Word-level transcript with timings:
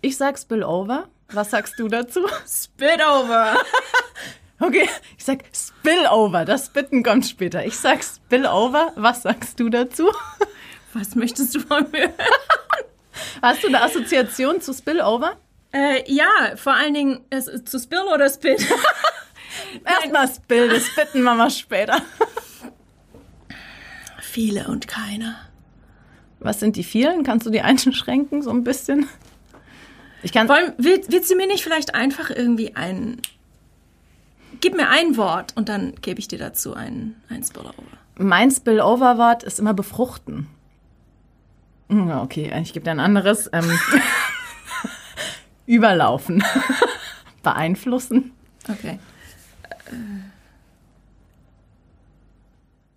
Ich 0.00 0.16
sag 0.16 0.38
Spillover. 0.38 1.08
Was 1.32 1.50
sagst 1.50 1.78
du 1.78 1.88
dazu? 1.88 2.20
Spillover. 2.46 3.56
Okay, 4.62 4.86
ich 5.16 5.24
sag 5.24 5.42
Spillover. 5.54 6.44
Das 6.44 6.66
Spitten 6.66 7.02
kommt 7.02 7.24
später. 7.24 7.64
Ich 7.64 7.78
sag 7.78 8.04
Spillover. 8.04 8.92
Was 8.94 9.22
sagst 9.22 9.58
du 9.58 9.70
dazu? 9.70 10.10
Was 10.92 11.14
möchtest 11.14 11.54
du 11.54 11.60
von 11.60 11.90
mir? 11.90 12.12
Hast 13.40 13.62
du 13.62 13.68
eine 13.68 13.80
Assoziation 13.80 14.60
zu 14.60 14.74
Spillover? 14.74 15.36
Äh, 15.72 16.02
ja, 16.12 16.26
vor 16.56 16.74
allen 16.74 16.92
Dingen 16.92 17.24
es, 17.30 17.46
zu 17.64 17.78
Spill 17.78 18.02
oder 18.12 18.28
Spit. 18.28 18.66
Erstmal 19.82 20.28
Spill, 20.28 20.68
das 20.68 21.14
machen 21.14 21.38
wir 21.38 21.48
später. 21.48 22.02
Viele 24.20 24.68
und 24.68 24.86
keiner. 24.86 25.36
Was 26.38 26.60
sind 26.60 26.76
die 26.76 26.84
vielen? 26.84 27.24
Kannst 27.24 27.46
du 27.46 27.50
die 27.50 27.62
einschränken 27.62 28.42
so 28.42 28.50
ein 28.50 28.62
bisschen? 28.62 29.08
Ich 30.22 30.32
kann. 30.32 30.48
Wollen, 30.48 30.72
willst, 30.78 31.10
willst 31.10 31.30
du 31.30 31.36
mir 31.36 31.46
nicht 31.46 31.62
vielleicht 31.62 31.94
einfach 31.94 32.30
irgendwie 32.30 32.76
ein 32.76 33.20
gib 34.60 34.76
mir 34.76 34.88
ein 34.88 35.16
Wort 35.16 35.56
und 35.56 35.68
dann 35.68 35.94
gebe 36.00 36.20
ich 36.20 36.28
dir 36.28 36.38
dazu 36.38 36.74
ein, 36.74 37.16
ein 37.28 37.42
Spillover. 37.42 37.74
Mein 38.16 38.50
Spillover-Wort 38.50 39.42
ist 39.42 39.58
immer 39.58 39.74
befruchten. 39.74 40.46
Hm, 41.88 42.10
okay, 42.10 42.52
ich 42.62 42.72
gebe 42.72 42.84
dir 42.84 42.90
ein 42.90 43.00
anderes. 43.00 43.48
Ähm, 43.52 43.78
überlaufen. 45.66 46.44
Beeinflussen. 47.42 48.32
Okay. 48.68 48.98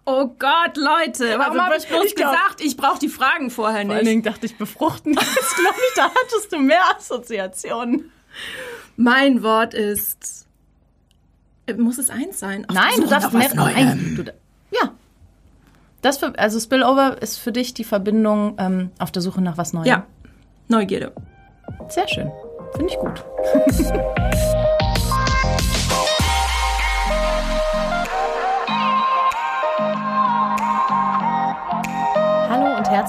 Oh 0.05 0.27
Gott, 0.37 0.75
Leute, 0.75 1.37
warum 1.37 1.59
also, 1.59 1.61
habe 1.61 1.77
ich 1.77 1.87
bloß 1.87 2.15
gesagt, 2.15 2.59
ich 2.59 2.75
brauche 2.75 2.99
die 2.99 3.07
Fragen 3.07 3.49
vorher 3.49 3.79
nicht? 3.79 3.87
Vor 3.87 3.95
allen 3.95 4.05
Dingen 4.05 4.23
dachte 4.23 4.45
ich, 4.45 4.57
befruchten. 4.57 5.13
Jetzt 5.13 5.55
glaube 5.55 5.77
ich, 5.89 5.95
da 5.95 6.03
hattest 6.03 6.51
du 6.51 6.59
mehr 6.59 6.81
Assoziationen. 6.97 8.11
Mein 8.97 9.43
Wort 9.43 9.73
ist 9.73 10.43
äh, 11.67 11.73
muss 11.75 11.97
es 11.97 12.09
eins 12.09 12.39
sein? 12.39 12.65
Auf 12.67 12.75
Nein, 12.75 13.01
du 13.01 13.07
darfst 13.07 13.33
mehr. 13.33 13.49
Nein, 13.53 14.15
du, 14.15 14.23
ja. 14.75 14.91
Das 16.01 16.17
für, 16.17 16.37
also 16.37 16.59
Spillover 16.59 17.21
ist 17.21 17.37
für 17.37 17.51
dich 17.51 17.73
die 17.73 17.85
Verbindung 17.85 18.55
ähm, 18.59 18.91
auf 18.99 19.11
der 19.11 19.21
Suche 19.21 19.41
nach 19.41 19.57
was 19.57 19.73
Neuem. 19.73 19.85
Ja, 19.85 20.05
Neugierde. 20.67 21.13
Sehr 21.87 22.07
schön. 22.07 22.31
Finde 22.75 22.93
ich 22.93 22.99
gut. 22.99 23.23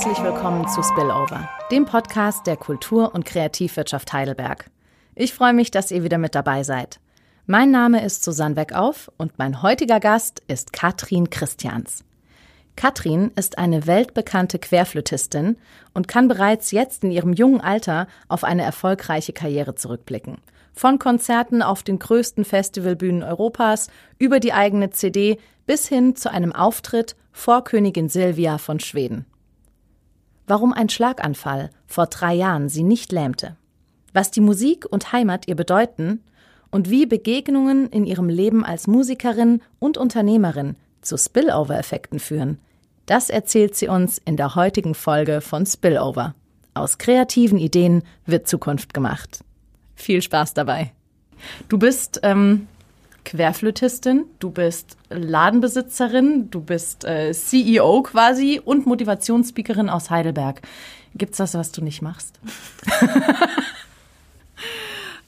herzlich 0.04 0.22
willkommen 0.22 0.68
zu 0.68 0.82
Spillover, 0.82 1.48
dem 1.70 1.86
Podcast 1.86 2.46
der 2.46 2.58
Kultur- 2.58 3.14
und 3.14 3.24
Kreativwirtschaft 3.24 4.12
Heidelberg. 4.12 4.66
Ich 5.14 5.32
freue 5.32 5.54
mich, 5.54 5.70
dass 5.70 5.90
ihr 5.90 6.04
wieder 6.04 6.18
mit 6.18 6.34
dabei 6.34 6.62
seid. 6.62 7.00
Mein 7.46 7.70
Name 7.70 8.04
ist 8.04 8.22
Susanne 8.22 8.54
Weckauf 8.54 9.10
und 9.16 9.38
mein 9.38 9.62
heutiger 9.62 10.00
Gast 10.00 10.42
ist 10.46 10.74
Katrin 10.74 11.30
Christians. 11.30 12.04
Katrin 12.76 13.30
ist 13.34 13.56
eine 13.56 13.86
weltbekannte 13.86 14.58
Querflötistin 14.58 15.56
und 15.94 16.06
kann 16.06 16.28
bereits 16.28 16.70
jetzt 16.70 17.02
in 17.02 17.10
ihrem 17.10 17.32
jungen 17.32 17.62
Alter 17.62 18.06
auf 18.28 18.44
eine 18.44 18.62
erfolgreiche 18.62 19.32
Karriere 19.32 19.74
zurückblicken. 19.74 20.36
Von 20.74 20.98
Konzerten 20.98 21.62
auf 21.62 21.82
den 21.82 21.98
größten 21.98 22.44
Festivalbühnen 22.44 23.22
Europas 23.22 23.88
über 24.18 24.38
die 24.38 24.52
eigene 24.52 24.90
CD 24.90 25.38
bis 25.64 25.88
hin 25.88 26.14
zu 26.14 26.30
einem 26.30 26.52
Auftritt 26.52 27.16
vor 27.32 27.64
Königin 27.64 28.10
Silvia 28.10 28.58
von 28.58 28.80
Schweden. 28.80 29.24
Warum 30.46 30.72
ein 30.72 30.88
Schlaganfall 30.88 31.70
vor 31.86 32.06
drei 32.06 32.34
Jahren 32.34 32.68
sie 32.68 32.82
nicht 32.82 33.12
lähmte. 33.12 33.56
Was 34.12 34.30
die 34.30 34.40
Musik 34.40 34.86
und 34.90 35.12
Heimat 35.12 35.48
ihr 35.48 35.56
bedeuten 35.56 36.22
und 36.70 36.90
wie 36.90 37.06
Begegnungen 37.06 37.88
in 37.88 38.04
ihrem 38.04 38.28
Leben 38.28 38.64
als 38.64 38.86
Musikerin 38.86 39.62
und 39.78 39.96
Unternehmerin 39.96 40.76
zu 41.02 41.16
Spillover-Effekten 41.16 42.18
führen. 42.18 42.58
Das 43.06 43.30
erzählt 43.30 43.74
sie 43.74 43.88
uns 43.88 44.18
in 44.18 44.36
der 44.36 44.54
heutigen 44.54 44.94
Folge 44.94 45.40
von 45.40 45.66
Spillover. 45.66 46.34
Aus 46.72 46.98
kreativen 46.98 47.58
Ideen 47.58 48.02
wird 48.26 48.48
Zukunft 48.48 48.94
gemacht. 48.94 49.44
Viel 49.94 50.22
Spaß 50.22 50.54
dabei. 50.54 50.92
Du 51.68 51.78
bist 51.78 52.20
ähm, 52.22 52.66
Querflötistin, 53.24 54.24
du 54.38 54.50
bist 54.50 54.96
Ladenbesitzerin, 55.10 56.50
du 56.50 56.60
bist 56.60 57.04
äh, 57.04 57.32
CEO 57.32 58.02
quasi 58.02 58.60
und 58.64 58.86
Motivationsspeakerin 58.86 59.88
aus 59.88 60.10
Heidelberg. 60.10 60.62
Gibt's 61.14 61.38
das, 61.38 61.54
was 61.54 61.72
du 61.72 61.82
nicht 61.82 62.02
machst? 62.02 62.38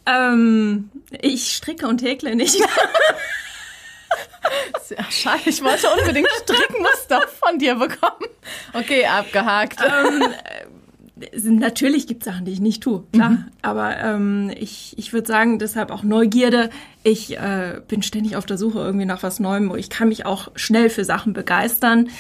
Ähm, 0.07 0.91
ich 1.11 1.55
stricke 1.57 1.89
und 1.89 2.01
häkle 2.03 2.37
nicht. 2.37 2.57
Schade, 5.11 5.41
ich 5.47 5.63
wollte 5.65 5.89
unbedingt 5.91 6.29
Strickmuster 6.43 7.27
von 7.27 7.59
dir 7.59 7.75
bekommen. 7.75 8.29
Okay, 8.73 9.05
abgehakt. 9.05 9.81
Ähm, 9.83 10.23
äh, 10.23 10.56
natürlich 11.43 12.07
gibt 12.07 12.23
es 12.23 12.33
Sachen, 12.33 12.45
die 12.45 12.53
ich 12.53 12.61
nicht 12.61 12.83
tue, 12.83 13.05
klar. 13.13 13.31
Mhm. 13.31 13.45
Aber 13.63 13.97
ähm, 13.97 14.51
ich, 14.55 14.95
ich 14.99 15.13
würde 15.13 15.27
sagen, 15.27 15.59
deshalb 15.59 15.91
auch 15.91 16.03
Neugierde. 16.03 16.69
Ich 17.03 17.39
äh, 17.39 17.81
bin 17.89 18.03
ständig 18.03 18.37
auf 18.37 18.45
der 18.45 18.59
Suche 18.59 18.81
irgendwie 18.81 19.07
nach 19.07 19.23
was 19.23 19.41
Neuem. 19.41 19.75
Ich 19.77 19.89
kann 19.89 20.09
mich 20.09 20.27
auch 20.27 20.49
schnell 20.57 20.91
für 20.91 21.05
Sachen 21.05 21.33
begeistern 21.33 22.11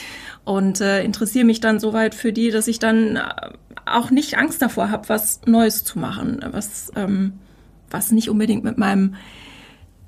und 0.44 0.80
äh, 0.80 1.02
interessiere 1.04 1.44
mich 1.44 1.60
dann 1.60 1.78
soweit 1.78 2.14
für 2.14 2.32
die, 2.32 2.50
dass 2.50 2.68
ich 2.68 2.78
dann 2.78 3.16
äh, 3.16 3.22
auch 3.84 4.10
nicht 4.10 4.38
Angst 4.38 4.62
davor 4.62 4.90
habe, 4.90 5.08
was 5.08 5.42
Neues 5.44 5.84
zu 5.84 5.98
machen, 5.98 6.42
was 6.50 6.90
ähm, 6.96 7.34
was 7.90 8.12
nicht 8.12 8.30
unbedingt 8.30 8.64
mit 8.64 8.78
meinem 8.78 9.14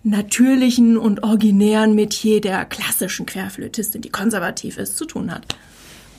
natürlichen 0.02 0.96
und 0.96 1.22
originären 1.22 1.94
Metier 1.94 2.40
der 2.40 2.64
klassischen 2.64 3.26
Querflötistin, 3.26 4.00
die 4.00 4.10
konservativ 4.10 4.78
ist, 4.78 4.96
zu 4.96 5.04
tun 5.04 5.32
hat. 5.32 5.44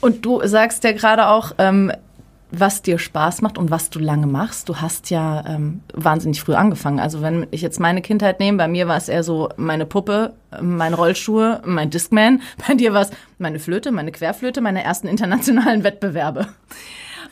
Und 0.02 0.26
du 0.26 0.46
sagst 0.46 0.84
ja 0.84 0.92
gerade 0.92 1.28
auch, 1.28 1.54
ähm, 1.58 1.92
was 2.52 2.82
dir 2.82 2.98
Spaß 2.98 3.42
macht 3.42 3.58
und 3.58 3.72
was 3.72 3.90
du 3.90 4.00
lange 4.00 4.28
machst. 4.28 4.70
Du 4.70 4.78
hast 4.78 5.10
ja 5.10 5.44
ähm, 5.48 5.82
wahnsinnig 5.94 6.42
früh 6.42 6.54
angefangen. 6.54 7.00
Also 7.00 7.22
wenn 7.22 7.48
ich 7.52 7.62
jetzt 7.62 7.80
meine 7.80 8.02
Kindheit 8.02 8.40
nehme, 8.40 8.58
bei 8.58 8.68
mir 8.68 8.88
war 8.88 8.98
es 8.98 9.10
eher 9.10 9.24
so 9.24 9.50
meine 9.58 9.86
Puppe, 9.86 10.34
meine 10.60 10.96
Rollschuhe, 10.96 11.62
mein 11.66 11.90
Discman. 11.90 12.42
Bei 12.68 12.74
dir 12.74 12.94
war 12.94 13.02
es 13.02 13.12
meine 13.38 13.60
Flöte, 13.60 13.92
meine 13.92 14.12
Querflöte, 14.12 14.62
meine 14.62 14.84
ersten 14.84 15.08
internationalen 15.08 15.84
Wettbewerbe. 15.84 16.48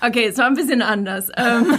Okay, 0.01 0.25
es 0.25 0.38
war 0.38 0.45
ein 0.45 0.53
bisschen 0.53 0.81
anders. 0.81 1.29
Ähm, 1.35 1.66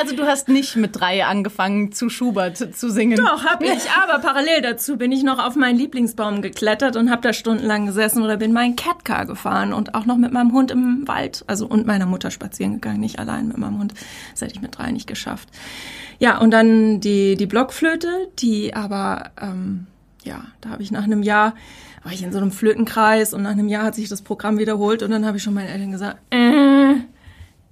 Also 0.00 0.16
du 0.16 0.26
hast 0.26 0.48
nicht 0.48 0.76
mit 0.76 0.98
drei 0.98 1.24
angefangen 1.24 1.92
zu 1.92 2.08
Schubert 2.08 2.56
zu 2.56 2.90
singen. 2.90 3.16
Doch, 3.16 3.44
hab 3.44 3.62
ich. 3.62 3.90
Aber 4.02 4.20
parallel 4.20 4.62
dazu 4.62 4.96
bin 4.96 5.12
ich 5.12 5.22
noch 5.22 5.38
auf 5.38 5.56
meinen 5.56 5.78
Lieblingsbaum 5.78 6.42
geklettert 6.42 6.96
und 6.96 7.10
hab 7.10 7.22
da 7.22 7.32
stundenlang 7.32 7.86
gesessen 7.86 8.22
oder 8.22 8.36
bin 8.36 8.52
meinen 8.52 8.76
Catcar 8.76 9.26
gefahren 9.26 9.72
und 9.72 9.94
auch 9.94 10.04
noch 10.04 10.16
mit 10.16 10.32
meinem 10.32 10.52
Hund 10.52 10.70
im 10.70 11.06
Wald, 11.06 11.44
also 11.46 11.66
und 11.66 11.86
meiner 11.86 12.06
Mutter 12.06 12.30
spazieren 12.30 12.74
gegangen, 12.74 13.00
nicht 13.00 13.18
allein 13.18 13.48
mit 13.48 13.58
meinem 13.58 13.78
Hund. 13.78 13.94
Das 14.32 14.42
hätte 14.42 14.54
ich 14.54 14.62
mit 14.62 14.76
drei 14.76 14.90
nicht 14.90 15.06
geschafft. 15.06 15.48
Ja, 16.18 16.38
und 16.38 16.50
dann 16.50 17.00
die, 17.00 17.36
die 17.36 17.46
Blockflöte, 17.46 18.28
die 18.38 18.74
aber, 18.74 19.30
ähm, 19.40 19.86
ja, 20.24 20.44
da 20.60 20.70
habe 20.70 20.82
ich 20.82 20.90
nach 20.90 21.04
einem 21.04 21.22
Jahr 21.22 21.54
war 22.02 22.12
ich 22.12 22.22
in 22.22 22.30
so 22.30 22.38
einem 22.38 22.52
Flötenkreis 22.52 23.34
und 23.34 23.42
nach 23.42 23.50
einem 23.50 23.66
Jahr 23.66 23.82
hat 23.82 23.96
sich 23.96 24.08
das 24.08 24.22
Programm 24.22 24.58
wiederholt 24.58 25.02
und 25.02 25.10
dann 25.10 25.26
habe 25.26 25.38
ich 25.38 25.42
schon 25.42 25.54
meinen 25.54 25.68
Eltern 25.68 25.90
gesagt, 25.90 26.18
äh, 26.30 26.92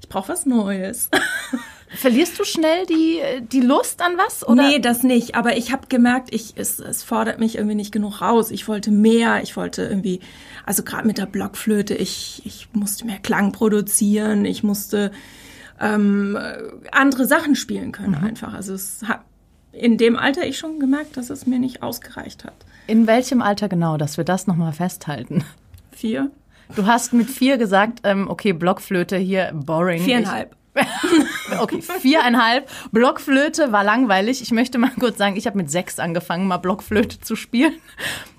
ich 0.00 0.08
brauche 0.08 0.28
was 0.28 0.44
Neues. 0.44 1.08
Verlierst 1.94 2.38
du 2.38 2.44
schnell 2.44 2.86
die, 2.86 3.20
die 3.52 3.60
Lust 3.60 4.02
an 4.02 4.16
was? 4.16 4.46
Oder? 4.46 4.68
Nee, 4.68 4.78
das 4.78 5.02
nicht. 5.02 5.34
Aber 5.34 5.56
ich 5.56 5.72
habe 5.72 5.86
gemerkt, 5.88 6.34
ich, 6.34 6.54
es, 6.56 6.78
es 6.78 7.02
fordert 7.02 7.38
mich 7.38 7.56
irgendwie 7.56 7.74
nicht 7.74 7.92
genug 7.92 8.20
raus. 8.20 8.50
Ich 8.50 8.68
wollte 8.68 8.90
mehr. 8.90 9.42
Ich 9.42 9.56
wollte 9.56 9.82
irgendwie, 9.82 10.20
also 10.66 10.82
gerade 10.82 11.06
mit 11.06 11.18
der 11.18 11.26
Blockflöte, 11.26 11.94
ich, 11.94 12.42
ich 12.44 12.68
musste 12.72 13.06
mehr 13.06 13.18
Klang 13.18 13.52
produzieren. 13.52 14.44
Ich 14.44 14.62
musste 14.62 15.12
ähm, 15.80 16.38
andere 16.92 17.26
Sachen 17.26 17.56
spielen 17.56 17.92
können 17.92 18.18
mhm. 18.18 18.26
einfach. 18.26 18.54
Also 18.54 18.74
es 18.74 19.02
hat 19.04 19.20
in 19.72 19.98
dem 19.98 20.16
Alter 20.16 20.46
ich 20.46 20.58
schon 20.58 20.78
gemerkt, 20.78 21.16
dass 21.16 21.30
es 21.30 21.46
mir 21.46 21.58
nicht 21.58 21.82
ausgereicht 21.82 22.44
hat. 22.44 22.54
In 22.86 23.06
welchem 23.06 23.42
Alter 23.42 23.68
genau, 23.68 23.96
dass 23.96 24.16
wir 24.16 24.24
das 24.24 24.46
nochmal 24.46 24.72
festhalten? 24.72 25.44
Vier. 25.90 26.30
Du 26.76 26.86
hast 26.86 27.12
mit 27.12 27.28
vier 27.28 27.58
gesagt, 27.58 28.00
ähm, 28.04 28.28
okay, 28.28 28.52
Blockflöte 28.52 29.16
hier, 29.16 29.52
boring. 29.52 30.02
Viereinhalb. 30.02 30.56
okay, 31.60 31.80
viereinhalb. 31.82 32.68
Blockflöte 32.92 33.72
war 33.72 33.84
langweilig. 33.84 34.42
Ich 34.42 34.50
möchte 34.50 34.78
mal 34.78 34.90
kurz 34.98 35.18
sagen, 35.18 35.36
ich 35.36 35.46
habe 35.46 35.56
mit 35.56 35.70
sechs 35.70 35.98
angefangen, 35.98 36.46
mal 36.46 36.58
Blockflöte 36.58 37.20
zu 37.20 37.36
spielen. 37.36 37.74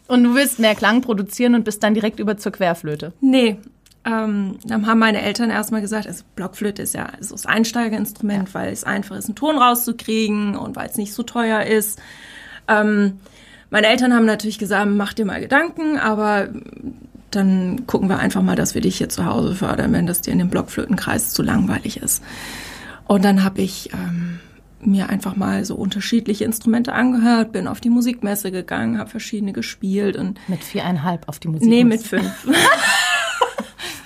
Und 0.07 0.23
du 0.23 0.35
willst 0.35 0.59
mehr 0.59 0.75
Klang 0.75 1.01
produzieren 1.01 1.55
und 1.55 1.63
bist 1.63 1.81
dann 1.83 1.93
direkt 1.93 2.19
über 2.19 2.37
zur 2.37 2.51
Querflöte. 2.51 3.13
Nee. 3.21 3.57
Ähm, 4.05 4.59
dann 4.63 4.85
haben 4.85 4.99
meine 4.99 5.21
Eltern 5.21 5.49
erstmal 5.49 5.81
gesagt, 5.81 6.05
also 6.05 6.23
Blockflöte 6.35 6.83
ist 6.83 6.93
ja 6.93 7.13
so 7.21 7.33
das 7.33 7.47
Einsteigerinstrument, 7.47 8.49
ja. 8.49 8.53
weil 8.53 8.71
es 8.71 8.83
einfach 8.83 9.15
ist, 9.15 9.25
einen 9.25 9.35
Ton 9.35 9.57
rauszukriegen 9.57 10.55
und 10.55 10.75
weil 10.75 10.89
es 10.89 10.97
nicht 10.97 11.13
so 11.13 11.23
teuer 11.23 11.63
ist. 11.63 11.99
Ähm, 12.67 13.19
meine 13.71 13.87
Eltern 13.87 14.13
haben 14.13 14.25
natürlich 14.25 14.59
gesagt, 14.59 14.89
mach 14.91 15.13
dir 15.13 15.25
mal 15.25 15.41
Gedanken, 15.41 15.97
aber 15.97 16.49
dann 17.35 17.87
gucken 17.87 18.09
wir 18.09 18.19
einfach 18.19 18.41
mal, 18.41 18.55
dass 18.55 18.75
wir 18.75 18.81
dich 18.81 18.97
hier 18.97 19.09
zu 19.09 19.25
Hause 19.25 19.55
fördern, 19.55 19.93
wenn 19.93 20.07
das 20.07 20.21
dir 20.21 20.31
in 20.31 20.39
dem 20.39 20.49
Blockflötenkreis 20.49 21.33
zu 21.33 21.43
langweilig 21.43 21.97
ist. 21.97 22.23
Und 23.07 23.23
dann 23.23 23.43
habe 23.43 23.61
ich 23.61 23.91
ähm, 23.93 24.39
mir 24.79 25.09
einfach 25.09 25.35
mal 25.35 25.65
so 25.65 25.75
unterschiedliche 25.75 26.45
Instrumente 26.45 26.93
angehört, 26.93 27.51
bin 27.51 27.67
auf 27.67 27.81
die 27.81 27.89
Musikmesse 27.89 28.51
gegangen, 28.51 28.97
habe 28.97 29.09
verschiedene 29.09 29.53
gespielt 29.53 30.15
und 30.17 30.39
mit 30.47 30.63
viereinhalb 30.63 31.27
auf 31.27 31.39
die 31.39 31.47
Musikmesse. 31.47 31.75
Nee, 31.75 31.83
mit 31.83 32.01
fünf. 32.01 32.31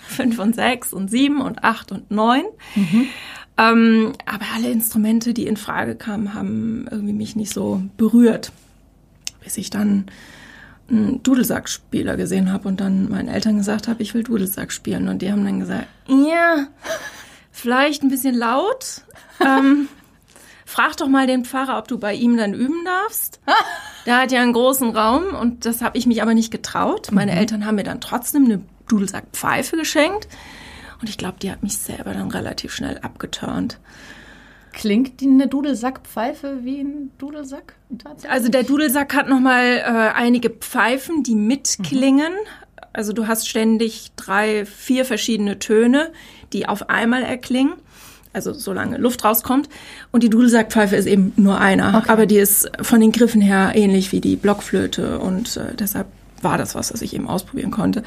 fünf 0.08 0.40
und 0.40 0.56
sechs 0.56 0.92
und 0.94 1.10
sieben 1.10 1.42
und 1.42 1.64
acht 1.64 1.92
und 1.92 2.12
neun. 2.12 2.44
Mhm. 2.76 3.08
Ähm, 3.58 4.14
aber 4.26 4.46
alle 4.56 4.70
Instrumente, 4.72 5.34
die 5.34 5.48
in 5.48 5.58
Frage 5.58 5.96
kamen, 5.96 6.34
haben 6.34 6.88
irgendwie 6.90 7.14
mich 7.14 7.36
nicht 7.36 7.54
so 7.54 7.82
berührt, 7.98 8.52
bis 9.44 9.58
ich 9.58 9.70
dann 9.70 10.06
einen 10.90 11.24
Dudelsackspieler 11.24 12.18
gesehen 12.18 12.52
habe 12.52 12.68
und 12.68 12.80
dann 12.82 13.10
meinen 13.10 13.30
Eltern 13.30 13.58
gesagt 13.58 13.88
habe, 13.88 14.02
ich 14.02 14.14
will 14.14 14.24
Dudelsack 14.24 14.72
spielen. 14.72 15.08
Und 15.08 15.22
die 15.22 15.32
haben 15.32 15.44
dann 15.44 15.60
gesagt, 15.60 15.88
ja, 16.08 16.68
vielleicht 17.52 18.04
ein 18.04 18.10
bisschen 18.10 18.36
laut. 18.36 19.04
ähm, 19.40 19.88
frag 20.66 20.98
doch 20.98 21.08
mal 21.08 21.28
den 21.28 21.46
Pfarrer, 21.46 21.78
ob 21.78 21.88
du 21.88 21.98
bei 21.98 22.14
ihm 22.14 22.38
dann 22.38 22.54
üben 22.54 22.86
darfst. 22.86 23.40
Der 24.06 24.18
hat 24.18 24.32
ja 24.32 24.42
einen 24.42 24.54
großen 24.54 24.96
Raum 24.96 25.36
und 25.40 25.66
das 25.66 25.82
habe 25.82 25.98
ich 25.98 26.06
mich 26.06 26.22
aber 26.22 26.34
nicht 26.34 26.52
getraut. 26.52 27.12
Meine 27.12 27.32
mhm. 27.32 27.38
Eltern 27.38 27.66
haben 27.66 27.76
mir 27.76 27.84
dann 27.84 28.02
trotzdem 28.02 28.46
eine 28.46 28.62
Dudelsackpfeife 28.88 29.78
geschenkt 29.78 30.28
und 31.02 31.10
ich 31.10 31.18
glaube, 31.18 31.38
die 31.42 31.52
hat 31.52 31.64
mich 31.64 31.78
selber 31.78 32.14
dann 32.14 32.32
relativ 32.32 32.74
schnell 32.74 33.00
abgeturnt. 33.00 33.80
Klingt 34.74 35.22
die 35.22 35.28
eine 35.28 35.48
Dudelsackpfeife 35.48 36.60
wie 36.64 36.82
ein 36.82 37.12
Dudelsack? 37.18 37.74
Also 38.28 38.50
der 38.50 38.64
Dudelsack 38.64 39.14
hat 39.16 39.28
nochmal 39.28 39.78
äh, 39.78 40.16
einige 40.16 40.50
Pfeifen, 40.50 41.24
die 41.24 41.36
mitklingen. 41.36 42.34
Mhm. 42.34 42.70
Also 42.94 43.14
du 43.14 43.28
hast 43.28 43.48
ständig 43.48 44.12
drei, 44.16 44.66
vier 44.66 45.06
verschiedene 45.06 45.60
Töne, 45.60 46.12
die 46.54 46.68
auf 46.68 46.90
einmal 46.90 47.24
erklingen. 47.24 47.74
Also 48.32 48.54
solange 48.54 48.98
Luft 48.98 49.24
rauskommt. 49.24 49.70
Und 50.12 50.22
die 50.22 50.30
Dudelsackpfeife 50.30 50.96
ist 50.96 51.08
eben 51.08 51.34
nur 51.36 51.60
einer. 51.60 51.98
Okay. 51.98 52.10
Aber 52.10 52.26
die 52.26 52.38
ist 52.38 52.72
von 52.82 53.02
den 53.02 53.12
Griffen 53.12 53.42
her 53.42 53.72
ähnlich 53.74 54.12
wie 54.12 54.22
die 54.22 54.36
Blockflöte. 54.36 55.20
Und 55.20 55.58
äh, 55.58 55.76
deshalb 55.76 56.08
war 56.44 56.58
das 56.58 56.76
was, 56.76 56.94
was 56.94 57.02
ich 57.02 57.14
eben 57.14 57.28
ausprobieren 57.28 57.72
konnte. 57.72 58.04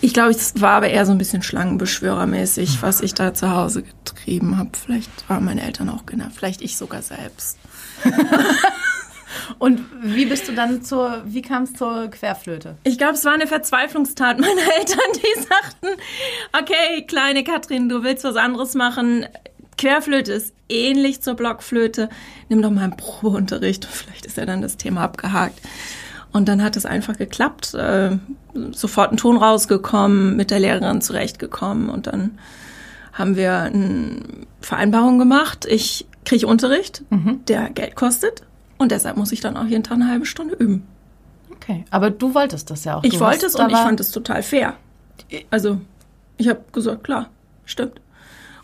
Ich 0.00 0.12
glaube, 0.12 0.30
es 0.30 0.60
war 0.60 0.72
aber 0.72 0.88
eher 0.88 1.06
so 1.06 1.12
ein 1.12 1.18
bisschen 1.18 1.42
Schlangenbeschwörermäßig, 1.42 2.82
was 2.82 3.00
ich 3.00 3.14
da 3.14 3.34
zu 3.34 3.50
Hause 3.50 3.82
getrieben 3.82 4.58
habe. 4.58 4.70
Vielleicht 4.72 5.28
waren 5.28 5.44
meine 5.44 5.62
Eltern 5.62 5.88
auch 5.88 6.06
genervt, 6.06 6.36
vielleicht 6.36 6.62
ich 6.62 6.76
sogar 6.76 7.02
selbst. 7.02 7.58
Und 9.58 9.80
wie 10.02 10.26
bist 10.26 10.48
du 10.48 10.52
dann 10.52 10.82
zur, 10.82 11.22
wie 11.24 11.42
kam 11.42 11.64
es 11.64 11.74
zur 11.74 12.08
Querflöte? 12.08 12.76
Ich 12.84 12.98
glaube, 12.98 13.14
es 13.14 13.24
war 13.24 13.34
eine 13.34 13.46
Verzweiflungstat 13.46 14.38
meiner 14.38 14.52
Eltern, 14.78 14.98
die 15.14 15.40
sagten, 15.40 16.00
okay, 16.58 17.02
kleine 17.06 17.44
Katrin, 17.44 17.88
du 17.88 18.02
willst 18.02 18.24
was 18.24 18.36
anderes 18.36 18.74
machen. 18.74 19.26
Querflöte 19.76 20.32
ist 20.32 20.54
ähnlich 20.68 21.22
zur 21.22 21.34
Blockflöte. 21.34 22.08
Nimm 22.48 22.62
doch 22.62 22.70
mal 22.70 22.84
einen 22.84 22.96
Probeunterricht. 22.96 23.86
Vielleicht 23.86 24.26
ist 24.26 24.36
ja 24.36 24.46
dann 24.46 24.62
das 24.62 24.76
Thema 24.76 25.02
abgehakt. 25.02 25.60
Und 26.32 26.48
dann 26.48 26.62
hat 26.62 26.76
es 26.76 26.86
einfach 26.86 27.16
geklappt, 27.16 27.74
äh, 27.74 28.16
sofort 28.72 29.12
ein 29.12 29.16
Ton 29.16 29.36
rausgekommen, 29.36 30.36
mit 30.36 30.50
der 30.50 30.60
Lehrerin 30.60 31.00
zurechtgekommen 31.00 31.90
und 31.90 32.06
dann 32.06 32.38
haben 33.12 33.36
wir 33.36 33.58
eine 33.58 34.22
Vereinbarung 34.60 35.18
gemacht. 35.18 35.66
Ich 35.68 36.06
kriege 36.24 36.46
Unterricht, 36.46 37.02
mhm. 37.10 37.40
der 37.46 37.70
Geld 37.70 37.96
kostet 37.96 38.42
und 38.78 38.92
deshalb 38.92 39.16
muss 39.16 39.32
ich 39.32 39.40
dann 39.40 39.56
auch 39.56 39.66
jeden 39.66 39.82
Tag 39.82 39.96
eine 39.96 40.08
halbe 40.08 40.26
Stunde 40.26 40.54
üben. 40.54 40.86
Okay, 41.50 41.84
aber 41.90 42.10
du 42.10 42.34
wolltest 42.34 42.70
das 42.70 42.84
ja 42.84 42.96
auch. 42.96 43.04
Ich 43.04 43.14
du 43.14 43.20
wollte 43.20 43.46
es 43.46 43.54
und 43.54 43.70
ich 43.70 43.76
fand 43.76 44.00
es 44.00 44.10
total 44.12 44.42
fair. 44.42 44.74
Also 45.50 45.80
ich 46.38 46.48
habe 46.48 46.60
gesagt, 46.72 47.04
klar, 47.04 47.28
stimmt. 47.64 48.00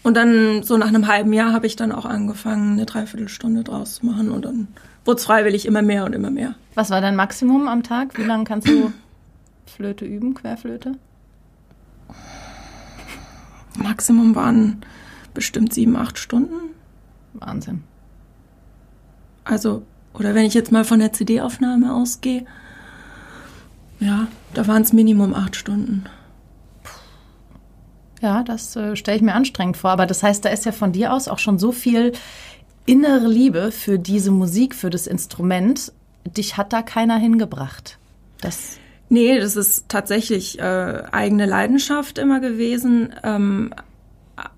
Und 0.02 0.16
dann 0.16 0.62
so 0.62 0.76
nach 0.76 0.86
einem 0.86 1.08
halben 1.08 1.32
Jahr 1.32 1.52
habe 1.52 1.66
ich 1.66 1.76
dann 1.76 1.90
auch 1.90 2.06
angefangen, 2.06 2.74
eine 2.74 2.86
Dreiviertelstunde 2.86 3.64
draus 3.64 3.96
zu 3.96 4.06
machen 4.06 4.30
und 4.30 4.44
dann 4.44 4.68
wurde 5.04 5.18
es 5.18 5.24
freiwillig 5.24 5.66
immer 5.66 5.82
mehr 5.82 6.04
und 6.04 6.14
immer 6.14 6.30
mehr. 6.30 6.54
Was 6.76 6.90
war 6.90 7.00
dein 7.00 7.16
Maximum 7.16 7.68
am 7.68 7.82
Tag? 7.82 8.18
Wie 8.18 8.22
lange 8.22 8.44
kannst 8.44 8.68
du 8.68 8.92
Flöte 9.66 10.04
üben, 10.04 10.34
Querflöte? 10.34 10.92
Maximum 13.78 14.34
waren 14.34 14.82
bestimmt 15.32 15.72
sieben, 15.72 15.96
acht 15.96 16.18
Stunden. 16.18 16.74
Wahnsinn. 17.32 17.82
Also, 19.44 19.84
oder 20.12 20.34
wenn 20.34 20.44
ich 20.44 20.52
jetzt 20.52 20.70
mal 20.70 20.84
von 20.84 20.98
der 20.98 21.14
CD-Aufnahme 21.14 21.94
ausgehe, 21.94 22.44
ja, 23.98 24.28
da 24.52 24.66
waren 24.66 24.82
es 24.82 24.92
Minimum 24.92 25.32
acht 25.32 25.56
Stunden. 25.56 26.04
Ja, 28.20 28.42
das 28.42 28.76
äh, 28.76 28.96
stelle 28.96 29.16
ich 29.16 29.22
mir 29.22 29.34
anstrengend 29.34 29.78
vor. 29.78 29.90
Aber 29.90 30.04
das 30.04 30.22
heißt, 30.22 30.44
da 30.44 30.50
ist 30.50 30.66
ja 30.66 30.72
von 30.72 30.92
dir 30.92 31.14
aus 31.14 31.26
auch 31.26 31.38
schon 31.38 31.58
so 31.58 31.72
viel 31.72 32.12
innere 32.84 33.28
Liebe 33.28 33.72
für 33.72 33.98
diese 33.98 34.30
Musik, 34.30 34.74
für 34.74 34.90
das 34.90 35.06
Instrument. 35.06 35.92
Dich 36.26 36.56
hat 36.56 36.72
da 36.72 36.82
keiner 36.82 37.16
hingebracht. 37.16 37.98
Das 38.40 38.78
nee, 39.08 39.38
das 39.38 39.56
ist 39.56 39.88
tatsächlich 39.88 40.58
äh, 40.58 41.02
eigene 41.12 41.46
Leidenschaft 41.46 42.18
immer 42.18 42.40
gewesen. 42.40 43.14
Ähm, 43.22 43.72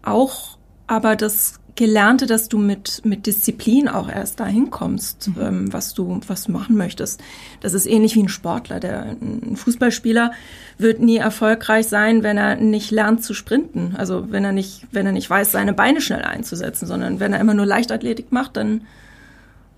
auch 0.02 0.58
aber 0.86 1.16
das 1.16 1.60
Gelernte, 1.78 2.26
dass 2.26 2.48
du 2.48 2.58
mit, 2.58 3.02
mit 3.04 3.26
Disziplin 3.26 3.86
auch 3.88 4.08
erst 4.08 4.40
dahin 4.40 4.68
kommst, 4.70 5.28
mhm. 5.28 5.34
ähm, 5.40 5.72
was 5.72 5.94
du, 5.94 6.20
was 6.26 6.42
du 6.42 6.50
machen 6.50 6.76
möchtest. 6.76 7.20
Das 7.60 7.72
ist 7.72 7.86
ähnlich 7.86 8.16
wie 8.16 8.22
ein 8.24 8.28
Sportler. 8.28 8.80
Der, 8.80 9.16
ein 9.20 9.54
Fußballspieler 9.54 10.32
wird 10.76 10.98
nie 11.00 11.18
erfolgreich 11.18 11.86
sein, 11.86 12.24
wenn 12.24 12.36
er 12.36 12.56
nicht 12.56 12.90
lernt 12.90 13.22
zu 13.22 13.32
sprinten. 13.32 13.94
Also 13.96 14.32
wenn 14.32 14.44
er 14.44 14.50
nicht, 14.50 14.88
wenn 14.90 15.06
er 15.06 15.12
nicht 15.12 15.30
weiß, 15.30 15.52
seine 15.52 15.72
Beine 15.72 16.00
schnell 16.00 16.22
einzusetzen, 16.22 16.86
sondern 16.86 17.20
wenn 17.20 17.32
er 17.32 17.38
immer 17.38 17.54
nur 17.54 17.66
Leichtathletik 17.66 18.32
macht, 18.32 18.56
dann 18.56 18.82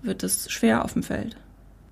wird 0.01 0.23
es 0.23 0.49
schwer 0.49 0.83
auf 0.83 0.93
dem 0.93 1.03
Feld. 1.03 1.35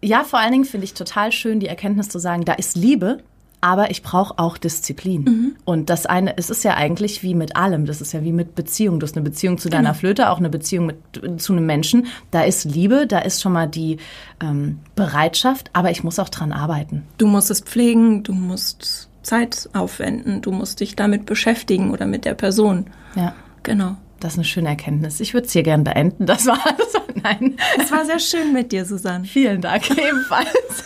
Ja, 0.01 0.23
vor 0.23 0.39
allen 0.39 0.51
Dingen 0.51 0.65
finde 0.65 0.85
ich 0.85 0.93
total 0.93 1.31
schön, 1.31 1.59
die 1.59 1.67
Erkenntnis 1.67 2.09
zu 2.09 2.19
sagen, 2.19 2.45
da 2.45 2.53
ist 2.53 2.75
Liebe 2.75 3.19
aber 3.61 3.91
ich 3.91 4.03
brauche 4.03 4.37
auch 4.37 4.57
Disziplin. 4.57 5.23
Mhm. 5.23 5.55
Und 5.65 5.89
das 5.89 6.05
eine, 6.05 6.37
es 6.37 6.49
ist 6.49 6.63
ja 6.63 6.75
eigentlich 6.75 7.23
wie 7.23 7.35
mit 7.35 7.55
allem. 7.55 7.85
Das 7.85 8.01
ist 8.01 8.13
ja 8.13 8.23
wie 8.23 8.31
mit 8.31 8.55
Beziehung. 8.55 8.99
Du 8.99 9.05
hast 9.05 9.15
eine 9.15 9.23
Beziehung 9.23 9.57
zu 9.57 9.69
deiner 9.69 9.89
genau. 9.89 9.99
Flöte, 9.99 10.29
auch 10.29 10.37
eine 10.37 10.49
Beziehung 10.49 10.85
mit, 10.85 11.41
zu 11.41 11.53
einem 11.53 11.65
Menschen. 11.65 12.07
Da 12.31 12.43
ist 12.43 12.63
Liebe, 12.63 13.05
da 13.07 13.19
ist 13.19 13.41
schon 13.41 13.53
mal 13.53 13.67
die 13.67 13.97
ähm, 14.41 14.79
Bereitschaft, 14.95 15.69
aber 15.73 15.91
ich 15.91 16.03
muss 16.03 16.19
auch 16.19 16.29
dran 16.29 16.51
arbeiten. 16.51 17.03
Du 17.17 17.27
musst 17.27 17.51
es 17.51 17.61
pflegen, 17.61 18.23
du 18.23 18.33
musst 18.33 19.09
Zeit 19.23 19.69
aufwenden, 19.73 20.41
du 20.41 20.51
musst 20.51 20.79
dich 20.79 20.95
damit 20.95 21.25
beschäftigen 21.25 21.91
oder 21.91 22.05
mit 22.05 22.25
der 22.25 22.35
Person. 22.35 22.87
Ja. 23.15 23.35
Genau. 23.63 23.97
Das 24.19 24.33
ist 24.33 24.39
eine 24.39 24.45
schöne 24.45 24.69
Erkenntnis. 24.69 25.19
Ich 25.19 25.33
würde 25.33 25.47
es 25.47 25.53
hier 25.53 25.63
gern 25.63 25.83
beenden. 25.83 26.25
Das 26.25 26.45
war 26.45 26.59
alles. 26.65 26.93
Nein. 27.23 27.57
Es 27.81 27.91
war 27.91 28.05
sehr 28.05 28.19
schön 28.19 28.53
mit 28.53 28.71
dir, 28.71 28.85
Susanne. 28.85 29.25
Vielen 29.25 29.61
Dank 29.61 29.89
ebenfalls. 29.91 30.83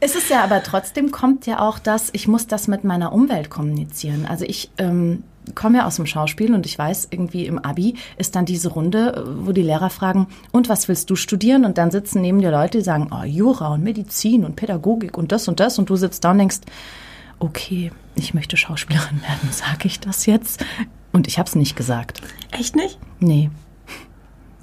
Es 0.00 0.16
ist 0.16 0.30
ja 0.30 0.42
aber 0.42 0.62
trotzdem 0.62 1.12
kommt 1.12 1.46
ja 1.46 1.60
auch 1.60 1.78
das, 1.78 2.10
ich 2.12 2.26
muss 2.26 2.48
das 2.48 2.66
mit 2.66 2.82
meiner 2.82 3.12
Umwelt 3.12 3.50
kommunizieren. 3.50 4.26
Also 4.26 4.44
ich 4.44 4.70
ähm, 4.78 5.22
komme 5.54 5.78
ja 5.78 5.86
aus 5.86 5.96
dem 5.96 6.06
Schauspiel 6.06 6.54
und 6.54 6.66
ich 6.66 6.76
weiß, 6.76 7.08
irgendwie 7.10 7.46
im 7.46 7.58
Abi 7.58 7.94
ist 8.16 8.34
dann 8.34 8.44
diese 8.44 8.70
Runde, 8.70 9.24
wo 9.38 9.52
die 9.52 9.62
Lehrer 9.62 9.90
fragen, 9.90 10.26
und 10.50 10.68
was 10.68 10.88
willst 10.88 11.08
du 11.10 11.14
studieren? 11.14 11.64
Und 11.64 11.78
dann 11.78 11.92
sitzen 11.92 12.20
neben 12.20 12.40
dir 12.40 12.50
Leute, 12.50 12.78
die 12.78 12.84
sagen, 12.84 13.10
oh, 13.12 13.24
Jura 13.24 13.68
und 13.68 13.84
Medizin 13.84 14.44
und 14.44 14.56
Pädagogik 14.56 15.16
und 15.16 15.30
das 15.30 15.46
und 15.46 15.60
das. 15.60 15.78
Und 15.78 15.88
du 15.88 15.94
sitzt 15.94 16.24
da 16.24 16.32
und 16.32 16.38
denkst, 16.38 16.60
okay, 17.38 17.92
ich 18.14 18.34
möchte 18.34 18.56
Schauspielerin 18.56 19.22
werden, 19.28 19.52
sage 19.52 19.86
ich 19.86 20.00
das 20.00 20.26
jetzt? 20.26 20.64
Und 21.12 21.26
ich 21.26 21.38
habe 21.38 21.48
es 21.48 21.54
nicht 21.54 21.76
gesagt. 21.76 22.20
Echt 22.50 22.74
nicht? 22.74 22.98
Nee. 23.20 23.50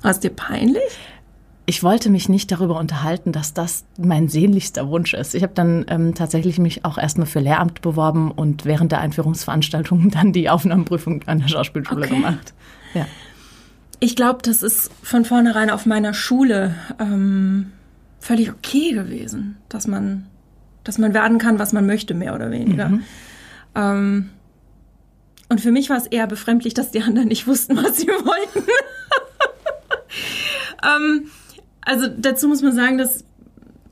War 0.02 0.12
es 0.12 0.20
dir 0.20 0.32
peinlich? 0.32 0.98
ich 1.70 1.84
wollte 1.84 2.10
mich 2.10 2.30
nicht 2.30 2.52
darüber 2.52 2.80
unterhalten, 2.80 3.32
dass 3.32 3.54
das 3.54 3.86
mein 3.96 4.28
sehnlichster 4.28 4.90
Wunsch 4.90 5.14
ist. 5.14 5.36
Ich 5.36 5.44
habe 5.44 5.54
dann 5.54 5.86
ähm, 5.88 6.16
tatsächlich 6.16 6.58
mich 6.58 6.84
auch 6.84 6.98
erstmal 6.98 7.28
für 7.28 7.42
Lehramt 7.42 7.82
beworben 7.82 8.32
und 8.32 8.66
während 8.66 8.92
der 8.92 9.02
Einführungsveranstaltung 9.02 10.10
dann 10.12 10.34
die 10.34 10.50
Aufnahmeprüfung 10.50 11.22
an 11.28 11.42
der 11.42 11.48
Schauspielschule 11.48 12.08
okay. 12.08 12.16
gemacht. 12.16 12.56
Ja. 12.96 13.06
Ich 14.00 14.16
glaube, 14.16 14.40
das 14.42 14.64
ist 14.64 14.90
von 15.04 15.26
vornherein 15.26 15.70
auf 15.70 15.86
meiner 15.86 16.16
Schule 16.16 16.74
ähm, 17.00 17.72
völlig 18.20 18.50
okay 18.50 18.94
gewesen, 18.94 19.58
dass 19.70 19.86
man, 19.86 20.26
dass 20.84 20.98
man 20.98 21.14
werden 21.14 21.38
kann, 21.38 21.60
was 21.60 21.72
man 21.72 21.86
möchte, 21.86 22.16
mehr 22.16 22.34
oder 22.34 22.50
weniger. 22.50 22.90
Mhm. 22.90 23.04
Ähm, 23.76 24.30
und 25.50 25.60
für 25.60 25.72
mich 25.72 25.90
war 25.90 25.98
es 25.98 26.08
eher 26.08 26.28
befremdlich, 26.28 26.74
dass 26.74 26.92
die 26.92 27.02
anderen 27.02 27.28
nicht 27.28 27.48
wussten, 27.48 27.76
was 27.76 27.98
sie 27.98 28.08
wollten. 28.08 28.70
ähm, 30.84 31.26
also 31.82 32.08
dazu 32.08 32.48
muss 32.48 32.62
man 32.62 32.74
sagen, 32.74 32.98
dass 32.98 33.26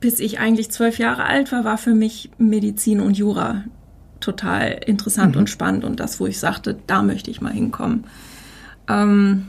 bis 0.00 0.20
ich 0.20 0.38
eigentlich 0.38 0.70
zwölf 0.70 0.98
Jahre 0.98 1.24
alt 1.24 1.50
war, 1.50 1.64
war 1.64 1.78
für 1.78 1.94
mich 1.94 2.30
Medizin 2.38 3.00
und 3.00 3.18
Jura 3.18 3.64
total 4.20 4.80
interessant 4.86 5.34
mhm. 5.34 5.40
und 5.42 5.50
spannend 5.50 5.84
und 5.84 6.00
das, 6.00 6.20
wo 6.20 6.26
ich 6.26 6.38
sagte, 6.38 6.78
da 6.86 7.02
möchte 7.02 7.30
ich 7.30 7.40
mal 7.40 7.52
hinkommen. 7.52 8.04
Ähm, 8.88 9.46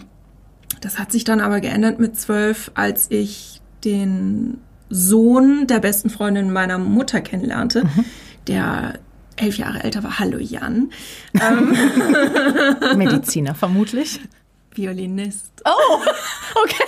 das 0.82 0.98
hat 0.98 1.12
sich 1.12 1.24
dann 1.24 1.40
aber 1.40 1.60
geändert 1.60 2.00
mit 2.00 2.20
zwölf, 2.20 2.72
als 2.74 3.12
ich 3.12 3.62
den 3.84 4.60
Sohn 4.90 5.68
der 5.68 5.80
besten 5.80 6.10
Freundin 6.10 6.52
meiner 6.52 6.78
Mutter 6.78 7.22
kennenlernte, 7.22 7.84
mhm. 7.84 8.06
der 8.48 9.00
elf 9.42 9.58
Jahre 9.58 9.84
älter 9.84 10.04
war. 10.04 10.20
Hallo 10.20 10.38
Jan. 10.38 10.92
Ähm, 11.42 12.98
Mediziner 12.98 13.56
vermutlich. 13.56 14.20
Violinist. 14.74 15.52
Oh, 15.66 16.00
okay. 16.64 16.84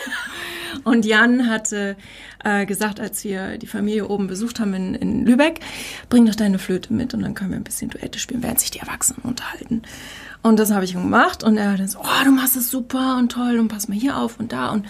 Und 0.84 1.06
Jan 1.06 1.48
hatte 1.48 1.96
äh, 2.44 2.66
gesagt, 2.66 3.00
als 3.00 3.24
wir 3.24 3.58
die 3.58 3.68
Familie 3.68 4.08
oben 4.08 4.28
besucht 4.28 4.60
haben 4.60 4.74
in, 4.74 4.96
in 4.96 5.26
Lübeck, 5.26 5.60
bring 6.10 6.26
doch 6.26 6.36
deine 6.36 6.60
Flöte 6.60 6.94
mit 6.94 7.14
und 7.14 7.22
dann 7.22 7.36
können 7.36 7.52
wir 7.52 7.58
ein 7.58 7.64
bisschen 7.64 7.90
Duette 7.90 8.20
spielen, 8.20 8.42
während 8.42 8.60
sich 8.60 8.72
die 8.72 8.80
Erwachsenen 8.80 9.22
unterhalten. 9.24 9.84
Und 10.42 10.58
das 10.58 10.72
habe 10.72 10.86
ich 10.86 10.94
gemacht 10.94 11.44
und 11.44 11.58
er 11.58 11.74
hat 11.74 11.80
dann 11.80 11.88
so, 11.88 12.00
oh, 12.00 12.24
du 12.26 12.32
machst 12.32 12.56
es 12.56 12.72
super 12.72 13.18
und 13.18 13.32
toll 13.32 13.60
und 13.60 13.68
pass 13.68 13.88
mal 13.88 13.98
hier 13.98 14.18
auf 14.18 14.40
und 14.40 14.52
da 14.52 14.70
und 14.72 14.88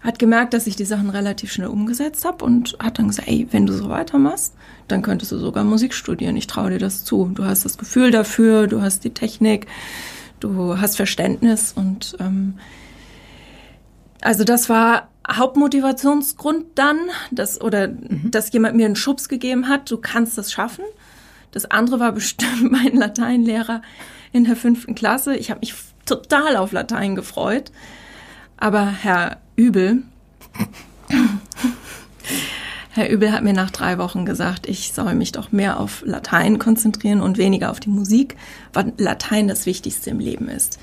hat 0.00 0.18
gemerkt, 0.18 0.54
dass 0.54 0.66
ich 0.66 0.76
die 0.76 0.84
Sachen 0.84 1.10
relativ 1.10 1.52
schnell 1.52 1.68
umgesetzt 1.68 2.24
habe 2.24 2.44
und 2.44 2.76
hat 2.78 2.98
dann 2.98 3.08
gesagt, 3.08 3.28
ey, 3.28 3.48
wenn 3.50 3.66
du 3.66 3.72
so 3.74 3.88
weitermachst, 3.88 4.54
dann 4.88 5.02
könntest 5.02 5.32
du 5.32 5.38
sogar 5.38 5.64
Musik 5.64 5.94
studieren. 5.94 6.36
Ich 6.36 6.46
traue 6.46 6.70
dir 6.70 6.78
das 6.78 7.04
zu. 7.04 7.30
Du 7.34 7.44
hast 7.44 7.64
das 7.64 7.78
Gefühl 7.78 8.10
dafür, 8.10 8.66
du 8.66 8.82
hast 8.82 9.04
die 9.04 9.14
Technik, 9.14 9.66
du 10.40 10.80
hast 10.80 10.96
Verständnis 10.96 11.72
und 11.72 12.16
ähm, 12.20 12.54
also 14.20 14.44
das 14.44 14.68
war 14.68 15.08
Hauptmotivationsgrund 15.30 16.66
dann, 16.74 16.98
dass 17.30 17.60
oder 17.60 17.88
mhm. 17.88 18.30
dass 18.30 18.52
jemand 18.52 18.76
mir 18.76 18.86
einen 18.86 18.96
Schubs 18.96 19.28
gegeben 19.28 19.68
hat, 19.68 19.90
du 19.90 19.98
kannst 19.98 20.38
das 20.38 20.50
schaffen. 20.50 20.84
Das 21.50 21.70
andere 21.70 22.00
war 22.00 22.12
bestimmt 22.12 22.62
mein 22.70 22.96
Lateinlehrer 22.96 23.82
in 24.32 24.44
der 24.44 24.56
fünften 24.56 24.94
Klasse. 24.94 25.36
Ich 25.36 25.50
habe 25.50 25.60
mich 25.60 25.74
total 26.06 26.56
auf 26.56 26.72
Latein 26.72 27.14
gefreut. 27.14 27.70
Aber 28.56 28.86
Herr 28.86 29.40
Übel, 29.54 30.02
Herr 32.90 33.10
Übel 33.10 33.32
hat 33.32 33.44
mir 33.44 33.52
nach 33.52 33.70
drei 33.70 33.98
Wochen 33.98 34.24
gesagt, 34.24 34.66
ich 34.66 34.92
soll 34.92 35.14
mich 35.14 35.32
doch 35.32 35.52
mehr 35.52 35.78
auf 35.78 36.02
Latein 36.06 36.58
konzentrieren 36.58 37.20
und 37.20 37.38
weniger 37.38 37.70
auf 37.70 37.80
die 37.80 37.90
Musik, 37.90 38.36
weil 38.72 38.92
Latein 38.98 39.46
das 39.48 39.66
Wichtigste 39.66 40.10
im 40.10 40.18
Leben 40.18 40.48
ist. 40.48 40.78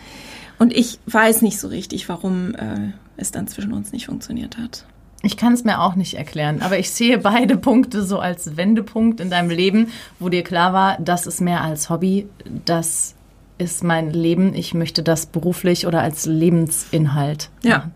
Und 0.59 0.73
ich 0.73 0.99
weiß 1.07 1.41
nicht 1.41 1.59
so 1.59 1.67
richtig, 1.67 2.07
warum 2.07 2.55
äh, 2.55 2.93
es 3.17 3.31
dann 3.31 3.47
zwischen 3.47 3.73
uns 3.73 3.91
nicht 3.91 4.05
funktioniert 4.05 4.57
hat. 4.57 4.85
Ich 5.21 5.37
kann 5.37 5.53
es 5.53 5.63
mir 5.63 5.81
auch 5.81 5.95
nicht 5.95 6.13
erklären, 6.13 6.61
aber 6.61 6.77
ich 6.77 6.91
sehe 6.91 7.17
beide 7.17 7.57
Punkte 7.57 8.03
so 8.03 8.19
als 8.19 8.57
Wendepunkt 8.57 9.19
in 9.19 9.31
deinem 9.31 9.49
Leben, 9.49 9.87
wo 10.19 10.29
dir 10.29 10.43
klar 10.43 10.71
war, 10.71 10.97
das 10.99 11.25
ist 11.25 11.41
mehr 11.41 11.61
als 11.61 11.89
Hobby, 11.89 12.27
das 12.65 13.15
ist 13.57 13.83
mein 13.83 14.11
Leben, 14.11 14.53
ich 14.53 14.73
möchte 14.73 15.01
das 15.01 15.25
beruflich 15.25 15.87
oder 15.87 16.01
als 16.01 16.25
Lebensinhalt. 16.25 17.49
Ja. 17.63 17.89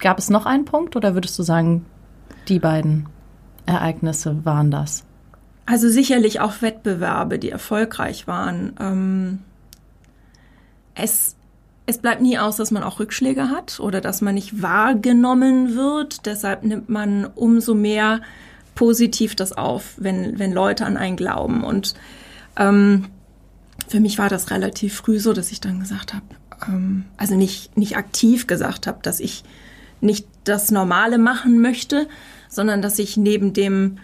Gab 0.00 0.18
es 0.18 0.30
noch 0.30 0.46
einen 0.46 0.64
Punkt 0.64 0.96
oder 0.96 1.14
würdest 1.14 1.38
du 1.38 1.42
sagen, 1.42 1.84
die 2.48 2.58
beiden 2.58 3.08
Ereignisse 3.66 4.44
waren 4.44 4.70
das? 4.70 5.04
Also 5.66 5.88
sicherlich 5.88 6.40
auch 6.40 6.62
Wettbewerbe, 6.62 7.38
die 7.38 7.50
erfolgreich 7.50 8.26
waren. 8.26 8.74
Ähm, 8.80 9.38
es 10.94 11.36
es 11.88 11.96
bleibt 11.96 12.20
nie 12.20 12.38
aus, 12.38 12.56
dass 12.56 12.70
man 12.70 12.82
auch 12.82 13.00
Rückschläge 13.00 13.48
hat 13.48 13.80
oder 13.80 14.02
dass 14.02 14.20
man 14.20 14.34
nicht 14.34 14.60
wahrgenommen 14.60 15.74
wird. 15.74 16.26
Deshalb 16.26 16.62
nimmt 16.62 16.90
man 16.90 17.24
umso 17.24 17.72
mehr 17.72 18.20
positiv 18.74 19.34
das 19.34 19.52
auf, 19.52 19.94
wenn, 19.96 20.38
wenn 20.38 20.52
Leute 20.52 20.84
an 20.84 20.98
einen 20.98 21.16
glauben. 21.16 21.64
Und 21.64 21.94
ähm, 22.58 23.06
für 23.88 24.00
mich 24.00 24.18
war 24.18 24.28
das 24.28 24.50
relativ 24.50 24.96
früh 24.96 25.18
so, 25.18 25.32
dass 25.32 25.50
ich 25.50 25.62
dann 25.62 25.80
gesagt 25.80 26.12
habe, 26.12 26.26
ähm, 26.66 27.06
also 27.16 27.36
nicht, 27.36 27.74
nicht 27.78 27.96
aktiv 27.96 28.46
gesagt 28.46 28.86
habe, 28.86 28.98
dass 29.00 29.18
ich 29.18 29.42
nicht 30.00 30.26
das 30.44 30.70
Normale 30.70 31.18
machen 31.18 31.60
möchte, 31.60 32.08
sondern 32.48 32.82
dass 32.82 32.98
ich 32.98 33.16
neben 33.16 33.52
dem 33.52 33.98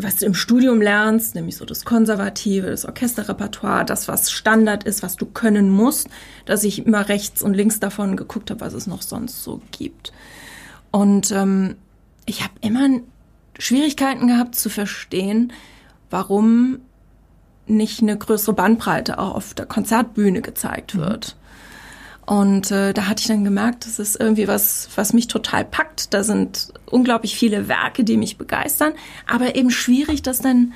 was 0.00 0.16
du 0.16 0.26
im 0.26 0.34
Studium 0.34 0.80
lernst, 0.80 1.34
nämlich 1.34 1.56
so 1.56 1.64
das 1.64 1.84
Konservative, 1.84 2.68
das 2.68 2.84
Orchesterrepertoire, 2.84 3.84
das, 3.84 4.06
was 4.06 4.30
Standard 4.30 4.84
ist, 4.84 5.02
was 5.02 5.16
du 5.16 5.26
können 5.26 5.70
musst, 5.70 6.08
dass 6.46 6.62
ich 6.62 6.86
immer 6.86 7.08
rechts 7.08 7.42
und 7.42 7.54
links 7.54 7.80
davon 7.80 8.16
geguckt 8.16 8.50
habe, 8.50 8.60
was 8.60 8.74
es 8.74 8.86
noch 8.86 9.02
sonst 9.02 9.42
so 9.42 9.60
gibt. 9.72 10.12
Und 10.92 11.32
ähm, 11.32 11.74
ich 12.26 12.44
habe 12.44 12.54
immer 12.60 13.00
Schwierigkeiten 13.58 14.28
gehabt 14.28 14.54
zu 14.54 14.70
verstehen, 14.70 15.52
warum 16.10 16.78
nicht 17.66 18.00
eine 18.00 18.16
größere 18.16 18.54
Bandbreite 18.54 19.18
auch 19.18 19.34
auf 19.34 19.52
der 19.52 19.66
Konzertbühne 19.66 20.42
gezeigt 20.42 20.94
mhm. 20.94 21.00
wird. 21.00 21.36
Und 22.28 22.70
äh, 22.72 22.92
da 22.92 23.06
hatte 23.06 23.22
ich 23.22 23.26
dann 23.26 23.42
gemerkt, 23.42 23.86
das 23.86 23.98
ist 23.98 24.20
irgendwie 24.20 24.48
was, 24.48 24.90
was 24.96 25.14
mich 25.14 25.28
total 25.28 25.64
packt. 25.64 26.12
Da 26.12 26.22
sind 26.22 26.68
unglaublich 26.84 27.34
viele 27.34 27.68
Werke, 27.68 28.04
die 28.04 28.18
mich 28.18 28.36
begeistern, 28.36 28.92
aber 29.26 29.56
eben 29.56 29.70
schwierig, 29.70 30.20
das 30.20 30.40
dann 30.40 30.74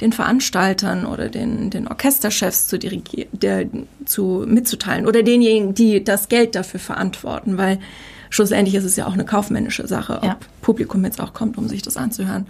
den 0.00 0.12
Veranstaltern 0.12 1.06
oder 1.06 1.28
den, 1.28 1.70
den 1.70 1.86
Orchesterchefs 1.86 2.66
zu 2.66 2.76
dirigieren, 2.76 3.28
der, 3.30 3.68
zu 4.04 4.44
mitzuteilen 4.48 5.06
oder 5.06 5.22
denjenigen, 5.22 5.74
die 5.74 6.02
das 6.02 6.28
Geld 6.28 6.56
dafür 6.56 6.80
verantworten, 6.80 7.56
weil 7.56 7.78
schlussendlich 8.28 8.74
ist 8.74 8.84
es 8.84 8.96
ja 8.96 9.06
auch 9.06 9.12
eine 9.12 9.24
kaufmännische 9.24 9.86
Sache, 9.86 10.16
ob 10.16 10.24
ja. 10.24 10.38
Publikum 10.60 11.04
jetzt 11.04 11.20
auch 11.20 11.34
kommt, 11.34 11.56
um 11.56 11.68
sich 11.68 11.82
das 11.82 11.96
anzuhören. 11.96 12.48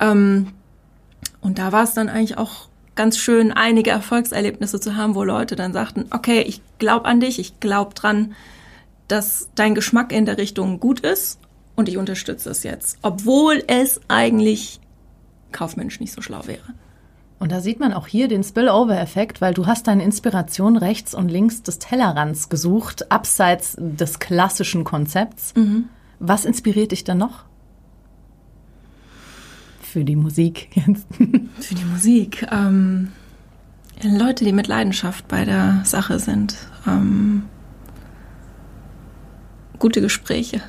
Ähm, 0.00 0.54
und 1.42 1.58
da 1.58 1.70
war 1.70 1.84
es 1.84 1.92
dann 1.92 2.08
eigentlich 2.08 2.38
auch 2.38 2.67
ganz 2.98 3.16
schön, 3.16 3.52
einige 3.52 3.90
Erfolgserlebnisse 3.90 4.80
zu 4.80 4.96
haben, 4.96 5.14
wo 5.14 5.22
Leute 5.22 5.54
dann 5.54 5.72
sagten, 5.72 6.06
okay, 6.10 6.42
ich 6.42 6.60
glaube 6.78 7.06
an 7.06 7.20
dich, 7.20 7.38
ich 7.38 7.60
glaube 7.60 7.94
dran, 7.94 8.34
dass 9.06 9.48
dein 9.54 9.76
Geschmack 9.76 10.12
in 10.12 10.26
der 10.26 10.36
Richtung 10.36 10.80
gut 10.80 11.00
ist 11.00 11.38
und 11.76 11.88
ich 11.88 11.96
unterstütze 11.96 12.50
es 12.50 12.64
jetzt, 12.64 12.98
obwohl 13.02 13.62
es 13.68 14.00
eigentlich 14.08 14.80
kaufmännisch 15.52 16.00
nicht 16.00 16.12
so 16.12 16.22
schlau 16.22 16.40
wäre. 16.46 16.74
Und 17.38 17.52
da 17.52 17.60
sieht 17.60 17.78
man 17.78 17.92
auch 17.92 18.08
hier 18.08 18.26
den 18.26 18.42
Spillover-Effekt, 18.42 19.40
weil 19.40 19.54
du 19.54 19.66
hast 19.66 19.86
deine 19.86 20.02
Inspiration 20.02 20.76
rechts 20.76 21.14
und 21.14 21.28
links 21.28 21.62
des 21.62 21.78
Tellerrands 21.78 22.48
gesucht, 22.48 23.12
abseits 23.12 23.76
des 23.78 24.18
klassischen 24.18 24.82
Konzepts. 24.82 25.54
Mhm. 25.54 25.84
Was 26.18 26.44
inspiriert 26.44 26.90
dich 26.90 27.04
dann 27.04 27.18
noch? 27.18 27.44
Für 29.92 30.04
die 30.04 30.16
Musik 30.16 30.68
jetzt. 30.74 31.06
Für 31.60 31.74
die 31.74 31.84
Musik. 31.84 32.46
Ähm, 32.52 33.12
Leute, 34.02 34.44
die 34.44 34.52
mit 34.52 34.66
Leidenschaft 34.66 35.26
bei 35.28 35.44
der 35.44 35.82
Sache 35.84 36.18
sind. 36.18 36.56
Ähm, 36.86 37.44
gute 39.78 40.00
Gespräche. 40.00 40.60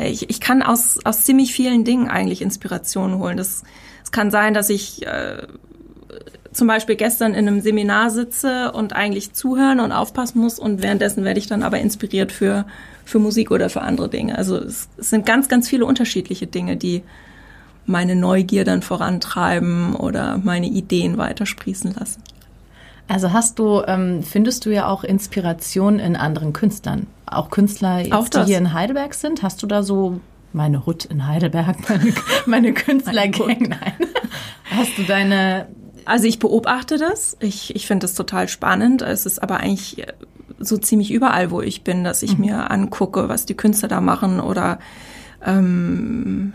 Ich, 0.00 0.30
ich 0.30 0.40
kann 0.40 0.62
aus, 0.62 0.98
aus 1.04 1.24
ziemlich 1.24 1.52
vielen 1.52 1.84
Dingen 1.84 2.08
eigentlich 2.08 2.40
Inspiration 2.40 3.18
holen. 3.18 3.38
Es 3.38 3.62
kann 4.10 4.30
sein, 4.30 4.54
dass 4.54 4.70
ich 4.70 5.06
äh, 5.06 5.46
zum 6.52 6.66
Beispiel 6.66 6.96
gestern 6.96 7.34
in 7.34 7.46
einem 7.46 7.60
Seminar 7.60 8.10
sitze 8.10 8.72
und 8.72 8.94
eigentlich 8.94 9.34
zuhören 9.34 9.80
und 9.80 9.92
aufpassen 9.92 10.38
muss 10.38 10.58
und 10.58 10.82
währenddessen 10.82 11.24
werde 11.24 11.38
ich 11.40 11.46
dann 11.46 11.62
aber 11.62 11.78
inspiriert 11.78 12.32
für, 12.32 12.66
für 13.04 13.18
Musik 13.18 13.50
oder 13.50 13.68
für 13.68 13.82
andere 13.82 14.08
Dinge. 14.08 14.38
Also 14.38 14.56
es, 14.56 14.88
es 14.96 15.10
sind 15.10 15.26
ganz, 15.26 15.48
ganz 15.48 15.68
viele 15.68 15.84
unterschiedliche 15.84 16.46
Dinge, 16.46 16.76
die, 16.76 17.02
meine 17.88 18.14
Neugier 18.14 18.64
dann 18.64 18.82
vorantreiben 18.82 19.96
oder 19.96 20.38
meine 20.38 20.66
Ideen 20.66 21.16
weitersprießen 21.16 21.94
lassen. 21.94 22.22
Also 23.08 23.32
hast 23.32 23.58
du, 23.58 23.82
ähm, 23.86 24.22
findest 24.22 24.66
du 24.66 24.70
ja 24.70 24.86
auch 24.86 25.02
Inspiration 25.02 25.98
in 25.98 26.14
anderen 26.14 26.52
Künstlern? 26.52 27.06
Auch 27.24 27.50
Künstler, 27.50 28.00
jetzt, 28.00 28.34
die 28.34 28.44
hier 28.44 28.58
in 28.58 28.74
Heidelberg 28.74 29.14
sind? 29.14 29.42
Hast 29.42 29.62
du 29.62 29.66
da 29.66 29.82
so 29.82 30.20
meine 30.52 30.84
Hut 30.84 31.06
in 31.06 31.26
Heidelberg, 31.26 31.76
meine, 31.88 32.12
meine 32.46 32.74
Künstlergang? 32.74 33.56
Nein. 33.60 33.94
Hast 34.70 34.98
du 34.98 35.04
deine. 35.04 35.68
Also 36.04 36.26
ich 36.26 36.38
beobachte 36.38 36.98
das. 36.98 37.36
Ich, 37.40 37.74
ich 37.74 37.86
finde 37.86 38.04
das 38.04 38.14
total 38.14 38.48
spannend. 38.48 39.00
Es 39.00 39.24
ist 39.24 39.42
aber 39.42 39.60
eigentlich 39.60 40.04
so 40.58 40.76
ziemlich 40.76 41.10
überall, 41.10 41.50
wo 41.50 41.62
ich 41.62 41.84
bin, 41.84 42.04
dass 42.04 42.22
ich 42.22 42.36
mhm. 42.36 42.44
mir 42.44 42.70
angucke, 42.70 43.28
was 43.28 43.46
die 43.46 43.56
Künstler 43.56 43.88
da 43.88 44.00
machen 44.00 44.40
oder 44.40 44.78
ähm, 45.44 46.54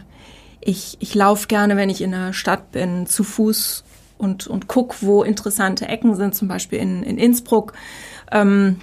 ich, 0.65 0.97
ich 0.99 1.15
laufe 1.15 1.47
gerne, 1.47 1.75
wenn 1.77 1.89
ich 1.89 2.01
in 2.01 2.11
der 2.11 2.33
Stadt 2.33 2.71
bin, 2.71 3.05
zu 3.05 3.23
Fuß 3.23 3.83
und, 4.17 4.47
und 4.47 4.67
guck, 4.67 5.01
wo 5.01 5.23
interessante 5.23 5.87
Ecken 5.87 6.15
sind. 6.15 6.35
Zum 6.35 6.47
Beispiel 6.47 6.79
in, 6.79 7.03
in 7.03 7.17
Innsbruck 7.17 7.73
ähm, 8.31 8.79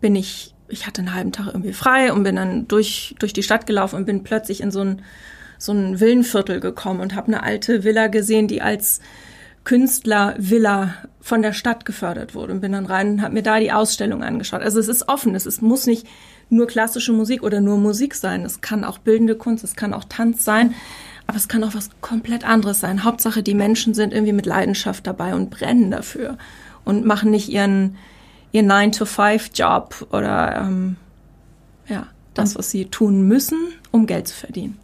bin 0.00 0.16
ich, 0.16 0.54
ich 0.68 0.86
hatte 0.86 1.00
einen 1.00 1.14
halben 1.14 1.32
Tag 1.32 1.46
irgendwie 1.46 1.72
frei 1.72 2.12
und 2.12 2.24
bin 2.24 2.36
dann 2.36 2.66
durch, 2.68 3.14
durch 3.18 3.32
die 3.32 3.42
Stadt 3.42 3.66
gelaufen 3.66 3.96
und 3.96 4.06
bin 4.06 4.24
plötzlich 4.24 4.60
in 4.60 4.70
so 4.70 4.80
ein, 4.80 5.02
so 5.58 5.72
ein 5.72 6.00
Villenviertel 6.00 6.60
gekommen 6.60 7.00
und 7.00 7.14
habe 7.14 7.28
eine 7.28 7.42
alte 7.42 7.84
Villa 7.84 8.08
gesehen, 8.08 8.48
die 8.48 8.62
als 8.62 9.00
Künstlervilla 9.64 10.94
von 11.20 11.42
der 11.42 11.52
Stadt 11.52 11.84
gefördert 11.84 12.34
wurde 12.34 12.54
und 12.54 12.60
bin 12.60 12.72
dann 12.72 12.86
rein 12.86 13.10
und 13.10 13.22
habe 13.22 13.34
mir 13.34 13.42
da 13.42 13.60
die 13.60 13.72
Ausstellung 13.72 14.22
angeschaut. 14.22 14.62
Also 14.62 14.80
es 14.80 14.88
ist 14.88 15.08
offen, 15.08 15.34
es 15.34 15.46
ist, 15.46 15.62
muss 15.62 15.86
nicht 15.86 16.06
nur 16.50 16.66
klassische 16.66 17.12
Musik 17.12 17.42
oder 17.42 17.60
nur 17.60 17.78
Musik 17.78 18.14
sein. 18.14 18.44
Es 18.44 18.60
kann 18.60 18.84
auch 18.84 18.98
bildende 18.98 19.36
Kunst, 19.36 19.64
es 19.64 19.76
kann 19.76 19.92
auch 19.92 20.04
Tanz 20.04 20.44
sein, 20.44 20.74
aber 21.26 21.36
es 21.36 21.48
kann 21.48 21.62
auch 21.64 21.74
was 21.74 21.90
komplett 22.00 22.44
anderes 22.44 22.80
sein. 22.80 23.04
Hauptsache, 23.04 23.42
die 23.42 23.54
Menschen 23.54 23.94
sind 23.94 24.12
irgendwie 24.12 24.32
mit 24.32 24.46
Leidenschaft 24.46 25.06
dabei 25.06 25.34
und 25.34 25.50
brennen 25.50 25.90
dafür 25.90 26.38
und 26.84 27.04
machen 27.04 27.30
nicht 27.30 27.48
ihren, 27.50 27.96
ihren 28.52 28.70
9-to-5-Job 28.70 30.08
oder 30.10 30.62
ähm, 30.62 30.96
ja, 31.86 32.06
das, 32.34 32.56
was 32.56 32.70
sie 32.70 32.86
tun 32.86 33.28
müssen, 33.28 33.58
um 33.90 34.06
Geld 34.06 34.28
zu 34.28 34.34
verdienen. 34.34 34.78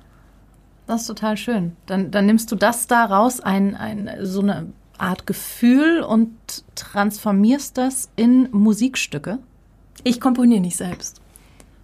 Das 0.86 1.02
ist 1.02 1.06
total 1.06 1.38
schön. 1.38 1.76
Dann, 1.86 2.10
dann 2.10 2.26
nimmst 2.26 2.52
du 2.52 2.56
das 2.56 2.86
da 2.86 3.06
raus, 3.06 3.40
ein, 3.40 3.74
ein, 3.74 4.10
so 4.20 4.42
eine 4.42 4.66
Art 4.98 5.26
Gefühl 5.26 6.02
und 6.02 6.30
transformierst 6.74 7.78
das 7.78 8.10
in 8.16 8.48
Musikstücke? 8.52 9.38
Ich 10.02 10.20
komponiere 10.20 10.60
nicht 10.60 10.76
selbst. 10.76 11.22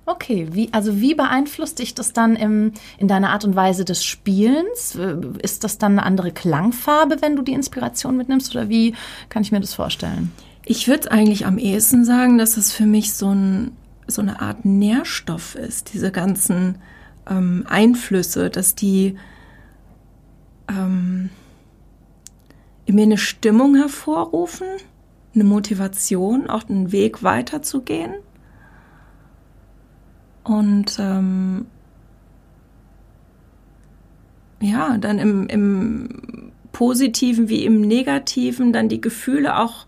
Okay, 0.06 0.48
wie, 0.52 0.72
also 0.72 1.00
wie 1.00 1.14
beeinflusst 1.14 1.78
dich 1.78 1.94
das 1.94 2.12
dann 2.12 2.34
im, 2.34 2.72
in 2.98 3.06
deiner 3.06 3.30
Art 3.30 3.44
und 3.44 3.54
Weise 3.54 3.84
des 3.84 4.04
Spielens? 4.04 4.98
Ist 5.42 5.62
das 5.62 5.78
dann 5.78 5.92
eine 5.92 6.02
andere 6.02 6.32
Klangfarbe, 6.32 7.22
wenn 7.22 7.36
du 7.36 7.42
die 7.42 7.52
Inspiration 7.52 8.16
mitnimmst 8.16 8.54
oder 8.54 8.68
wie 8.68 8.94
kann 9.28 9.42
ich 9.42 9.52
mir 9.52 9.60
das 9.60 9.74
vorstellen? 9.74 10.32
Ich 10.64 10.88
würde 10.88 11.10
eigentlich 11.10 11.46
am 11.46 11.58
ehesten 11.58 12.04
sagen, 12.04 12.38
dass 12.38 12.56
es 12.56 12.72
für 12.72 12.86
mich 12.86 13.14
so, 13.14 13.30
ein, 13.30 13.72
so 14.06 14.22
eine 14.22 14.40
Art 14.40 14.64
Nährstoff 14.64 15.54
ist, 15.54 15.94
diese 15.94 16.10
ganzen 16.10 16.78
ähm, 17.28 17.64
Einflüsse, 17.68 18.50
dass 18.50 18.74
die 18.74 19.16
ähm, 20.68 21.30
in 22.86 22.94
mir 22.94 23.02
eine 23.02 23.18
Stimmung 23.18 23.76
hervorrufen, 23.76 24.66
eine 25.34 25.44
Motivation, 25.44 26.50
auch 26.50 26.68
einen 26.68 26.92
Weg 26.92 27.22
weiterzugehen. 27.22 28.14
Und 30.44 30.98
ähm, 30.98 31.66
ja, 34.60 34.98
dann 34.98 35.18
im, 35.18 35.46
im 35.48 36.52
Positiven 36.72 37.48
wie 37.48 37.64
im 37.64 37.80
Negativen 37.80 38.72
dann 38.72 38.88
die 38.88 39.00
Gefühle 39.00 39.58
auch 39.58 39.86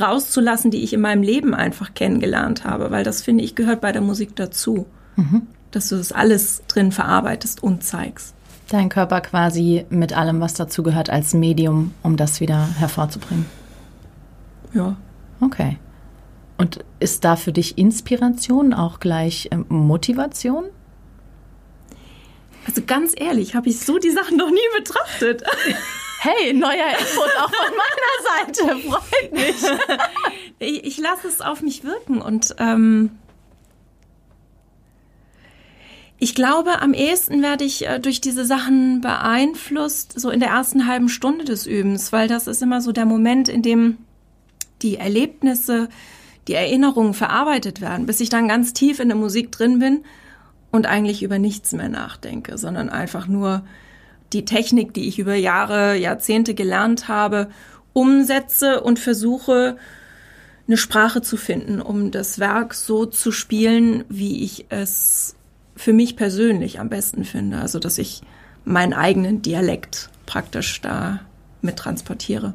rauszulassen, 0.00 0.70
die 0.70 0.82
ich 0.82 0.92
in 0.92 1.00
meinem 1.00 1.22
Leben 1.22 1.54
einfach 1.54 1.94
kennengelernt 1.94 2.64
habe, 2.64 2.90
weil 2.90 3.04
das 3.04 3.22
finde 3.22 3.44
ich 3.44 3.54
gehört 3.54 3.80
bei 3.80 3.92
der 3.92 4.02
Musik 4.02 4.36
dazu, 4.36 4.86
mhm. 5.16 5.42
dass 5.70 5.88
du 5.88 5.96
das 5.96 6.12
alles 6.12 6.62
drin 6.68 6.92
verarbeitest 6.92 7.62
und 7.62 7.82
zeigst. 7.82 8.34
Dein 8.68 8.90
Körper 8.90 9.20
quasi 9.22 9.86
mit 9.88 10.12
allem, 10.16 10.40
was 10.40 10.54
dazu 10.54 10.82
gehört, 10.82 11.10
als 11.10 11.32
Medium, 11.32 11.92
um 12.02 12.16
das 12.16 12.40
wieder 12.40 12.68
hervorzubringen. 12.78 13.46
Ja. 14.74 14.96
Okay. 15.40 15.78
Und 16.58 16.84
ist 17.00 17.24
da 17.24 17.36
für 17.36 17.52
dich 17.52 17.78
Inspiration 17.78 18.74
auch 18.74 19.00
gleich 19.00 19.48
ähm, 19.52 19.64
Motivation? 19.68 20.64
Also 22.66 22.82
ganz 22.84 23.14
ehrlich, 23.16 23.54
habe 23.54 23.70
ich 23.70 23.80
so 23.80 23.98
die 23.98 24.10
Sachen 24.10 24.36
noch 24.36 24.50
nie 24.50 24.58
betrachtet. 24.76 25.42
Hey, 26.20 26.52
neuer 26.52 26.72
Input 26.98 27.30
auch 27.40 27.54
von 27.54 27.74
meiner 27.76 28.74
Seite. 28.74 28.88
Freut 28.88 29.32
mich. 29.32 29.54
ich, 30.58 30.84
ich 30.84 30.98
lasse 30.98 31.28
es 31.28 31.40
auf 31.40 31.62
mich 31.62 31.84
wirken 31.84 32.20
und 32.20 32.56
ähm, 32.58 33.12
ich 36.18 36.34
glaube, 36.34 36.82
am 36.82 36.92
ehesten 36.92 37.40
werde 37.40 37.62
ich 37.62 37.86
äh, 37.86 38.00
durch 38.00 38.20
diese 38.20 38.44
Sachen 38.44 39.00
beeinflusst, 39.00 40.18
so 40.18 40.30
in 40.30 40.40
der 40.40 40.48
ersten 40.48 40.88
halben 40.88 41.08
Stunde 41.08 41.44
des 41.44 41.68
Übens, 41.68 42.12
weil 42.12 42.26
das 42.26 42.48
ist 42.48 42.62
immer 42.62 42.80
so 42.80 42.90
der 42.90 43.06
Moment, 43.06 43.48
in 43.48 43.62
dem 43.62 43.98
die 44.82 44.96
Erlebnisse, 44.96 45.88
die 46.48 46.54
Erinnerungen 46.54 47.14
verarbeitet 47.14 47.80
werden, 47.80 48.06
bis 48.06 48.20
ich 48.20 48.30
dann 48.30 48.48
ganz 48.48 48.72
tief 48.72 49.00
in 49.00 49.08
der 49.08 49.16
Musik 49.16 49.52
drin 49.52 49.78
bin 49.78 50.04
und 50.70 50.86
eigentlich 50.86 51.22
über 51.22 51.38
nichts 51.38 51.72
mehr 51.72 51.88
nachdenke, 51.88 52.58
sondern 52.58 52.88
einfach 52.88 53.26
nur 53.26 53.62
die 54.32 54.44
Technik, 54.44 54.92
die 54.94 55.08
ich 55.08 55.18
über 55.18 55.34
Jahre, 55.34 55.96
Jahrzehnte 55.96 56.54
gelernt 56.54 57.08
habe, 57.08 57.48
umsetze 57.92 58.80
und 58.80 58.98
versuche, 58.98 59.76
eine 60.66 60.76
Sprache 60.76 61.22
zu 61.22 61.36
finden, 61.36 61.80
um 61.80 62.10
das 62.10 62.38
Werk 62.38 62.74
so 62.74 63.06
zu 63.06 63.32
spielen, 63.32 64.04
wie 64.08 64.44
ich 64.44 64.66
es 64.68 65.34
für 65.76 65.94
mich 65.94 66.16
persönlich 66.16 66.78
am 66.78 66.90
besten 66.90 67.24
finde. 67.24 67.58
Also, 67.58 67.78
dass 67.78 67.96
ich 67.96 68.20
meinen 68.64 68.92
eigenen 68.92 69.40
Dialekt 69.40 70.10
praktisch 70.26 70.80
da 70.82 71.20
mit 71.62 71.76
transportiere. 71.76 72.52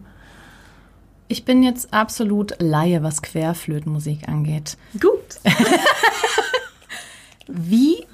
Ich 1.33 1.45
bin 1.45 1.63
jetzt 1.63 1.95
absolut 1.95 2.53
Laie, 2.59 3.01
was 3.01 3.23
Querflötenmusik 3.23 4.27
angeht. 4.27 4.77
Gut. 4.99 5.39
Wie 7.47 8.05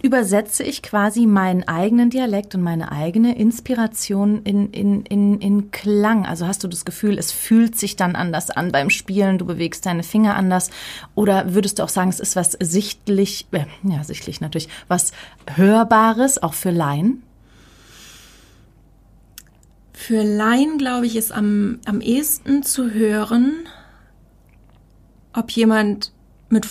übersetze 0.00 0.62
ich 0.62 0.82
quasi 0.82 1.26
meinen 1.26 1.68
eigenen 1.68 2.08
Dialekt 2.08 2.54
und 2.54 2.62
meine 2.62 2.90
eigene 2.90 3.36
Inspiration 3.36 4.40
in, 4.42 4.70
in, 4.70 5.02
in, 5.02 5.38
in 5.38 5.70
Klang? 5.70 6.24
Also 6.24 6.46
hast 6.46 6.64
du 6.64 6.68
das 6.68 6.86
Gefühl, 6.86 7.18
es 7.18 7.30
fühlt 7.30 7.78
sich 7.78 7.94
dann 7.94 8.16
anders 8.16 8.48
an 8.48 8.72
beim 8.72 8.88
Spielen, 8.88 9.36
du 9.36 9.44
bewegst 9.44 9.84
deine 9.84 10.02
Finger 10.02 10.34
anders? 10.34 10.70
Oder 11.14 11.52
würdest 11.52 11.78
du 11.78 11.82
auch 11.82 11.90
sagen, 11.90 12.08
es 12.08 12.20
ist 12.20 12.36
was 12.36 12.52
sichtlich, 12.52 13.48
äh, 13.52 13.66
ja, 13.82 14.02
sichtlich 14.02 14.40
natürlich, 14.40 14.70
was 14.88 15.12
Hörbares, 15.56 16.42
auch 16.42 16.54
für 16.54 16.70
Laien? 16.70 17.22
Für 19.94 20.22
Laien, 20.22 20.76
glaube 20.76 21.06
ich, 21.06 21.16
ist 21.16 21.32
am, 21.32 21.78
am 21.86 22.02
ehesten 22.02 22.62
zu 22.62 22.90
hören, 22.90 23.66
ob 25.32 25.50
jemand 25.50 26.12
mit 26.50 26.68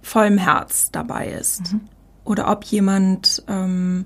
vollem 0.00 0.38
Herz 0.38 0.90
dabei 0.90 1.28
ist. 1.28 1.74
Mhm 1.74 1.88
oder 2.26 2.50
ob 2.50 2.64
jemand 2.64 3.42
ähm, 3.46 4.04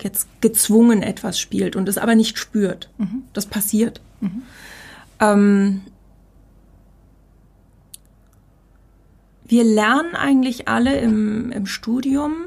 jetzt 0.00 0.26
gezwungen 0.40 1.02
etwas 1.02 1.38
spielt 1.38 1.76
und 1.76 1.88
es 1.88 1.98
aber 1.98 2.14
nicht 2.14 2.38
spürt. 2.38 2.90
Mhm. 2.98 3.24
Das 3.34 3.46
passiert. 3.46 4.00
Mhm. 4.20 4.42
Ähm, 5.20 5.80
wir 9.44 9.64
lernen 9.64 10.16
eigentlich 10.16 10.66
alle 10.66 10.98
im, 10.98 11.52
im 11.52 11.66
Studium, 11.66 12.46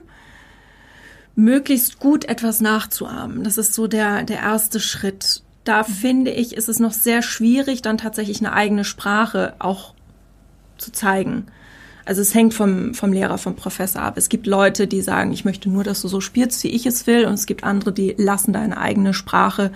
möglichst 1.36 2.00
gut 2.00 2.26
etwas 2.26 2.62
nachzuahmen. 2.62 3.43
Das 3.43 3.58
ist 3.58 3.74
so 3.74 3.88
der, 3.88 4.24
der 4.24 4.39
erste 4.39 4.80
Schritt. 4.80 5.41
Da 5.63 5.84
mhm. 5.84 5.93
finde 5.93 6.32
ich, 6.32 6.56
ist 6.56 6.69
es 6.69 6.80
noch 6.80 6.93
sehr 6.93 7.22
schwierig, 7.22 7.82
dann 7.82 7.98
tatsächlich 7.98 8.39
eine 8.39 8.54
eigene 8.54 8.84
Sprache 8.84 9.56
auch 9.60 9.93
zu 10.78 10.91
zeigen. 10.91 11.48
Also 12.06 12.22
es 12.22 12.34
hängt 12.34 12.54
vom, 12.54 12.93
vom 12.93 13.13
Lehrer, 13.13 13.38
vom 13.38 13.56
Professor 13.56 14.02
ab. 14.02 14.17
Es 14.17 14.28
gibt 14.28 14.46
Leute, 14.46 14.88
die 14.88 15.02
sagen, 15.02 15.32
ich 15.32 15.46
möchte 15.46 15.69
nur, 15.69 15.84
dass 15.84 16.02
du 16.02 16.10
so 16.10 16.19
spielst, 16.19 16.63
wie 16.63 16.69
ich 16.69 16.86
es 16.86 17.08
will. 17.08 17.26
Und 17.26 17.34
es 17.34 17.46
gibt 17.46 17.63
andere, 17.63 17.93
die 17.93 18.13
lassen 18.17 18.52
deine 18.52 18.78
eigene 18.78 19.13
Sprache 19.13 19.72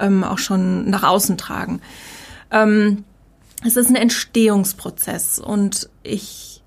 ähm, 0.00 0.24
auch 0.24 0.38
schon 0.38 0.90
nach 0.90 1.04
außen 1.04 1.38
tragen. 1.38 1.80
Ähm, 2.50 3.04
es 3.64 3.76
ist 3.76 3.88
ein 3.88 3.96
Entstehungsprozess 3.96 5.38
und 5.38 5.88
ich, 6.02 6.62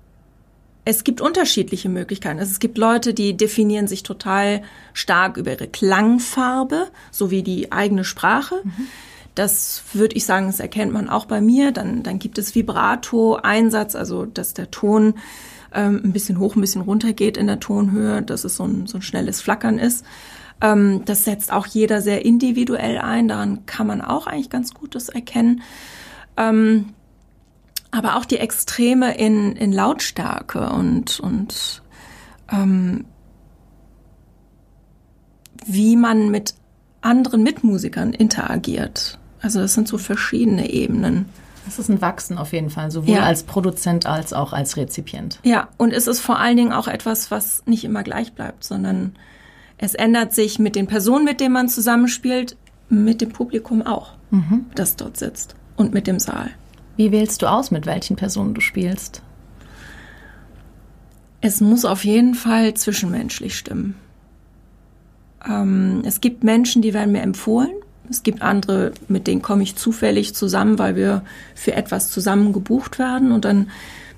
es 0.84 1.04
gibt 1.04 1.20
unterschiedliche 1.20 1.88
Möglichkeiten. 1.88 2.38
Also 2.38 2.52
es 2.52 2.58
gibt 2.58 2.76
Leute, 2.76 3.14
die 3.14 3.36
definieren 3.36 3.86
sich 3.86 4.02
total 4.02 4.62
stark 4.92 5.36
über 5.36 5.52
ihre 5.52 5.68
Klangfarbe, 5.68 6.88
sowie 7.10 7.42
die 7.42 7.72
eigene 7.72 8.04
Sprache. 8.04 8.56
Mhm. 8.62 8.86
Das 9.34 9.82
würde 9.92 10.14
ich 10.14 10.26
sagen, 10.26 10.46
das 10.46 10.60
erkennt 10.60 10.92
man 10.92 11.08
auch 11.08 11.24
bei 11.24 11.40
mir. 11.40 11.72
Dann, 11.72 12.02
dann 12.02 12.18
gibt 12.18 12.38
es 12.38 12.54
Vibrato-Einsatz, 12.54 13.94
also 13.94 14.26
dass 14.26 14.54
der 14.54 14.70
Ton 14.70 15.14
ähm, 15.72 16.02
ein 16.04 16.12
bisschen 16.12 16.38
hoch, 16.38 16.54
ein 16.54 16.60
bisschen 16.60 16.82
runter 16.82 17.12
geht 17.12 17.36
in 17.36 17.46
der 17.46 17.60
Tonhöhe, 17.60 18.22
dass 18.22 18.44
es 18.44 18.56
so 18.56 18.64
ein, 18.64 18.86
so 18.86 18.98
ein 18.98 19.02
schnelles 19.02 19.40
Flackern 19.40 19.78
ist. 19.78 20.04
Ähm, 20.60 21.02
das 21.06 21.24
setzt 21.24 21.52
auch 21.52 21.66
jeder 21.66 22.00
sehr 22.00 22.24
individuell 22.24 22.98
ein. 22.98 23.26
Daran 23.26 23.66
kann 23.66 23.86
man 23.86 24.02
auch 24.02 24.26
eigentlich 24.26 24.50
ganz 24.50 24.74
gut 24.74 24.94
das 24.94 25.08
erkennen. 25.08 25.62
Ähm, 26.36 26.90
aber 27.94 28.16
auch 28.16 28.24
die 28.24 28.38
Extreme 28.38 29.16
in, 29.16 29.54
in 29.54 29.72
Lautstärke 29.72 30.68
und, 30.70 31.20
und 31.20 31.82
ähm, 32.50 33.04
wie 35.64 35.96
man 35.96 36.30
mit 36.30 36.54
anderen 37.02 37.44
Mitmusikern 37.44 38.12
interagiert. 38.12 39.18
Also 39.40 39.60
das 39.60 39.74
sind 39.74 39.86
so 39.86 39.98
verschiedene 39.98 40.70
Ebenen. 40.70 41.26
Das 41.66 41.78
ist 41.78 41.88
ein 41.88 42.00
Wachsen 42.00 42.36
auf 42.36 42.52
jeden 42.52 42.68
Fall, 42.68 42.90
sowohl 42.90 43.14
ja. 43.14 43.22
als 43.22 43.44
Produzent 43.44 44.06
als 44.06 44.32
auch 44.32 44.52
als 44.52 44.76
Rezipient. 44.76 45.38
Ja, 45.44 45.68
und 45.78 45.92
es 45.92 46.08
ist 46.08 46.20
vor 46.20 46.38
allen 46.40 46.56
Dingen 46.56 46.72
auch 46.72 46.88
etwas, 46.88 47.30
was 47.30 47.62
nicht 47.64 47.84
immer 47.84 48.02
gleich 48.02 48.32
bleibt, 48.32 48.64
sondern 48.64 49.14
es 49.78 49.94
ändert 49.94 50.34
sich 50.34 50.58
mit 50.58 50.74
den 50.74 50.88
Personen, 50.88 51.24
mit 51.24 51.40
denen 51.40 51.54
man 51.54 51.68
zusammenspielt, 51.68 52.56
mit 52.88 53.20
dem 53.20 53.30
Publikum 53.30 53.82
auch, 53.82 54.14
mhm. 54.30 54.66
das 54.74 54.96
dort 54.96 55.16
sitzt 55.16 55.54
und 55.76 55.94
mit 55.94 56.06
dem 56.06 56.18
Saal. 56.18 56.50
Wie 56.96 57.12
wählst 57.12 57.42
du 57.42 57.46
aus, 57.46 57.70
mit 57.70 57.86
welchen 57.86 58.16
Personen 58.16 58.54
du 58.54 58.60
spielst? 58.60 59.22
Es 61.40 61.60
muss 61.60 61.84
auf 61.84 62.04
jeden 62.04 62.34
Fall 62.34 62.74
zwischenmenschlich 62.74 63.56
stimmen. 63.56 63.96
Ähm, 65.46 66.02
es 66.04 66.20
gibt 66.20 66.44
Menschen, 66.44 66.82
die 66.82 66.94
werden 66.94 67.12
mir 67.12 67.22
empfohlen 67.22 67.74
es 68.10 68.22
gibt 68.22 68.42
andere, 68.42 68.92
mit 69.08 69.26
denen 69.26 69.42
komme 69.42 69.62
ich 69.62 69.76
zufällig 69.76 70.34
zusammen, 70.34 70.78
weil 70.78 70.96
wir 70.96 71.22
für 71.54 71.74
etwas 71.74 72.10
zusammen 72.10 72.52
gebucht 72.52 72.98
werden. 72.98 73.32
Und 73.32 73.44
dann 73.44 73.70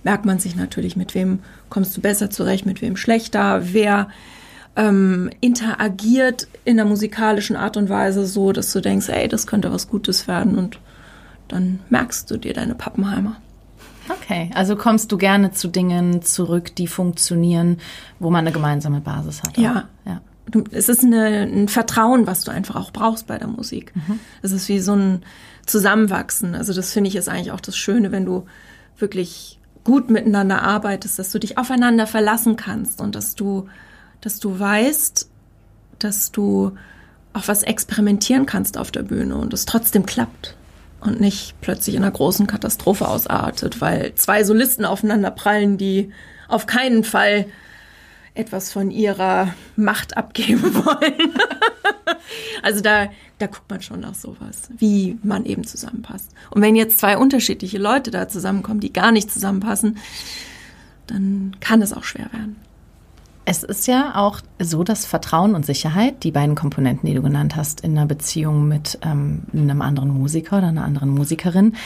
merkt 0.03 0.25
man 0.25 0.39
sich 0.39 0.57
natürlich, 0.57 0.97
mit 0.97 1.15
wem 1.15 1.41
kommst 1.69 1.97
du 1.97 2.01
besser 2.01 2.31
zurecht, 2.31 2.67
mit 2.67 2.83
wem 2.83 2.97
schlechter, 2.97 3.73
wer 3.73 4.09
ähm, 4.75 5.31
interagiert 5.41 6.49
in 6.65 6.77
der 6.77 6.85
musikalischen 6.85 7.57
Art 7.57 7.77
und 7.77 7.89
Weise 7.89 8.27
so, 8.27 8.53
dass 8.53 8.73
du 8.73 8.81
denkst, 8.81 9.09
ey, 9.09 9.29
das 9.29 9.47
könnte 9.47 9.73
was 9.73 9.89
Gutes 9.89 10.27
werden. 10.27 10.59
Und 10.59 10.79
dann 11.49 11.81
merkst 11.91 12.31
du 12.31 12.37
dir 12.37 12.55
deine 12.55 12.75
Pappenheimer. 12.75 13.37
Okay, 14.09 14.51
also 14.55 14.77
kommst 14.77 15.11
du 15.11 15.19
gerne 15.19 15.53
zu 15.53 15.69
Dingen 15.69 16.23
zurück, 16.23 16.75
die 16.77 16.87
funktionieren, 16.87 17.79
wo 18.19 18.31
man 18.31 18.41
eine 18.41 18.53
gemeinsame 18.53 19.01
Basis 19.01 19.43
hat. 19.43 19.59
Ja. 19.59 19.89
ja. 20.05 20.21
es 20.71 20.89
ist 20.89 21.05
eine, 21.05 21.43
ein 21.43 21.69
Vertrauen, 21.69 22.27
was 22.27 22.45
du 22.45 22.53
einfach 22.53 22.77
auch 22.77 22.93
brauchst 22.93 23.27
bei 23.27 23.39
der 23.39 23.49
Musik. 23.49 23.93
Mhm. 23.97 24.21
Es 24.43 24.53
ist 24.53 24.69
wie 24.69 24.81
so 24.81 24.95
ein 24.95 25.23
Zusammenwachsen. 25.67 26.55
Also 26.55 26.73
das 26.73 26.93
finde 26.93 27.09
ich 27.09 27.17
ist 27.17 27.29
eigentlich 27.29 27.51
auch 27.51 27.61
das 27.61 27.77
Schöne, 27.77 28.13
wenn 28.13 28.25
du 28.25 28.47
wirklich 28.99 29.59
gut 29.85 30.11
miteinander 30.11 30.63
arbeitest, 30.63 31.19
dass 31.19 31.31
du 31.31 31.39
dich 31.39 31.59
aufeinander 31.59 32.07
verlassen 32.07 32.57
kannst 32.57 33.01
und 33.01 33.15
dass 33.15 33.35
du, 33.35 33.69
dass 34.21 34.39
du 34.41 34.59
weißt, 34.59 35.29
dass 35.99 36.33
du 36.33 36.73
auch 37.33 37.49
was 37.49 37.63
experimentieren 37.63 38.47
kannst 38.47 38.79
auf 38.79 38.91
der 38.91 39.03
Bühne 39.03 39.37
und 39.37 39.53
es 39.53 39.65
trotzdem 39.65 40.07
klappt 40.07 40.56
und 41.07 41.21
nicht 41.21 41.55
plötzlich 41.61 41.97
in 41.97 42.03
einer 42.03 42.13
großen 42.13 42.47
Katastrophe 42.47 43.09
ausartet, 43.09 43.81
weil 43.81 44.15
zwei 44.15 44.45
Solisten 44.45 44.85
aufeinander 44.85 45.31
prallen, 45.31 45.79
die 45.79 46.13
auf 46.49 46.67
keinen 46.67 47.05
Fall 47.05 47.47
etwas 48.35 48.73
von 48.73 48.91
ihrer 48.91 49.55
Macht 49.77 50.17
abgeben 50.17 50.75
wollen. 50.85 51.35
also 52.63 52.81
da, 52.81 53.09
da 53.39 53.47
guckt 53.47 53.71
man 53.71 53.81
schon 53.83 54.01
nach 54.01 54.15
sowas, 54.15 54.69
wie 54.77 55.19
man 55.23 55.47
eben 55.47 55.65
zusammenpasst. 55.65 56.33
Und 56.51 56.63
wenn 56.63 56.77
jetzt 56.77 56.99
zwei 56.99 57.17
unterschiedliche 57.17 57.79
Leute 57.79 58.11
da 58.11 58.29
zusammenkommen, 58.29 58.81
die 58.81 58.93
gar 58.93 59.13
nicht 59.13 59.31
zusammenpassen, 59.31 59.99
dann 61.07 61.57
kann 61.61 61.83
es 61.83 61.93
auch 61.93 62.05
schwer 62.05 62.31
werden. 62.33 62.57
Es 63.49 63.63
ist 63.63 63.87
ja 63.87 64.17
auch 64.17 64.41
so, 64.59 64.83
dass 64.83 65.07
Vertrauen 65.07 65.55
und 65.55 65.65
Sicherheit, 65.65 66.25
die 66.25 66.33
beiden 66.33 66.57
Komponenten, 66.57 67.09
die 67.09 67.15
du 67.15 67.23
genannt 67.23 67.55
hast, 67.55 67.81
in 67.81 67.97
einer 67.97 68.05
Beziehung 68.05 68.67
mit 68.67 68.99
ähm, 69.03 69.45
einem 69.53 69.83
anderen 69.83 70.11
Musiker 70.11 70.59
oder 70.59 70.67
einer 70.67 70.85
anderen 70.85 71.11
Musikerin, 71.11 71.77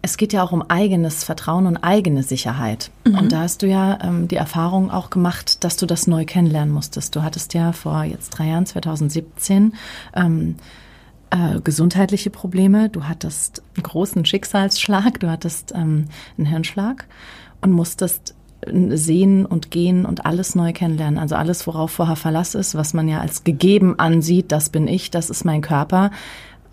es 0.00 0.16
geht 0.16 0.32
ja 0.32 0.42
auch 0.42 0.52
um 0.52 0.62
eigenes 0.62 1.22
Vertrauen 1.22 1.66
und 1.66 1.76
eigene 1.76 2.22
Sicherheit. 2.22 2.90
Mhm. 3.06 3.18
Und 3.18 3.32
da 3.32 3.40
hast 3.40 3.60
du 3.60 3.66
ja 3.66 3.98
ähm, 4.02 4.28
die 4.28 4.36
Erfahrung 4.36 4.90
auch 4.90 5.10
gemacht, 5.10 5.62
dass 5.62 5.76
du 5.76 5.84
das 5.84 6.06
neu 6.06 6.24
kennenlernen 6.24 6.72
musstest. 6.72 7.14
Du 7.14 7.22
hattest 7.22 7.52
ja 7.52 7.72
vor 7.72 8.02
jetzt 8.04 8.30
drei 8.30 8.48
Jahren, 8.48 8.64
2017, 8.64 9.74
ähm, 10.16 10.56
äh, 11.28 11.60
gesundheitliche 11.60 12.30
Probleme. 12.30 12.88
Du 12.88 13.04
hattest 13.04 13.62
einen 13.76 13.82
großen 13.82 14.24
Schicksalsschlag, 14.24 15.20
du 15.20 15.30
hattest 15.30 15.72
ähm, 15.74 16.06
einen 16.38 16.46
Hirnschlag 16.46 17.06
und 17.60 17.72
musstest 17.72 18.34
sehen 18.66 19.46
und 19.46 19.70
gehen 19.70 20.04
und 20.04 20.26
alles 20.26 20.54
neu 20.54 20.72
kennenlernen. 20.72 21.18
Also 21.18 21.34
alles, 21.34 21.66
worauf 21.66 21.92
vorher 21.92 22.16
Verlass 22.16 22.54
ist, 22.54 22.74
was 22.74 22.92
man 22.92 23.08
ja 23.08 23.20
als 23.20 23.44
gegeben 23.44 23.98
ansieht, 23.98 24.52
das 24.52 24.68
bin 24.68 24.86
ich, 24.86 25.10
das 25.10 25.30
ist 25.30 25.44
mein 25.44 25.62
Körper, 25.62 26.10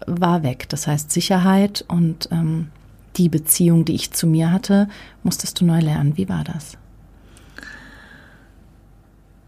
war 0.05 0.43
weg. 0.43 0.67
Das 0.69 0.87
heißt 0.87 1.11
Sicherheit 1.11 1.85
und 1.87 2.29
ähm, 2.31 2.67
die 3.15 3.29
Beziehung, 3.29 3.85
die 3.85 3.95
ich 3.95 4.11
zu 4.11 4.27
mir 4.27 4.51
hatte, 4.51 4.89
musstest 5.23 5.61
du 5.61 5.65
neu 5.65 5.79
lernen. 5.79 6.17
Wie 6.17 6.29
war 6.29 6.43
das? 6.43 6.77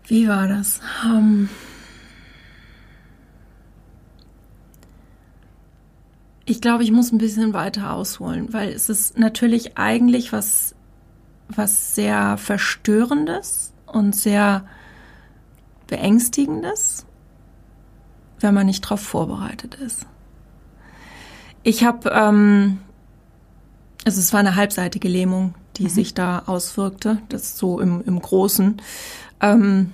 Wie 0.08 0.28
war 0.28 0.48
das? 0.48 0.82
Um 1.06 1.50
ich 6.46 6.62
glaube, 6.62 6.84
ich 6.84 6.92
muss 6.92 7.12
ein 7.12 7.20
bisschen 7.20 7.54
weiter 7.54 7.94
ausholen, 7.94 8.52
weil 8.52 8.70
es 8.70 8.90
ist 8.90 9.20
natürlich 9.20 9.78
eigentlich 9.78 10.34
was 10.34 10.74
was 11.50 11.96
sehr 11.96 12.38
Verstörendes 12.38 13.74
und 13.86 14.16
sehr 14.16 14.66
Beängstigendes, 15.88 17.06
wenn 18.40 18.54
man 18.54 18.68
nicht 18.68 18.86
darauf 18.86 19.02
vorbereitet 19.02 19.76
ist. 19.76 20.06
Ich 21.64 21.84
habe, 21.84 22.10
ähm, 22.12 22.80
also 24.06 24.20
es 24.20 24.32
war 24.32 24.40
eine 24.40 24.56
halbseitige 24.56 25.10
Lähmung, 25.10 25.56
die 25.78 25.84
mhm. 25.84 25.90
sich 25.90 26.14
da 26.14 26.44
auswirkte, 26.46 27.22
das 27.30 27.58
so 27.58 27.80
im, 27.80 28.04
im 28.06 28.22
Großen. 28.22 28.82
Ähm, 29.42 29.92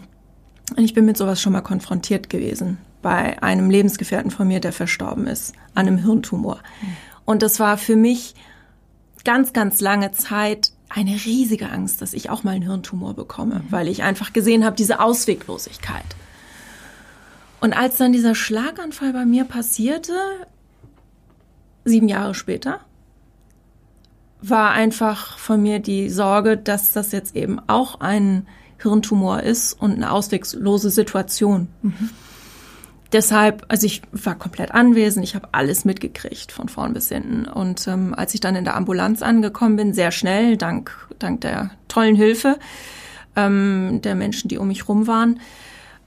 ich 0.77 0.93
bin 0.93 1.05
mit 1.05 1.17
sowas 1.17 1.41
schon 1.41 1.53
mal 1.53 1.61
konfrontiert 1.61 2.29
gewesen 2.29 2.77
bei 3.01 3.41
einem 3.41 3.69
Lebensgefährten 3.69 4.31
von 4.31 4.47
mir, 4.47 4.59
der 4.59 4.73
verstorben 4.73 5.27
ist 5.27 5.53
an 5.75 5.87
einem 5.87 5.99
Hirntumor. 5.99 6.57
Mhm. 6.81 6.87
Und 7.23 7.41
das 7.41 7.59
war 7.59 7.77
für 7.77 7.95
mich 7.95 8.35
ganz, 9.23 9.53
ganz 9.53 9.79
lange 9.79 10.11
Zeit 10.11 10.71
eine 10.95 11.11
riesige 11.11 11.69
Angst, 11.69 12.01
dass 12.01 12.13
ich 12.13 12.29
auch 12.29 12.43
mal 12.43 12.51
einen 12.51 12.63
Hirntumor 12.63 13.13
bekomme, 13.13 13.55
mhm. 13.55 13.71
weil 13.71 13.87
ich 13.89 14.03
einfach 14.03 14.31
gesehen 14.31 14.63
habe, 14.63 14.75
diese 14.75 15.01
Ausweglosigkeit. 15.01 16.05
Und 17.59 17.73
als 17.73 17.97
dann 17.97 18.13
dieser 18.13 18.33
Schlaganfall 18.33 19.11
bei 19.11 19.25
mir 19.25 19.43
passierte, 19.43 20.13
sieben 21.83 22.07
Jahre 22.07 22.33
später, 22.33 22.79
war 24.41 24.71
einfach 24.71 25.37
von 25.37 25.61
mir 25.61 25.79
die 25.79 26.09
Sorge, 26.09 26.55
dass 26.55 26.93
das 26.93 27.11
jetzt 27.11 27.35
eben 27.35 27.59
auch 27.67 27.99
ein 27.99 28.47
Hirntumor 28.77 29.41
ist 29.43 29.73
und 29.73 29.93
eine 29.93 30.11
auswegslose 30.11 30.89
Situation. 30.89 31.67
Mhm 31.81 32.09
deshalb, 33.15 33.65
also 33.69 33.87
ich 33.87 34.01
war 34.11 34.35
komplett 34.35 34.71
anwesend, 34.71 35.23
ich 35.23 35.35
habe 35.35 35.47
alles 35.53 35.85
mitgekriegt 35.85 36.51
von 36.51 36.67
vorn 36.67 36.93
bis 36.93 37.07
hinten. 37.07 37.45
Und 37.45 37.87
ähm, 37.87 38.13
als 38.13 38.33
ich 38.33 38.41
dann 38.41 38.55
in 38.55 38.65
der 38.65 38.75
Ambulanz 38.75 39.21
angekommen 39.21 39.77
bin, 39.77 39.93
sehr 39.93 40.11
schnell, 40.11 40.57
dank, 40.57 40.91
dank 41.17 41.41
der 41.41 41.71
tollen 41.87 42.15
Hilfe 42.15 42.59
ähm, 43.35 44.01
der 44.03 44.15
Menschen, 44.15 44.49
die 44.49 44.57
um 44.57 44.67
mich 44.67 44.87
rum 44.89 45.07
waren, 45.07 45.39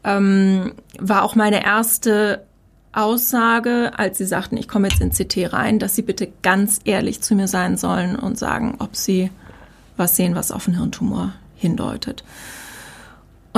ähm, 0.05 0.75
war 0.99 1.23
auch 1.23 1.35
meine 1.35 1.65
erste 1.65 2.45
Aussage, 2.93 3.93
als 3.97 4.19
sie 4.19 4.27
sagten, 4.27 4.57
ich 4.57 4.69
komme 4.69 4.89
jetzt 4.89 5.01
in 5.01 5.11
CT 5.11 5.53
rein, 5.53 5.79
dass 5.79 5.95
sie 5.95 6.03
bitte 6.03 6.29
ganz 6.43 6.81
ehrlich 6.85 7.23
zu 7.23 7.35
mir 7.35 7.49
sein 7.49 7.77
sollen 7.77 8.17
und 8.17 8.39
sagen, 8.39 8.77
ob 8.81 8.97
sie 8.97 9.31
was 9.97 10.15
sehen, 10.15 10.35
was 10.35 10.53
auf 10.53 10.69
einen 10.69 10.77
Hirntumor 10.77 11.33
hindeutet. 11.57 12.23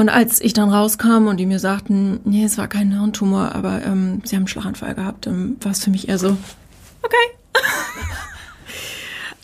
Und 0.00 0.08
als 0.08 0.40
ich 0.40 0.54
dann 0.54 0.70
rauskam 0.70 1.26
und 1.26 1.36
die 1.36 1.44
mir 1.44 1.58
sagten, 1.58 2.20
nee, 2.24 2.42
es 2.42 2.56
war 2.56 2.68
kein 2.68 2.90
Hirntumor, 2.90 3.54
aber 3.54 3.84
ähm, 3.84 4.22
sie 4.24 4.34
haben 4.34 4.44
einen 4.44 4.48
Schlaganfall 4.48 4.94
gehabt, 4.94 5.26
ähm, 5.26 5.58
war 5.60 5.72
es 5.72 5.84
für 5.84 5.90
mich 5.90 6.08
eher 6.08 6.16
so, 6.16 6.38
okay. 7.02 7.62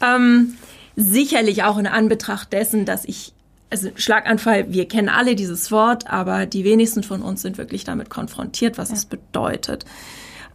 ähm, 0.03 0.55
sicherlich 0.97 1.63
auch 1.65 1.77
in 1.77 1.87
Anbetracht 1.87 2.55
dessen, 2.55 2.87
dass 2.87 3.05
ich, 3.05 3.35
also 3.69 3.91
Schlaganfall, 3.97 4.73
wir 4.73 4.89
kennen 4.89 5.11
alle 5.11 5.37
dieses 5.37 5.71
Wort, 5.71 6.07
aber 6.07 6.47
die 6.47 6.65
wenigsten 6.65 7.03
von 7.03 7.21
uns 7.21 7.43
sind 7.43 7.59
wirklich 7.59 7.85
damit 7.85 8.09
konfrontiert, 8.09 8.79
was 8.79 8.89
ja. 8.89 8.95
es 8.95 9.05
bedeutet. 9.05 9.85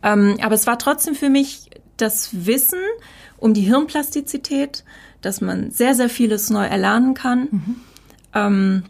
Ähm, 0.01 0.39
aber 0.41 0.55
es 0.55 0.65
war 0.65 0.79
trotzdem 0.79 1.13
für 1.13 1.29
mich 1.29 1.69
das 1.97 2.47
Wissen 2.47 2.81
um 3.37 3.53
die 3.53 3.61
Hirnplastizität, 3.61 4.83
dass 5.21 5.41
man 5.41 5.69
sehr, 5.69 5.93
sehr 5.93 6.09
vieles 6.09 6.49
neu 6.49 6.65
erlernen 6.65 7.13
kann. 7.13 7.49
Mhm. 7.51 7.75
Ähm, 8.33 8.83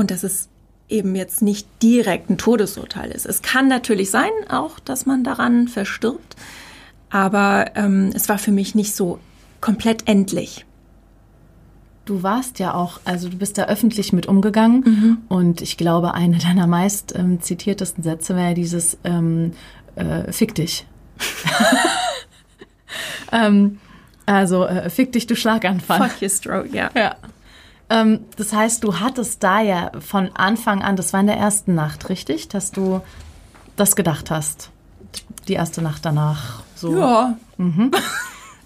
und 0.00 0.10
dass 0.10 0.24
es 0.24 0.48
eben 0.88 1.14
jetzt 1.14 1.42
nicht 1.42 1.68
direkt 1.82 2.30
ein 2.30 2.38
Todesurteil 2.38 3.10
ist. 3.12 3.26
Es 3.26 3.42
kann 3.42 3.68
natürlich 3.68 4.10
sein 4.10 4.30
auch, 4.48 4.80
dass 4.80 5.06
man 5.06 5.22
daran 5.22 5.68
verstirbt, 5.68 6.36
aber 7.10 7.76
ähm, 7.76 8.10
es 8.14 8.28
war 8.28 8.38
für 8.38 8.50
mich 8.50 8.74
nicht 8.74 8.96
so 8.96 9.20
komplett 9.60 10.08
endlich. 10.08 10.64
Du 12.06 12.22
warst 12.24 12.58
ja 12.58 12.74
auch, 12.74 12.98
also 13.04 13.28
du 13.28 13.36
bist 13.36 13.58
da 13.58 13.66
öffentlich 13.66 14.12
mit 14.12 14.26
umgegangen 14.26 14.80
mhm. 14.80 15.18
und 15.28 15.60
ich 15.60 15.76
glaube, 15.76 16.14
eine 16.14 16.38
deiner 16.38 16.66
meist 16.66 17.14
ähm, 17.16 17.40
zitiertesten 17.40 18.02
Sätze 18.02 18.34
wäre 18.34 18.54
dieses 18.54 18.98
ähm, 19.04 19.52
äh, 19.94 20.32
Fick 20.32 20.54
dich. 20.54 20.86
ähm, 23.32 23.78
also 24.26 24.66
äh, 24.66 24.88
Fick 24.90 25.12
dich, 25.12 25.26
du 25.26 25.36
Schlaganfall. 25.36 26.08
Fuck 26.08 26.22
your 26.22 26.30
stroke, 26.30 26.68
ja. 26.74 26.90
Ja. 26.96 27.16
Ähm, 27.90 28.20
das 28.36 28.52
heißt, 28.52 28.84
du 28.84 29.00
hattest 29.00 29.42
da 29.42 29.60
ja 29.60 29.90
von 30.00 30.30
Anfang 30.34 30.80
an, 30.82 30.96
das 30.96 31.12
war 31.12 31.20
in 31.20 31.26
der 31.26 31.36
ersten 31.36 31.74
Nacht, 31.74 32.08
richtig, 32.08 32.48
dass 32.48 32.70
du 32.70 33.02
das 33.76 33.96
gedacht 33.96 34.30
hast. 34.30 34.70
Die 35.48 35.54
erste 35.54 35.82
Nacht 35.82 36.04
danach. 36.04 36.62
So. 36.76 36.96
Ja. 36.96 37.36
Mhm. 37.58 37.90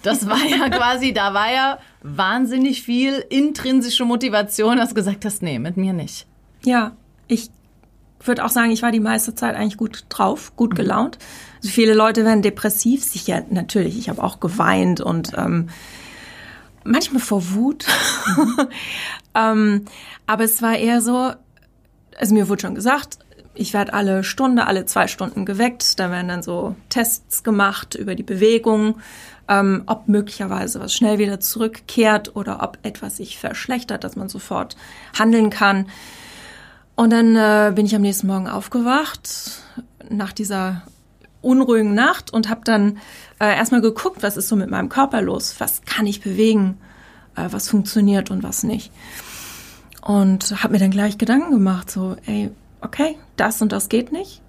Das 0.02 0.28
war 0.28 0.44
ja 0.44 0.68
quasi, 0.70 1.14
da 1.14 1.32
war 1.32 1.50
ja 1.50 1.78
wahnsinnig 2.02 2.82
viel 2.82 3.24
intrinsische 3.30 4.04
Motivation, 4.04 4.76
dass 4.76 4.90
du 4.90 4.94
gesagt 4.94 5.24
hast, 5.24 5.42
nee, 5.42 5.58
mit 5.58 5.78
mir 5.78 5.94
nicht. 5.94 6.26
Ja, 6.64 6.92
ich 7.26 7.50
würde 8.22 8.44
auch 8.44 8.50
sagen, 8.50 8.70
ich 8.70 8.82
war 8.82 8.92
die 8.92 9.00
meiste 9.00 9.34
Zeit 9.34 9.56
eigentlich 9.56 9.78
gut 9.78 10.04
drauf, 10.10 10.54
gut 10.56 10.72
mhm. 10.72 10.76
gelaunt. 10.76 11.18
Also 11.56 11.70
viele 11.70 11.94
Leute 11.94 12.26
werden 12.26 12.42
depressiv, 12.42 13.02
sicher 13.02 13.44
natürlich. 13.48 13.98
Ich 13.98 14.10
habe 14.10 14.22
auch 14.22 14.40
geweint 14.40 15.00
und 15.00 15.32
ähm, 15.38 15.70
manchmal 16.84 17.20
vor 17.20 17.52
Wut. 17.52 17.86
Mhm. 18.36 18.68
ähm, 19.34 19.84
aber 20.26 20.44
es 20.44 20.62
war 20.62 20.76
eher 20.76 21.00
so, 21.00 21.32
also 22.16 22.34
mir 22.34 22.48
wurde 22.48 22.62
schon 22.62 22.74
gesagt, 22.74 23.18
ich 23.54 23.72
werde 23.72 23.94
alle 23.94 24.24
Stunde, 24.24 24.66
alle 24.66 24.84
zwei 24.84 25.06
Stunden 25.06 25.44
geweckt. 25.44 25.98
Da 26.00 26.10
werden 26.10 26.28
dann 26.28 26.42
so 26.42 26.74
Tests 26.88 27.44
gemacht 27.44 27.94
über 27.94 28.14
die 28.14 28.22
Bewegung, 28.22 28.98
ähm, 29.48 29.84
ob 29.86 30.08
möglicherweise 30.08 30.80
was 30.80 30.94
schnell 30.94 31.18
wieder 31.18 31.40
zurückkehrt 31.40 32.34
oder 32.34 32.62
ob 32.62 32.78
etwas 32.82 33.16
sich 33.16 33.38
verschlechtert, 33.38 34.04
dass 34.04 34.16
man 34.16 34.28
sofort 34.28 34.76
handeln 35.16 35.50
kann. 35.50 35.86
Und 36.96 37.10
dann 37.10 37.36
äh, 37.36 37.72
bin 37.74 37.86
ich 37.86 37.94
am 37.94 38.02
nächsten 38.02 38.26
Morgen 38.26 38.48
aufgewacht 38.48 39.62
nach 40.08 40.32
dieser 40.32 40.82
unruhigen 41.44 41.94
Nacht 41.94 42.32
und 42.32 42.48
habe 42.48 42.62
dann 42.64 42.98
äh, 43.40 43.56
erstmal 43.56 43.80
geguckt, 43.80 44.22
was 44.22 44.36
ist 44.36 44.48
so 44.48 44.56
mit 44.56 44.70
meinem 44.70 44.88
Körper 44.88 45.22
los, 45.22 45.56
was 45.58 45.82
kann 45.82 46.06
ich 46.06 46.20
bewegen, 46.20 46.78
äh, 47.36 47.48
was 47.50 47.68
funktioniert 47.68 48.30
und 48.30 48.42
was 48.42 48.62
nicht. 48.62 48.90
Und 50.00 50.62
habe 50.62 50.74
mir 50.74 50.78
dann 50.78 50.90
gleich 50.90 51.18
Gedanken 51.18 51.52
gemacht, 51.52 51.90
so, 51.90 52.16
ey, 52.26 52.50
okay, 52.80 53.16
das 53.36 53.62
und 53.62 53.72
das 53.72 53.88
geht 53.88 54.12
nicht. 54.12 54.40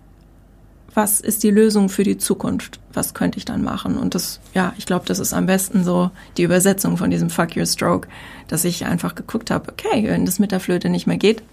Was 0.93 1.19
ist 1.19 1.43
die 1.43 1.51
Lösung 1.51 1.89
für 1.89 2.03
die 2.03 2.17
Zukunft? 2.17 2.79
Was 2.93 3.13
könnte 3.13 3.37
ich 3.37 3.45
dann 3.45 3.61
machen? 3.61 3.97
Und 3.97 4.15
das, 4.15 4.39
ja, 4.53 4.73
ich 4.77 4.85
glaube, 4.85 5.05
das 5.05 5.19
ist 5.19 5.33
am 5.33 5.45
besten 5.45 5.83
so 5.83 6.11
die 6.37 6.43
Übersetzung 6.43 6.95
von 6.95 7.09
diesem 7.09 7.29
Fuck 7.29 7.57
Your 7.57 7.65
Stroke, 7.65 8.07
dass 8.47 8.63
ich 8.63 8.85
einfach 8.85 9.15
geguckt 9.15 9.51
habe, 9.51 9.71
okay, 9.71 10.05
wenn 10.07 10.25
das 10.25 10.39
mit 10.39 10.51
der 10.51 10.61
Flöte 10.61 10.89
nicht 10.89 11.05
mehr 11.05 11.17
geht, 11.17 11.43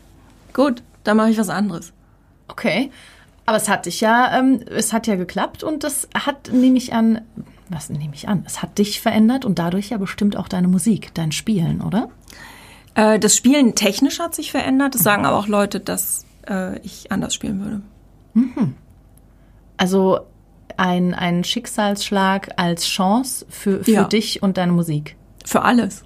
gut, 0.53 0.83
dann 1.03 1.17
mache 1.17 1.31
ich 1.31 1.39
was 1.39 1.49
anderes. 1.49 1.93
Okay. 2.47 2.91
Aber 3.47 3.57
es 3.57 3.69
hat 3.69 3.87
dich 3.87 4.01
ja, 4.01 4.39
ähm, 4.39 4.61
es 4.71 4.93
hat 4.93 5.07
ja 5.07 5.17
geklappt 5.17 5.63
und 5.65 5.83
das 5.85 6.09
hat, 6.15 6.51
nehme 6.53 6.79
ich 6.79 6.93
an, 6.95 7.23
was 7.69 7.91
nehme 7.91 8.15
ich 8.15 8.29
an? 8.29 8.45
Es 8.47 8.63
hat 8.63 8.79
dich 8.79 9.01
verändert 9.01 9.45
und 9.45 9.59
dadurch 9.59 9.91
ja 9.91 9.99
bestimmt 9.99 10.37
auch 10.37 10.47
deine 10.49 10.69
Musik, 10.69 11.13
dein 11.15 11.33
Spielen, 11.33 11.81
oder? 11.81 12.09
Äh, 12.95 13.19
das 13.19 13.37
Spielen 13.37 13.75
technisch 13.75 14.21
hat 14.21 14.35
sich 14.35 14.51
verändert. 14.53 14.95
Das 14.95 15.03
sagen 15.03 15.25
aber 15.27 15.39
auch 15.39 15.49
Leute, 15.49 15.81
dass 15.81 16.25
äh, 16.49 16.79
ich 16.81 17.11
anders 17.11 17.35
spielen 17.35 17.61
würde. 17.61 17.81
Mhm. 18.35 18.75
Also 19.77 20.21
ein, 20.77 21.13
ein 21.15 21.43
Schicksalsschlag 21.45 22.51
als 22.57 22.87
Chance 22.87 23.45
für, 23.49 23.83
für 23.83 23.91
Ja. 23.91 24.05
dich 24.05 24.43
und 24.43 24.57
deine 24.57 24.73
Musik. 24.73 25.17
Für 25.45 25.63
alles. 25.63 26.05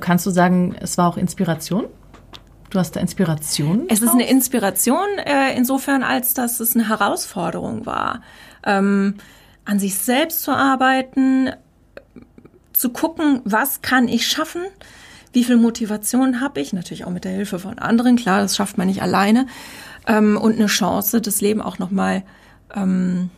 Kannst 0.00 0.24
du 0.26 0.30
sagen, 0.30 0.74
es 0.80 0.96
war 0.96 1.08
auch 1.08 1.16
Inspiration? 1.16 1.84
Du 2.70 2.78
hast 2.78 2.94
da 2.94 3.00
Inspiration? 3.00 3.86
Es 3.88 4.00
ist 4.00 4.06
draus? 4.06 4.14
eine 4.14 4.30
Inspiration 4.30 5.06
äh, 5.18 5.56
insofern, 5.56 6.02
als 6.02 6.34
dass 6.34 6.60
es 6.60 6.74
eine 6.74 6.88
Herausforderung 6.88 7.84
war, 7.84 8.22
ähm, 8.64 9.16
an 9.64 9.78
sich 9.78 9.96
selbst 9.96 10.42
zu 10.42 10.52
arbeiten, 10.52 11.50
zu 12.72 12.90
gucken, 12.90 13.42
was 13.44 13.82
kann 13.82 14.08
ich 14.08 14.26
schaffen, 14.26 14.62
wie 15.32 15.44
viel 15.44 15.56
Motivation 15.56 16.40
habe 16.40 16.60
ich, 16.60 16.72
natürlich 16.72 17.04
auch 17.04 17.10
mit 17.10 17.24
der 17.24 17.32
Hilfe 17.32 17.58
von 17.58 17.78
anderen, 17.78 18.16
klar, 18.16 18.40
das 18.40 18.56
schafft 18.56 18.78
man 18.78 18.86
nicht 18.86 19.02
alleine, 19.02 19.46
ähm, 20.06 20.36
und 20.36 20.54
eine 20.54 20.66
Chance, 20.66 21.20
das 21.20 21.40
Leben 21.40 21.60
auch 21.60 21.78
nochmal 21.78 22.22
ähm, 22.74 23.30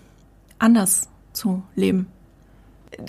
anders 0.59 1.09
zu 1.33 1.62
leben. 1.75 2.07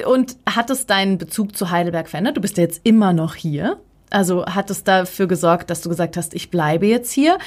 Und 0.05 0.37
hat 0.49 0.69
es 0.69 0.85
deinen 0.85 1.17
Bezug 1.17 1.55
zu 1.55 1.69
Heidelberg 1.69 2.09
verändert? 2.09 2.37
Du 2.37 2.41
bist 2.41 2.57
ja 2.57 2.63
jetzt 2.63 2.81
immer 2.83 3.13
noch 3.13 3.35
hier. 3.35 3.79
Also 4.13 4.45
hat 4.45 4.69
es 4.69 4.83
dafür 4.83 5.27
gesorgt, 5.27 5.69
dass 5.69 5.81
du 5.81 5.89
gesagt 5.89 6.17
hast, 6.17 6.35
ich 6.35 6.51
bleibe 6.51 6.85
jetzt 6.85 7.11
hier? 7.11 7.37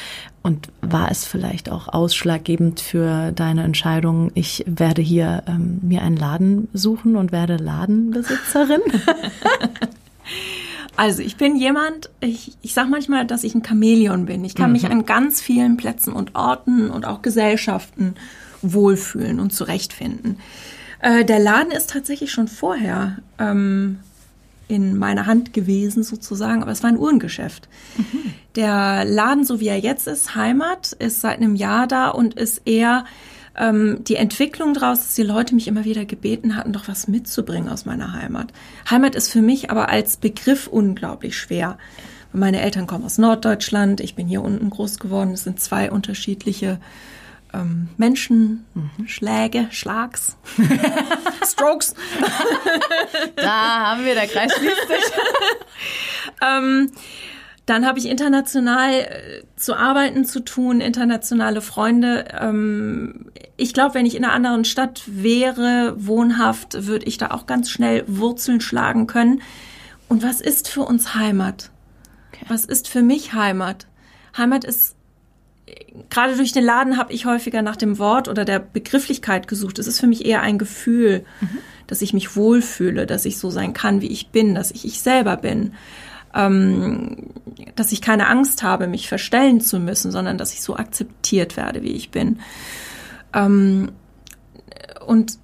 Und 0.43 0.69
war 0.81 1.11
es 1.11 1.25
vielleicht 1.25 1.71
auch 1.71 1.89
ausschlaggebend 1.89 2.81
für 2.81 3.31
deine 3.33 3.63
Entscheidung, 3.63 4.33
ich 4.35 4.65
werde 4.67 5.01
hier 5.01 5.45
ähm, 5.47 5.79
mir 5.83 6.03
einen 6.03 6.17
Laden 6.17 6.69
suchen 6.73 7.17
und 7.17 7.33
werde 7.33 7.57
Ladenbesitzerin? 7.57 8.81
Also 10.99 11.21
ich 11.23 11.37
bin 11.37 11.57
jemand, 11.57 12.09
ich, 12.21 12.57
ich 12.63 12.73
sage 12.73 12.89
manchmal, 12.89 13.27
dass 13.27 13.45
ich 13.45 13.55
ein 13.55 13.63
Chamäleon 13.63 14.25
bin. 14.25 14.45
Ich 14.47 14.55
kann 14.55 14.73
mich 14.73 14.87
an 14.87 15.05
ganz 15.05 15.43
vielen 15.43 15.77
Plätzen 15.77 16.15
und 16.15 16.35
Orten 16.35 16.91
und 16.91 17.05
auch 17.05 17.21
Gesellschaften 17.21 18.15
wohlfühlen 18.63 19.39
und 19.39 19.53
zurechtfinden. 19.53 20.39
Äh, 21.01 21.27
der 21.27 21.39
Laden 21.39 21.71
ist 21.71 21.91
tatsächlich 21.91 22.33
schon 22.33 22.49
vorher 22.49 23.19
ähm, 23.39 23.99
in 24.69 24.97
meiner 24.97 25.27
Hand 25.27 25.53
gewesen 25.53 26.03
sozusagen, 26.03 26.63
aber 26.63 26.73
es 26.73 26.83
war 26.83 26.91
ein 26.91 26.99
Uhrengeschäft. 26.99 27.69
Der 28.57 29.05
Laden, 29.05 29.45
so 29.45 29.61
wie 29.61 29.69
er 29.69 29.79
jetzt 29.79 30.07
ist, 30.07 30.35
Heimat, 30.35 30.93
ist 30.93 31.21
seit 31.21 31.39
einem 31.39 31.55
Jahr 31.55 31.87
da 31.87 32.09
und 32.09 32.35
ist 32.35 32.63
eher 32.65 33.05
ähm, 33.57 33.99
die 34.05 34.17
Entwicklung 34.17 34.75
daraus, 34.75 35.01
dass 35.01 35.15
die 35.15 35.23
Leute 35.23 35.55
mich 35.55 35.69
immer 35.69 35.85
wieder 35.85 36.05
gebeten 36.05 36.57
hatten, 36.57 36.73
doch 36.73 36.89
was 36.89 37.09
mitzubringen 37.09 37.69
aus 37.69 37.85
meiner 37.85 38.13
Heimat. 38.13 38.53
Heimat 38.91 39.15
ist 39.15 39.31
für 39.31 39.43
mich 39.43 39.71
aber 39.71 39.89
als 39.89 40.17
Begriff 40.17 40.67
unglaublich 40.67 41.37
schwer. 41.37 41.79
Meine 42.33 42.61
Eltern 42.61 42.87
kommen 42.87 43.05
aus 43.05 43.19
Norddeutschland, 43.19 44.01
ich 44.01 44.15
bin 44.15 44.27
hier 44.27 44.43
unten 44.43 44.69
groß 44.69 44.99
geworden, 44.99 45.33
es 45.33 45.45
sind 45.45 45.61
zwei 45.61 45.91
unterschiedliche 45.91 46.79
ähm, 47.57 47.89
Menschen, 47.97 48.65
Schläge, 49.07 49.69
Schlags, 49.71 50.37
Strokes. 51.47 51.95
da 53.37 53.91
haben 53.91 54.05
wir, 54.05 54.15
der 54.15 54.27
Kreis 54.27 54.53
schließt 54.55 54.89
sich. 54.89 55.13
Ähm, 56.43 56.91
dann 57.67 57.87
habe 57.87 57.99
ich 57.99 58.07
international 58.07 58.93
äh, 58.93 59.43
zu 59.57 59.75
arbeiten 59.75 60.25
zu 60.25 60.41
tun, 60.41 60.81
internationale 60.81 61.61
Freunde. 61.61 62.27
Ähm, 62.39 63.27
ich 63.57 63.75
glaube, 63.75 63.95
wenn 63.95 64.07
ich 64.07 64.17
in 64.17 64.25
einer 64.25 64.35
anderen 64.35 64.65
Stadt 64.65 65.03
wäre, 65.07 65.95
wohnhaft, 65.97 66.87
würde 66.87 67.07
ich 67.07 67.19
da 67.19 67.31
auch 67.33 67.47
ganz 67.47 67.71
schnell 67.71 68.05
Wurzeln 68.07 68.61
schlagen 68.61 69.07
können. 69.07 69.43
Und 70.09 70.23
was 70.23 70.41
ist 70.41 70.69
für 70.69 70.83
uns 70.83 71.15
Heimat? 71.15 71.71
Was 72.49 72.65
ist 72.65 72.87
für 72.89 73.03
mich 73.03 73.33
Heimat? 73.33 73.87
Heimat 74.37 74.65
ist 74.65 74.96
gerade 76.11 76.37
durch 76.37 76.53
den 76.53 76.65
Laden 76.65 76.97
habe 76.97 77.13
ich 77.13 77.27
häufiger 77.27 77.63
nach 77.63 77.77
dem 77.77 77.99
Wort 77.99 78.29
oder 78.29 78.45
der 78.45 78.61
Begrifflichkeit 78.61 79.49
gesucht. 79.49 79.79
Es 79.79 79.87
ist 79.87 80.01
für 80.01 80.07
mich 80.07 80.25
eher 80.25 80.43
ein 80.43 80.59
Gefühl, 80.59 81.25
dass 81.87 82.03
ich 82.03 82.13
mich 82.13 82.37
wohlfühle, 82.37 83.07
dass 83.07 83.25
ich 83.25 83.39
so 83.39 83.51
sein 83.51 83.73
kann, 83.73 84.01
wie 84.01 84.09
ich 84.09 84.29
bin, 84.29 84.55
dass 84.55 84.71
ich 84.71 84.85
ich 84.85 85.01
selber 85.01 85.37
bin, 85.37 85.73
ähm, 86.35 87.31
dass 87.75 87.93
ich 87.93 88.01
keine 88.01 88.29
Angst 88.29 88.63
habe, 88.63 88.87
mich 88.87 89.09
verstellen 89.09 89.61
zu 89.61 89.79
müssen, 89.81 90.11
sondern 90.13 90.39
dass 90.39 90.53
ich 90.53 90.63
so 90.63 90.77
akzeptiert 90.77 91.57
werde, 91.57 91.83
wie 91.83 91.93
ich 91.93 92.11
bin. 92.11 92.41
Ähm, 93.33 93.93
und 95.07 95.39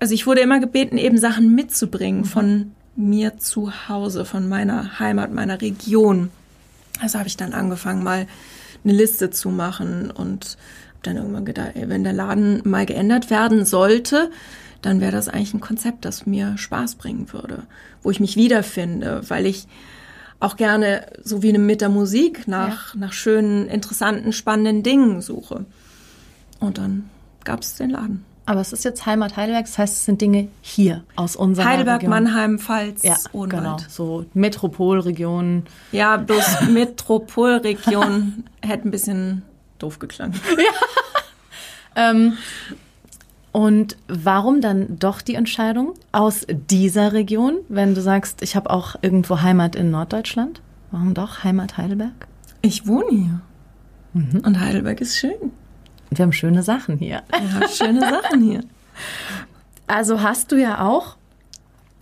also 0.00 0.14
ich 0.14 0.26
wurde 0.26 0.40
immer 0.40 0.60
gebeten, 0.60 0.98
eben 0.98 1.18
Sachen 1.18 1.54
mitzubringen 1.54 2.24
von 2.24 2.72
mir 2.94 3.38
zu 3.38 3.88
Hause, 3.88 4.24
von 4.24 4.48
meiner 4.48 4.98
Heimat, 4.98 5.32
meiner 5.32 5.60
Region. 5.60 6.30
Also 7.00 7.18
habe 7.18 7.28
ich 7.28 7.36
dann 7.36 7.52
angefangen, 7.52 8.02
mal 8.02 8.26
eine 8.84 8.92
Liste 8.92 9.30
zu 9.30 9.50
machen 9.50 10.10
und 10.10 10.56
hab 10.94 11.02
dann 11.02 11.16
irgendwann 11.16 11.44
gedacht, 11.44 11.72
ey, 11.74 11.88
wenn 11.88 12.04
der 12.04 12.12
Laden 12.12 12.62
mal 12.64 12.86
geändert 12.86 13.30
werden 13.30 13.64
sollte, 13.64 14.30
dann 14.82 15.00
wäre 15.00 15.12
das 15.12 15.28
eigentlich 15.28 15.54
ein 15.54 15.60
Konzept, 15.60 16.04
das 16.04 16.26
mir 16.26 16.56
Spaß 16.56 16.96
bringen 16.96 17.32
würde, 17.32 17.64
wo 18.02 18.10
ich 18.10 18.20
mich 18.20 18.36
wiederfinde, 18.36 19.22
weil 19.28 19.46
ich 19.46 19.66
auch 20.40 20.56
gerne, 20.56 21.06
so 21.22 21.42
wie 21.42 21.56
mit 21.56 21.80
der 21.80 21.88
Musik, 21.88 22.46
nach, 22.46 22.94
nach 22.94 23.12
schönen, 23.12 23.66
interessanten, 23.66 24.32
spannenden 24.32 24.82
Dingen 24.84 25.20
suche. 25.20 25.64
Und 26.60 26.78
dann 26.78 27.10
gab 27.44 27.62
es 27.62 27.74
den 27.74 27.90
Laden. 27.90 28.24
Aber 28.48 28.60
es 28.62 28.72
ist 28.72 28.82
jetzt 28.84 29.04
Heimat 29.04 29.36
Heidelberg, 29.36 29.66
das 29.66 29.76
heißt, 29.76 29.94
es 29.96 30.04
sind 30.06 30.22
Dinge 30.22 30.48
hier 30.62 31.04
aus 31.16 31.36
unserer 31.36 31.66
Heidelberg, 31.66 31.98
Region. 32.00 32.10
Mannheim, 32.10 32.58
Pfalz, 32.58 33.02
Ja, 33.02 33.16
Odenwald. 33.32 33.62
genau. 33.62 33.88
So 33.90 34.24
Metropolregion. 34.32 35.64
Ja, 35.92 36.16
bloß 36.16 36.62
Metropolregion 36.70 38.44
hätte 38.62 38.88
ein 38.88 38.90
bisschen 38.90 39.42
doof 39.78 39.98
geklangen. 39.98 40.34
Ähm, 41.96 42.34
und 43.50 43.96
warum 44.06 44.60
dann 44.60 45.00
doch 45.00 45.20
die 45.20 45.34
Entscheidung 45.34 45.94
aus 46.12 46.46
dieser 46.48 47.12
Region, 47.12 47.56
wenn 47.68 47.96
du 47.96 48.00
sagst, 48.00 48.40
ich 48.42 48.54
habe 48.54 48.70
auch 48.70 48.94
irgendwo 49.02 49.40
Heimat 49.40 49.74
in 49.74 49.90
Norddeutschland? 49.90 50.60
Warum 50.92 51.12
doch 51.14 51.42
Heimat 51.42 51.76
Heidelberg? 51.76 52.28
Ich 52.62 52.86
wohne 52.86 53.10
hier. 53.10 53.40
Und 54.44 54.60
Heidelberg 54.60 55.00
ist 55.00 55.16
schön. 55.16 55.34
Wir 56.10 56.22
haben 56.24 56.32
schöne 56.32 56.62
Sachen 56.62 56.98
hier. 56.98 57.22
Habt 57.32 57.70
schöne 57.70 58.00
Sachen 58.00 58.42
hier. 58.42 58.60
Also 59.86 60.22
hast 60.22 60.52
du 60.52 60.56
ja 60.56 60.86
auch 60.86 61.16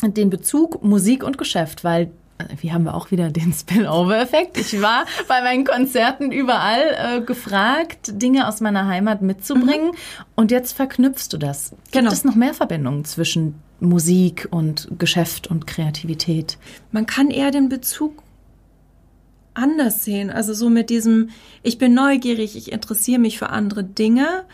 den 0.03 0.31
Bezug 0.31 0.83
Musik 0.85 1.23
und 1.25 1.39
Geschäft, 1.39 1.83
weil 1.85 2.11
äh, 2.39 2.45
wie 2.61 2.73
haben 2.73 2.85
wir 2.85 2.95
auch 2.95 3.11
wieder 3.11 3.31
den 3.31 3.53
Spillover-Effekt. 3.53 4.59
Ich 4.59 4.81
war 4.83 5.05
bei 5.29 5.41
meinen 5.43 5.65
Konzerten 5.65 6.33
überall 6.33 6.81
äh, 6.99 7.21
gefragt, 7.23 8.11
Dinge 8.21 8.47
aus 8.49 8.61
meiner 8.61 8.87
Heimat 8.89 9.23
mitzubringen. 9.23 9.93
Und 10.35 10.51
jetzt 10.51 10.73
verknüpfst 10.73 11.29
du 11.33 11.39
das. 11.39 11.71
Gibt 11.71 11.93
Genau. 11.93 12.13
es 12.13 12.25
noch 12.25 12.35
mehr 12.35 12.55
Verbindungen 12.55 13.05
zwischen 13.05 13.55
Musik 13.81 14.49
und 14.51 14.89
Geschäft 14.99 15.47
und 15.49 15.67
Kreativität? 15.67 16.59
Man 16.93 17.07
kann 17.07 17.31
eher 17.31 17.51
den 17.51 17.69
Bezug 17.69 18.23
anders 19.57 20.05
sehen. 20.05 20.31
Also 20.31 20.55
so 20.55 20.69
mit 20.69 20.91
diesem, 20.91 21.31
ich 21.63 21.79
bin 21.79 21.95
neugierig, 21.95 22.57
ich 22.57 22.73
interessiere 22.73 23.19
mich 23.19 23.39
für 23.39 23.51
andere 23.51 23.85
Dinge. 23.85 24.45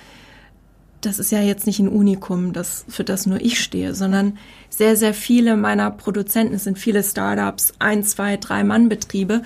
Das 1.01 1.19
ist 1.19 1.33
ja 1.33 1.41
jetzt 1.41 1.67
nicht 1.67 1.81
ein 1.81 1.89
Unikum, 1.89 2.53
das, 2.53 2.85
für 2.89 3.05
das 3.05 3.27
nur 3.27 3.41
ich 3.41 3.61
stehe, 3.61 3.95
sondern 3.95 4.39
sehr, 4.71 4.97
sehr 4.97 5.15
viele 5.15 5.57
meiner 5.57 5.91
Produzenten, 5.91 6.55
es 6.55 6.65
sind 6.65 6.79
viele 6.79 7.03
Startups, 7.03 7.75
ein, 7.81 8.05
zwei, 8.05 8.37
drei 8.37 8.63
Mann-Betriebe. 8.63 9.43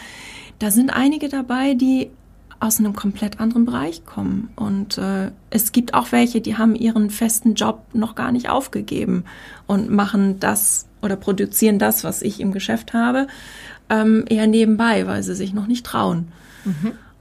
Da 0.58 0.70
sind 0.70 0.90
einige 0.90 1.28
dabei, 1.28 1.74
die 1.74 2.10
aus 2.60 2.78
einem 2.78 2.94
komplett 2.94 3.40
anderen 3.40 3.66
Bereich 3.66 4.04
kommen. 4.04 4.50
Und 4.56 4.98
äh, 4.98 5.30
es 5.50 5.72
gibt 5.72 5.94
auch 5.94 6.12
welche, 6.12 6.40
die 6.40 6.56
haben 6.56 6.74
ihren 6.74 7.10
festen 7.10 7.54
Job 7.54 7.82
noch 7.92 8.14
gar 8.14 8.32
nicht 8.32 8.48
aufgegeben 8.48 9.24
und 9.66 9.90
machen 9.90 10.40
das 10.40 10.86
oder 11.02 11.16
produzieren 11.16 11.78
das, 11.78 12.04
was 12.04 12.22
ich 12.22 12.40
im 12.40 12.52
Geschäft 12.52 12.92
habe, 12.92 13.26
ähm, 13.90 14.24
eher 14.28 14.46
nebenbei, 14.46 15.06
weil 15.06 15.22
sie 15.22 15.34
sich 15.34 15.52
noch 15.54 15.66
nicht 15.66 15.86
trauen. 15.86 16.28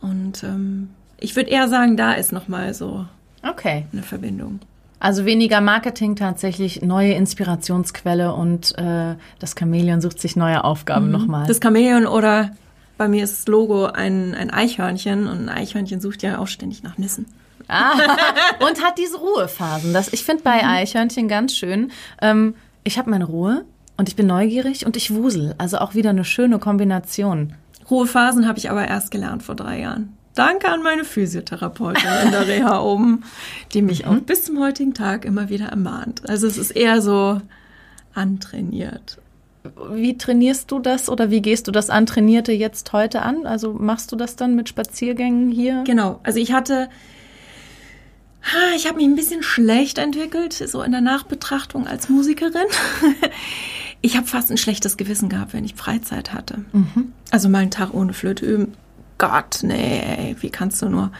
Und 0.01 0.43
ähm, 0.43 0.89
ich 1.19 1.35
würde 1.35 1.49
eher 1.49 1.67
sagen, 1.67 1.97
da 1.97 2.13
ist 2.13 2.31
noch 2.31 2.47
mal 2.47 2.73
so 2.73 3.05
Okay. 3.47 3.85
eine 3.93 4.01
Verbindung. 4.03 4.59
Also 4.99 5.25
weniger 5.25 5.61
Marketing, 5.61 6.15
tatsächlich 6.15 6.81
neue 6.81 7.13
Inspirationsquelle 7.13 8.33
und 8.33 8.75
äh, 8.77 9.15
das 9.39 9.53
Chamäleon 9.57 10.01
sucht 10.01 10.19
sich 10.19 10.35
neue 10.35 10.63
Aufgaben 10.63 11.11
nochmal. 11.11 11.45
Das 11.47 11.59
Chamäleon 11.61 12.07
oder 12.07 12.51
bei 12.97 13.07
mir 13.07 13.23
ist 13.23 13.39
das 13.39 13.47
Logo 13.47 13.85
ein, 13.85 14.33
ein 14.33 14.49
Eichhörnchen 14.49 15.27
und 15.27 15.43
ein 15.43 15.49
Eichhörnchen 15.49 15.99
sucht 16.01 16.23
ja 16.23 16.39
auch 16.39 16.47
ständig 16.47 16.81
nach 16.81 16.97
Nüssen. 16.97 17.25
Ah, 17.67 17.91
und 18.67 18.83
hat 18.83 18.97
diese 18.97 19.17
Ruhephasen. 19.17 19.93
Das, 19.93 20.11
ich 20.13 20.23
finde 20.23 20.43
bei 20.43 20.63
Eichhörnchen 20.65 21.27
ganz 21.27 21.55
schön. 21.55 21.91
Ähm, 22.21 22.55
ich 22.83 22.97
habe 22.97 23.09
meine 23.09 23.25
Ruhe 23.25 23.65
und 23.97 24.09
ich 24.09 24.15
bin 24.15 24.27
neugierig 24.27 24.85
und 24.85 24.97
ich 24.97 25.13
wusel. 25.13 25.55
Also 25.57 25.77
auch 25.77 25.95
wieder 25.95 26.09
eine 26.09 26.25
schöne 26.25 26.59
Kombination. 26.59 27.53
Ruhephasen 27.89 28.47
habe 28.47 28.57
ich 28.57 28.69
aber 28.69 28.87
erst 28.87 29.11
gelernt 29.11 29.43
vor 29.43 29.55
drei 29.55 29.79
Jahren. 29.79 30.15
Danke 30.33 30.69
an 30.69 30.83
meine 30.83 31.05
Physiotherapeutin 31.05 32.09
in 32.25 32.31
der 32.31 32.47
Reha 32.47 32.81
oben, 32.83 33.23
die 33.73 33.81
mich 33.81 34.05
auch 34.05 34.17
bis 34.17 34.43
zum 34.43 34.59
heutigen 34.59 34.93
Tag 34.93 35.23
immer 35.23 35.49
wieder 35.49 35.67
ermahnt. 35.67 36.27
Also 36.29 36.45
es 36.45 36.57
ist 36.57 36.71
eher 36.71 37.01
so 37.01 37.41
antrainiert. 38.13 39.19
Wie 39.91 40.17
trainierst 40.17 40.69
du 40.71 40.79
das 40.79 41.09
oder 41.09 41.31
wie 41.31 41.41
gehst 41.41 41.67
du 41.67 41.71
das 41.71 41.89
Antrainierte 41.89 42.51
jetzt 42.51 42.91
heute 42.91 43.21
an? 43.21 43.45
Also 43.45 43.73
machst 43.73 44.11
du 44.11 44.15
das 44.15 44.35
dann 44.35 44.55
mit 44.55 44.69
Spaziergängen 44.69 45.51
hier? 45.51 45.83
Genau. 45.85 46.19
Also 46.23 46.39
ich 46.39 46.51
hatte, 46.51 46.89
ha, 48.43 48.75
ich 48.75 48.87
habe 48.87 48.97
mich 48.97 49.07
ein 49.07 49.15
bisschen 49.15 49.41
schlecht 49.41 49.97
entwickelt, 49.97 50.53
so 50.53 50.83
in 50.83 50.91
der 50.91 51.01
Nachbetrachtung 51.01 51.87
als 51.87 52.09
Musikerin. 52.09 52.67
Ich 54.05 54.15
habe 54.15 54.27
fast 54.27 54.51
ein 54.51 54.57
schlechtes 54.57 54.97
Gewissen 54.97 55.29
gehabt, 55.29 55.53
wenn 55.53 55.65
ich 55.65 55.73
Freizeit 55.73 56.31
hatte. 56.31 56.63
Also 57.31 57.49
mal 57.49 57.63
einen 57.63 57.71
Tag 57.71 57.91
ohne 57.91 58.13
Flöte 58.13 58.45
üben. 58.45 58.73
Gott, 59.17 59.61
nee, 59.63 60.35
wie 60.39 60.51
kannst 60.51 60.79
du 60.83 60.89
nur? 60.89 61.11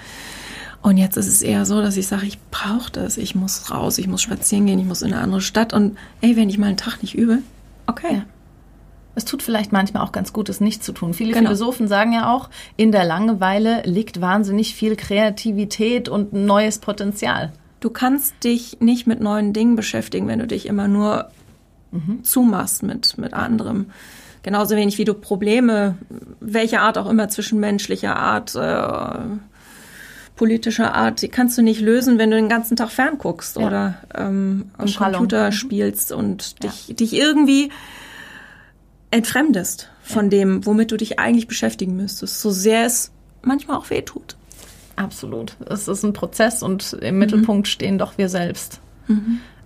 Und 0.84 0.98
jetzt 0.98 1.18
ist 1.18 1.28
es 1.28 1.42
eher 1.42 1.66
so, 1.66 1.82
dass 1.82 1.98
ich 1.98 2.06
sage, 2.06 2.28
ich 2.28 2.38
brauche 2.52 2.92
das. 2.92 3.18
Ich 3.18 3.34
muss 3.34 3.72
raus, 3.72 3.98
ich 3.98 4.08
muss 4.08 4.22
spazieren 4.22 4.68
gehen, 4.68 4.78
ich 4.78 4.86
muss 4.86 5.02
in 5.02 5.14
eine 5.14 5.24
andere 5.24 5.42
Stadt. 5.42 5.74
Und 5.74 5.98
ey, 6.22 6.36
wenn 6.36 6.48
ich 6.48 6.60
mal 6.60 6.68
einen 6.68 6.78
Tag 6.78 7.02
nicht 7.02 7.16
übe, 7.16 7.40
okay. 7.88 8.18
Ja. 8.18 8.26
Es 9.16 9.26
tut 9.26 9.42
vielleicht 9.42 9.72
manchmal 9.72 10.04
auch 10.04 10.12
ganz 10.12 10.32
gut, 10.32 10.48
es 10.48 10.62
nicht 10.62 10.84
zu 10.84 10.92
tun. 10.92 11.16
Viele 11.16 11.34
Genau. 11.34 11.48
Philosophen 11.48 11.88
sagen 11.88 12.14
ja 12.14 12.32
auch, 12.32 12.52
in 12.78 12.92
der 12.92 13.04
Langeweile 13.04 13.82
liegt 13.86 14.22
wahnsinnig 14.22 14.76
viel 14.76 14.96
Kreativität 14.96 16.08
und 16.08 16.34
neues 16.34 16.78
Potenzial. 16.78 17.52
Du 17.80 17.90
kannst 17.90 18.44
dich 18.44 18.78
nicht 18.80 19.08
mit 19.08 19.22
neuen 19.22 19.54
Dingen 19.54 19.76
beschäftigen, 19.76 20.28
wenn 20.28 20.38
du 20.38 20.46
dich 20.46 20.68
immer 20.68 20.88
nur 20.88 21.32
zumachst 22.24 22.84
mit, 22.84 23.18
mit 23.18 23.34
anderem. 23.34 23.88
Genauso 24.44 24.76
wenig 24.76 24.98
wie 24.98 25.06
du 25.06 25.14
Probleme, 25.16 25.98
welcher 26.40 26.82
Art 26.82 26.98
auch 26.98 27.10
immer, 27.10 27.30
zwischenmenschlicher 27.30 28.16
Art, 28.16 28.54
äh, 28.56 29.38
politischer 30.36 30.94
Art, 30.94 31.22
die 31.22 31.30
kannst 31.30 31.58
du 31.58 31.62
nicht 31.62 31.82
lösen, 31.82 32.18
wenn 32.18 32.30
du 32.30 32.36
den 32.36 32.50
ganzen 32.50 32.76
Tag 32.76 32.90
fernguckst 32.92 33.58
Ja. 33.58 33.68
oder 33.68 33.96
ähm, 34.14 34.70
am. 34.78 34.88
Computer 34.94 35.52
spielst 35.52 36.12
und 36.12 36.62
dich, 36.64 36.96
dich 36.96 37.14
irgendwie 37.14 37.72
entfremdest 39.12 39.90
von 40.04 40.30
dem, 40.30 40.66
womit 40.66 40.92
du 40.92 40.98
dich 40.98 41.20
eigentlich 41.20 41.48
beschäftigen 41.48 41.96
müsstest, 41.96 42.42
so 42.42 42.52
sehr 42.52 42.86
es 42.86 43.12
manchmal 43.42 43.78
auch 43.78 43.90
weh 43.90 44.02
tut. 44.02 44.36
Absolut. 44.98 45.56
Es 45.68 45.88
ist 45.88 46.04
ein 46.04 46.14
Prozess 46.14 46.62
und 46.64 46.94
im 46.94 47.18
Mittelpunkt 47.18 47.68
stehen 47.68 47.98
doch 47.98 48.18
wir 48.18 48.30
selbst. 48.30 48.80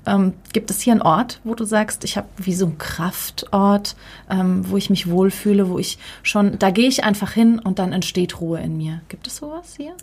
Ähm, 0.06 0.34
gibt 0.54 0.72
es 0.72 0.82
hier 0.82 0.94
einen 0.94 1.02
Ort, 1.02 1.42
wo 1.44 1.56
du 1.56 1.66
sagst, 1.66 2.04
ich 2.04 2.18
habe 2.18 2.28
wie 2.38 2.54
so 2.54 2.66
einen 2.66 2.78
Kraftort, 2.78 3.96
ähm, 4.30 4.70
wo 4.70 4.78
ich 4.78 4.90
mich 4.90 5.10
wohlfühle, 5.10 5.70
wo 5.70 5.78
ich 5.78 5.98
schon, 6.24 6.58
da 6.58 6.72
gehe 6.72 6.88
ich 6.88 7.04
einfach 7.04 7.32
hin 7.32 7.60
und 7.60 7.80
dann 7.80 7.94
entsteht 7.94 8.40
Ruhe 8.40 8.60
in 8.60 8.78
mir. 8.78 9.02
Gibt 9.10 9.28
es 9.28 9.38
sowas 9.38 9.76
hier? 9.78 9.94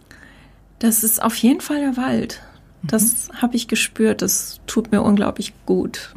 Das 0.79 1.03
ist 1.03 1.23
auf 1.23 1.35
jeden 1.37 1.61
Fall 1.61 1.81
der 1.81 1.97
Wald. 1.97 2.43
Das 2.83 3.31
habe 3.41 3.57
ich 3.57 3.69
gespürt. 3.69 4.23
Das 4.23 4.61
tut 4.67 4.93
mir 4.93 5.03
unglaublich 5.03 5.53
gut. 5.65 6.15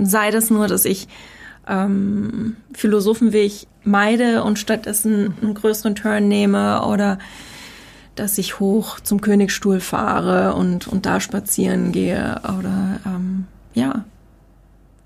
Sei 0.00 0.30
das 0.30 0.50
nur, 0.50 0.68
dass 0.68 0.84
ich 0.84 1.08
ähm, 1.66 2.56
Philosophenweg 2.72 3.66
meide 3.82 4.44
und 4.44 4.58
stattdessen 4.58 5.34
einen 5.40 5.54
größeren 5.54 5.94
Turn 5.94 6.28
nehme 6.28 6.84
oder 6.86 7.18
dass 8.14 8.38
ich 8.38 8.60
hoch 8.60 9.00
zum 9.00 9.20
Königsstuhl 9.20 9.80
fahre 9.80 10.54
und, 10.54 10.86
und 10.86 11.06
da 11.06 11.20
spazieren 11.20 11.92
gehe 11.92 12.40
oder 12.44 13.00
ähm, 13.06 13.46
ja. 13.74 14.04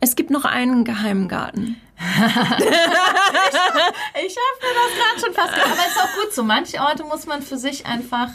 Es 0.00 0.14
gibt 0.14 0.30
noch 0.30 0.44
einen 0.44 0.84
geheimen 0.84 1.28
Garten. 1.28 1.76
Ich 4.20 4.36
habe 4.36 4.58
mir 4.60 4.74
das 4.74 4.92
gerade 4.98 5.20
schon 5.20 5.34
fast 5.34 5.54
gedacht. 5.54 5.70
Aber 5.72 5.80
es 5.80 5.92
ist 5.94 5.98
auch 5.98 6.22
gut 6.22 6.34
so. 6.34 6.42
Manche 6.42 6.80
Orte 6.80 7.04
muss 7.04 7.26
man 7.26 7.40
für 7.40 7.56
sich 7.56 7.86
einfach 7.86 8.30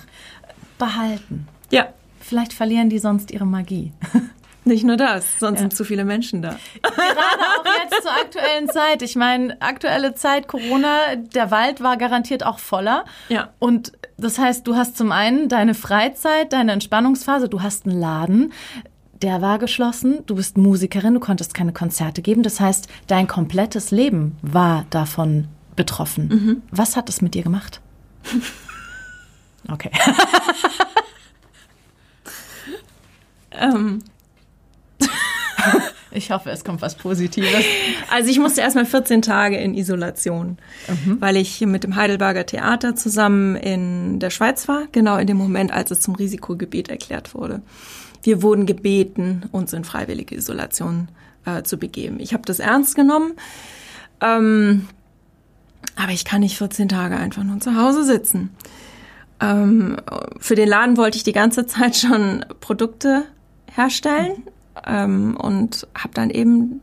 behalten. 0.78 1.48
Ja, 1.72 1.90
Vielleicht 2.24 2.54
verlieren 2.54 2.90
die 2.90 3.00
sonst 3.00 3.32
ihre 3.32 3.46
Magie. 3.46 3.92
nicht 4.64 4.86
nur 4.86 4.96
das, 4.96 5.40
sonst 5.40 5.60
sind 5.60 5.76
zu 5.76 5.84
viele 5.84 6.06
Menschen 6.06 6.42
da. 6.42 6.58
Gerade 6.82 6.98
auch 6.98 7.66
jetzt 7.84 8.02
zur 8.02 8.12
aktuellen 8.12 8.70
Zeit. 8.70 9.02
Ich 9.02 9.18
meine, 9.18 9.62
aktuelle 9.62 10.16
Zeit, 10.16 10.48
Corona, 10.48 11.16
der 11.18 11.52
Wald 11.52 11.82
war 11.82 11.98
garantiert 11.98 12.46
auch 12.46 12.60
voller. 12.60 13.04
Ja. 13.28 13.50
Und 13.60 13.92
das 14.18 14.38
heißt, 14.38 14.68
du 14.68 14.76
hast 14.76 14.98
zum 14.98 15.12
einen 15.12 15.50
deine 15.50 15.74
Freizeit, 15.74 16.54
deine 16.54 16.72
Entspannungsphase, 16.72 17.50
du 17.50 17.62
hast 17.62 17.86
einen 17.86 18.00
Laden, 18.00 18.54
der 19.22 19.42
war 19.42 19.58
geschlossen, 19.60 20.20
du 20.26 20.36
bist 20.36 20.58
Musikerin, 20.58 21.14
du 21.14 21.20
konntest 21.20 21.54
keine 21.54 21.72
Konzerte 21.72 22.22
geben. 22.22 22.44
Das 22.44 22.60
heißt, 22.60 22.88
dein 23.08 23.28
komplettes 23.28 23.92
Leben 23.92 24.38
war 24.42 24.86
davon 24.90 25.48
betroffen. 25.76 26.62
Was 26.72 26.98
hat 26.98 27.10
es 27.10 27.22
mit 27.22 27.34
dir 27.34 27.44
gemacht? 27.44 27.82
Okay. 29.72 29.92
Ähm, 33.56 34.00
Ich 36.14 36.32
hoffe, 36.32 36.52
es 36.52 36.64
kommt 36.64 36.82
was 36.82 36.96
Positives. 36.96 37.66
Also 38.12 38.30
ich 38.30 38.40
musste 38.40 38.62
erstmal 38.62 38.86
14 38.86 39.24
Tage 39.24 39.58
in 39.58 39.74
Isolation, 39.74 40.58
weil 41.20 41.38
ich 41.38 41.62
mit 41.62 41.84
dem 41.84 41.96
Heidelberger 41.96 42.46
Theater 42.46 42.96
zusammen 42.96 43.56
in 43.56 44.20
der 44.20 44.30
Schweiz 44.30 44.68
war, 44.68 44.84
genau 44.92 45.18
in 45.18 45.26
dem 45.26 45.38
Moment, 45.38 45.72
als 45.72 45.90
es 45.90 46.02
zum 46.02 46.14
Risikogebiet 46.14 46.90
erklärt 46.90 47.34
wurde. 47.34 47.62
Wir 48.22 48.42
wurden 48.42 48.66
gebeten, 48.66 49.50
uns 49.52 49.74
in 49.74 49.84
freiwillige 49.84 50.36
Isolation 50.36 51.10
äh, 51.46 51.64
zu 51.64 51.78
begeben. 51.78 52.20
Ich 52.20 52.34
habe 52.34 52.44
das 52.46 52.60
ernst 52.60 52.96
genommen, 52.96 53.34
ähm, 54.22 54.88
aber 55.96 56.12
ich 56.12 56.26
kann 56.26 56.42
nicht 56.42 56.58
14 56.58 56.90
Tage 56.90 57.18
einfach 57.18 57.44
nur 57.44 57.60
zu 57.60 57.76
Hause 57.76 58.04
sitzen. 58.04 58.52
Ähm, 59.40 59.98
für 60.40 60.56
den 60.56 60.70
Laden 60.70 60.98
wollte 60.98 61.18
ich 61.18 61.24
die 61.24 61.34
ganze 61.34 61.66
Zeit 61.66 61.96
schon 61.98 62.46
Produkte 62.62 63.24
herstellen 63.72 64.44
ähm, 64.86 65.38
und 65.38 65.88
habe 65.96 66.14
dann 66.14 66.30
eben 66.30 66.82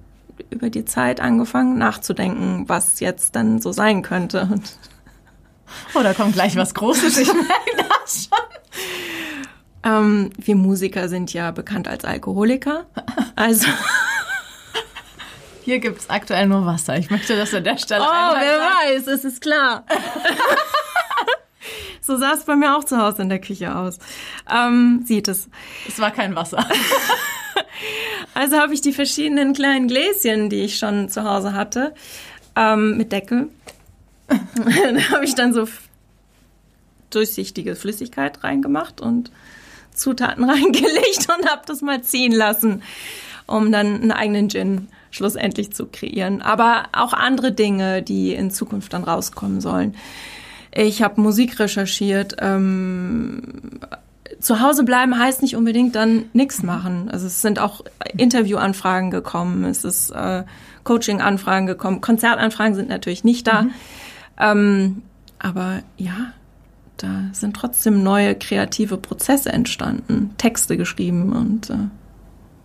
über 0.51 0.71
die 0.71 0.85
Zeit 0.85 1.21
angefangen 1.21 1.79
nachzudenken, 1.79 2.69
was 2.69 3.01
jetzt 3.01 3.37
dann 3.37 3.61
so 3.61 3.73
sein 3.73 4.03
könnte. 4.03 4.49
Und 4.51 4.77
Oh, 5.95 6.03
da 6.03 6.15
kommt 6.15 6.35
gleich 6.35 6.57
was 6.57 6.75
Großes. 6.75 7.19
Ich 7.19 7.33
merke 7.33 7.77
das 8.03 8.29
schon. 8.29 8.39
ähm, 9.85 10.31
wir 10.37 10.57
Musiker 10.57 11.09
sind 11.09 11.33
ja 11.33 11.51
bekannt 11.53 11.87
als 11.89 12.05
Alkoholiker. 12.05 12.87
Also, 13.37 13.69
Hier 15.63 15.79
gibt's 15.79 16.09
aktuell 16.09 16.47
nur 16.47 16.65
Wasser. 16.67 16.97
Ich 16.97 17.11
möchte 17.11 17.37
das 17.37 17.55
an 17.55 17.63
der 17.63 17.77
Stelle 17.77 18.03
oh, 18.03 18.35
wer 18.35 18.97
weiß, 18.97 19.07
es 19.07 19.25
ist 19.25 19.41
klar. 19.41 19.85
So 22.11 22.17
sah 22.17 22.33
es 22.33 22.45
bei 22.45 22.57
mir 22.57 22.77
auch 22.77 22.83
zu 22.83 22.99
Hause 22.99 23.23
in 23.23 23.29
der 23.29 23.41
Küche 23.41 23.77
aus. 23.77 24.01
Ähm, 24.53 25.03
sieht 25.05 25.29
es. 25.29 25.49
Es 25.87 26.01
war 26.01 26.11
kein 26.11 26.35
Wasser. 26.35 26.67
Also 28.33 28.59
habe 28.59 28.75
ich 28.75 28.81
die 28.81 28.93
verschiedenen 28.93 29.55
kleinen 29.55 29.89
Gläschen, 29.89 30.51
die 30.51 30.63
ich 30.63 30.79
schon 30.79 31.09
zu 31.09 31.25
Hause 31.25 31.53
hatte, 31.53 31.95
ähm, 32.55 32.97
mit 32.97 33.11
Deckel. 33.11 33.49
da 34.29 35.11
habe 35.11 35.25
ich 35.25 35.35
dann 35.35 35.53
so 35.53 35.67
durchsichtige 37.11 37.75
Flüssigkeit 37.75 38.45
reingemacht 38.45 39.01
und 39.01 39.33
Zutaten 39.95 40.45
reingelegt 40.49 41.27
und 41.37 41.51
habe 41.51 41.63
das 41.67 41.81
mal 41.81 42.03
ziehen 42.03 42.33
lassen, 42.33 42.83
um 43.47 43.73
dann 43.73 43.97
einen 43.97 44.13
eigenen 44.13 44.49
Gin 44.49 44.89
schlussendlich 45.11 45.73
zu 45.73 45.87
kreieren. 45.87 46.41
Aber 46.41 46.85
auch 46.93 47.13
andere 47.13 47.51
Dinge, 47.51 48.03
die 48.03 48.33
in 48.33 48.51
Zukunft 48.51 48.93
dann 48.93 49.05
rauskommen 49.05 49.61
sollen. 49.61 49.97
Ich 50.73 51.03
habe 51.03 51.21
Musik 51.21 51.59
recherchiert. 51.59 52.37
Ähm, 52.39 53.43
zu 54.41 54.61
Hause 54.61 54.85
bleiben 54.85 55.19
heißt 55.19 55.43
nicht 55.43 55.57
unbedingt 55.57 55.95
dann 55.97 56.27
nichts 56.33 56.63
machen. 56.63 57.11
Also 57.11 57.27
es 57.27 57.43
sind 57.43 57.59
auch 57.59 57.83
Interviewanfragen 58.17 59.11
gekommen, 59.11 59.65
es 59.65 59.85
ist 59.85 60.11
äh, 60.11 60.45
Coaching-Anfragen 60.85 61.67
gekommen, 61.67 62.01
Konzertanfragen 62.01 62.75
sind 62.75 62.89
natürlich 62.89 63.25
nicht 63.25 63.47
da. 63.47 63.67
Ähm, 64.39 65.03
aber 65.39 65.81
ja, 65.97 66.33
da 66.97 67.25
sind 67.33 67.57
trotzdem 67.57 68.03
neue 68.03 68.35
kreative 68.35 68.97
Prozesse 68.97 69.53
entstanden, 69.53 70.35
Texte 70.39 70.77
geschrieben 70.77 71.33
und 71.33 71.71
äh, 71.71 71.75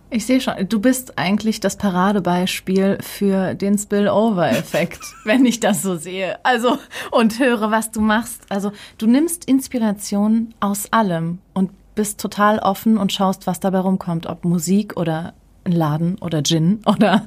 Ich 0.08 0.24
sehe 0.24 0.40
schon, 0.40 0.54
du 0.68 0.80
bist 0.80 1.18
eigentlich 1.18 1.58
das 1.58 1.76
Paradebeispiel 1.76 2.98
für 3.00 3.54
den 3.54 3.76
Spillover-Effekt, 3.76 5.00
wenn 5.24 5.44
ich 5.44 5.58
das 5.58 5.82
so 5.82 5.96
sehe. 5.96 6.38
Also, 6.44 6.78
und 7.10 7.38
höre, 7.38 7.70
was 7.70 7.90
du 7.90 8.00
machst. 8.00 8.42
Also, 8.48 8.72
du 8.98 9.06
nimmst 9.06 9.46
Inspiration 9.46 10.54
aus 10.60 10.92
allem 10.92 11.40
und 11.54 11.70
bist 11.96 12.20
total 12.20 12.60
offen 12.60 12.98
und 12.98 13.12
schaust, 13.12 13.46
was 13.46 13.58
dabei 13.58 13.80
rumkommt. 13.80 14.26
Ob 14.26 14.44
Musik 14.44 14.96
oder 14.96 15.34
ein 15.64 15.72
Laden 15.72 16.18
oder 16.18 16.42
Gin 16.42 16.80
oder. 16.86 17.26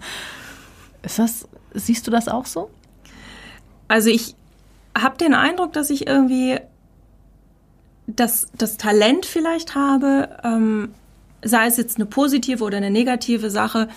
Ist 1.04 1.20
das, 1.20 1.48
siehst 1.74 2.08
du 2.08 2.12
das 2.12 2.28
auch 2.28 2.46
so? 2.46 2.70
Also 3.88 4.10
ich 4.10 4.36
habe 4.98 5.18
den 5.18 5.34
Eindruck, 5.34 5.74
dass 5.74 5.90
ich 5.90 6.08
irgendwie 6.08 6.60
das, 8.08 8.48
das 8.56 8.78
Talent 8.78 9.26
vielleicht 9.26 9.76
habe, 9.76 10.38
ähm, 10.44 10.94
sei 11.44 11.68
es 11.68 11.78
jetzt 11.78 11.98
eine 11.98 12.06
positive 12.06 12.64
oder 12.64 12.78
eine 12.78 12.92
negative 12.92 13.50
Sache, 13.50 13.90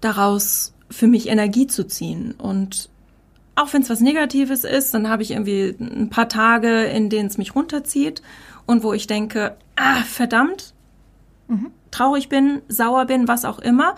daraus 0.00 0.74
für 0.90 1.06
mich 1.06 1.28
Energie 1.28 1.66
zu 1.66 1.86
ziehen. 1.86 2.32
Und 2.32 2.88
auch 3.54 3.72
wenn 3.72 3.82
es 3.82 3.90
was 3.90 4.00
Negatives 4.00 4.64
ist, 4.64 4.92
dann 4.94 5.08
habe 5.08 5.22
ich 5.22 5.32
irgendwie 5.32 5.74
ein 5.80 6.10
paar 6.10 6.28
Tage, 6.28 6.84
in 6.84 7.08
denen 7.08 7.28
es 7.28 7.38
mich 7.38 7.54
runterzieht 7.54 8.22
und 8.66 8.82
wo 8.82 8.92
ich 8.92 9.06
denke, 9.06 9.56
ah, 9.76 10.02
verdammt, 10.02 10.74
mhm. 11.48 11.70
traurig 11.90 12.28
bin, 12.28 12.62
sauer 12.68 13.06
bin, 13.06 13.28
was 13.28 13.44
auch 13.44 13.58
immer. 13.58 13.96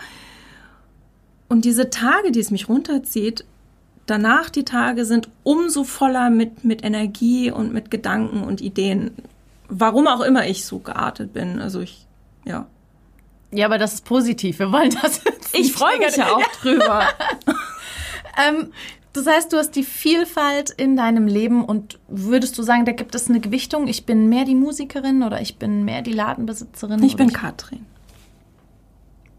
Und 1.49 1.65
diese 1.65 1.89
Tage, 1.89 2.31
die 2.31 2.39
es 2.39 2.51
mich 2.51 2.69
runterzieht, 2.69 3.43
danach 4.05 4.49
die 4.49 4.65
Tage 4.65 5.05
sind 5.05 5.29
umso 5.43 5.83
voller 5.83 6.29
mit, 6.29 6.63
mit 6.63 6.83
Energie 6.83 7.51
und 7.51 7.73
mit 7.73 7.91
Gedanken 7.91 8.43
und 8.43 8.61
Ideen. 8.61 9.11
Warum 9.67 10.07
auch 10.07 10.21
immer 10.21 10.47
ich 10.47 10.65
so 10.65 10.79
geartet 10.79 11.33
bin. 11.33 11.59
Also 11.59 11.81
ich, 11.81 12.05
ja. 12.45 12.67
Ja, 13.51 13.65
aber 13.65 13.77
das 13.77 13.95
ist 13.95 14.05
positiv. 14.05 14.59
Wir 14.59 14.71
wollen 14.71 14.95
das. 15.01 15.21
Ich 15.53 15.73
freue 15.73 15.97
mich 15.97 16.15
ja 16.15 16.31
auch 16.31 16.47
drüber. 16.61 17.07
ähm, 18.47 18.71
das 19.13 19.25
heißt, 19.25 19.51
du 19.51 19.57
hast 19.57 19.71
die 19.71 19.83
Vielfalt 19.83 20.69
in 20.69 20.95
deinem 20.95 21.25
Leben 21.25 21.65
und 21.65 21.97
würdest 22.07 22.57
du 22.57 22.63
sagen, 22.63 22.85
da 22.85 22.91
gibt 22.91 23.15
es 23.15 23.27
eine 23.27 23.39
Gewichtung? 23.39 23.87
Ich 23.87 24.05
bin 24.05 24.29
mehr 24.29 24.45
die 24.45 24.55
Musikerin 24.55 25.23
oder 25.23 25.41
ich 25.41 25.57
bin 25.57 25.83
mehr 25.83 26.03
die 26.03 26.13
Ladenbesitzerin? 26.13 27.03
Ich 27.03 27.15
bin 27.15 27.33
Katrin. 27.33 27.85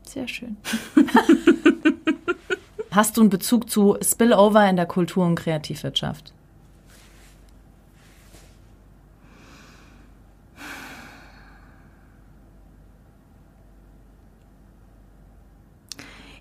Sehr 0.06 0.26
schön. 0.26 0.56
Hast 2.90 3.16
du 3.16 3.20
einen 3.20 3.30
Bezug 3.30 3.70
zu 3.70 3.96
Spillover 4.02 4.68
in 4.68 4.74
der 4.74 4.86
Kultur- 4.86 5.24
und 5.24 5.36
Kreativwirtschaft? 5.36 6.32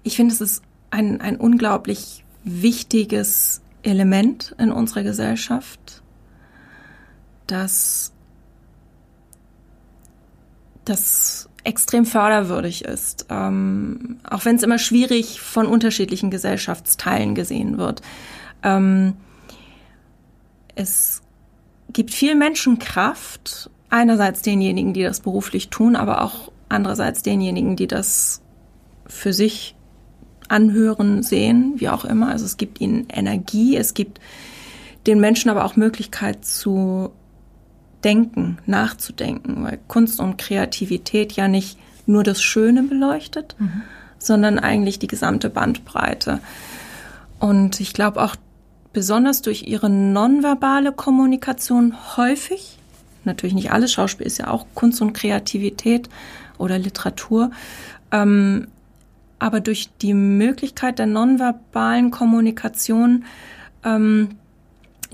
Ich 0.04 0.16
finde, 0.16 0.34
es 0.34 0.42
ist 0.42 0.64
ein, 0.92 1.22
ein 1.22 1.38
unglaublich 1.38 2.24
wichtiges 2.44 3.62
Element 3.84 4.56
in 4.58 4.72
unserer 4.72 5.04
Gesellschaft, 5.04 6.02
das, 7.48 8.14
das 10.86 11.50
extrem 11.64 12.06
förderwürdig 12.06 12.86
ist, 12.86 13.26
ähm, 13.30 14.20
auch 14.30 14.46
wenn 14.46 14.56
es 14.56 14.64
immer 14.64 14.80
schwierig 14.80 15.42
von 15.42 15.68
unterschiedlichen 15.68 16.32
Gesellschaftsteilen 16.32 17.36
gesehen 17.36 17.78
wird. 17.78 18.02
Ähm, 18.64 19.16
es 20.76 21.22
gibt 21.92 22.12
viel 22.12 22.36
Menschenkraft, 22.36 23.70
einerseits 23.90 24.42
denjenigen, 24.42 24.94
die 24.94 25.04
das 25.04 25.20
beruflich 25.20 25.70
tun, 25.70 25.96
aber 25.96 26.22
auch 26.22 26.52
andererseits 26.70 27.24
denjenigen, 27.24 27.76
die 27.76 27.88
das 27.88 28.42
für 29.08 29.34
sich 29.34 29.76
anhören, 30.50 31.24
sehen, 31.24 31.74
wie 31.78 31.90
auch 31.90 32.06
immer. 32.06 32.30
Also 32.30 32.46
es 32.46 32.58
gibt 32.58 32.82
ihnen 32.82 33.08
Energie, 33.10 33.76
es 33.76 33.94
gibt 33.94 34.20
den 35.08 35.20
Menschen 35.20 35.50
aber 35.50 35.66
auch 35.66 35.76
Möglichkeit 35.76 36.46
zu 36.46 37.12
denken, 38.04 38.58
nachzudenken, 38.66 39.64
weil 39.64 39.80
Kunst 39.88 40.20
und 40.20 40.38
Kreativität 40.38 41.34
ja 41.34 41.48
nicht 41.48 41.78
nur 42.06 42.24
das 42.24 42.42
Schöne 42.42 42.84
beleuchtet, 42.84 43.56
mhm. 43.60 43.82
sondern 44.18 44.60
eigentlich 44.60 45.00
die 45.00 45.08
gesamte 45.08 45.50
Bandbreite. 45.50 46.40
Und 47.40 47.80
ich 47.80 47.94
glaube 47.94 48.22
auch 48.22 48.36
besonders 48.94 49.42
durch 49.42 49.64
ihre 49.64 49.90
nonverbale 49.90 50.92
Kommunikation 50.92 51.96
häufig, 52.18 52.78
natürlich 53.24 53.54
nicht 53.54 53.72
alles, 53.72 53.92
Schauspiel 53.92 54.26
ist 54.26 54.40
ja 54.40 54.50
auch 54.50 54.66
Kunst 54.74 55.02
und 55.02 55.14
Kreativität 55.14 56.10
oder 56.58 56.80
Literatur, 56.80 57.52
ähm, 58.12 58.68
aber 59.40 59.62
durch 59.62 59.90
die 60.02 60.14
Möglichkeit 60.14 61.00
der 61.00 61.06
nonverbalen 61.06 62.12
Kommunikation 62.12 63.26
ähm, 63.84 64.30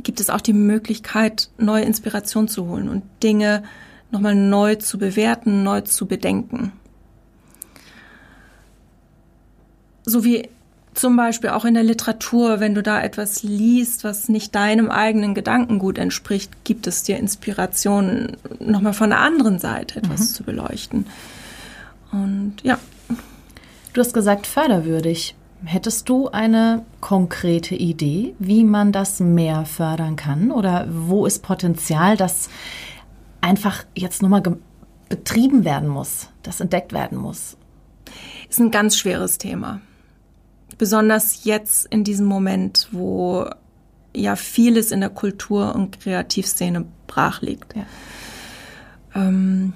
gibt 0.03 0.19
es 0.19 0.29
auch 0.29 0.41
die 0.41 0.53
Möglichkeit, 0.53 1.49
neue 1.57 1.83
Inspiration 1.83 2.47
zu 2.47 2.67
holen 2.67 2.89
und 2.89 3.03
Dinge 3.23 3.63
nochmal 4.11 4.35
neu 4.35 4.75
zu 4.75 4.97
bewerten, 4.97 5.63
neu 5.63 5.81
zu 5.81 6.05
bedenken. 6.05 6.71
So 10.03 10.23
wie 10.23 10.49
zum 10.93 11.17
Beispiel 11.17 11.49
auch 11.49 11.65
in 11.65 11.73
der 11.73 11.83
Literatur, 11.83 12.59
wenn 12.59 12.73
du 12.73 12.81
da 12.81 13.01
etwas 13.01 13.43
liest, 13.43 14.03
was 14.03 14.29
nicht 14.29 14.55
deinem 14.55 14.89
eigenen 14.89 15.33
Gedankengut 15.35 15.97
entspricht, 15.97 16.63
gibt 16.63 16.87
es 16.87 17.03
dir 17.03 17.17
Inspiration, 17.17 18.37
nochmal 18.59 18.93
von 18.93 19.09
der 19.09 19.19
anderen 19.19 19.59
Seite 19.59 19.99
etwas 19.99 20.21
mhm. 20.21 20.33
zu 20.33 20.43
beleuchten. 20.43 21.05
Und 22.11 22.55
ja. 22.63 22.79
Du 23.95 24.01
hast 24.01 24.13
gesagt, 24.13 24.45
förderwürdig. 24.45 25.35
Hättest 25.63 26.09
du 26.09 26.27
eine 26.27 26.85
konkrete 26.99 27.75
Idee, 27.75 28.35
wie 28.39 28.65
man 28.65 28.91
das 28.91 29.21
mehr 29.21 29.63
fördern 29.63 30.17
kann? 30.17 30.51
Oder 30.51 30.85
wo 30.89 31.25
ist 31.25 31.41
Potenzial, 31.41 32.17
das 32.17 32.49
einfach 33.39 33.85
jetzt 33.95 34.21
nochmal 34.21 34.43
betrieben 35.07 35.63
werden 35.63 35.87
muss, 35.87 36.27
das 36.43 36.59
entdeckt 36.59 36.91
werden 36.91 37.17
muss? 37.17 37.55
Ist 38.49 38.59
ein 38.59 38.69
ganz 38.69 38.97
schweres 38.97 39.37
Thema. 39.37 39.79
Besonders 40.77 41.45
jetzt 41.45 41.85
in 41.85 42.03
diesem 42.03 42.25
Moment, 42.25 42.89
wo 42.91 43.49
ja 44.13 44.35
vieles 44.35 44.91
in 44.91 44.99
der 44.99 45.09
Kultur- 45.09 45.73
und 45.73 46.01
Kreativszene 46.01 46.83
brach 47.07 47.41
liegt. 47.41 47.73
Ja. 47.77 47.85
Ähm, 49.15 49.71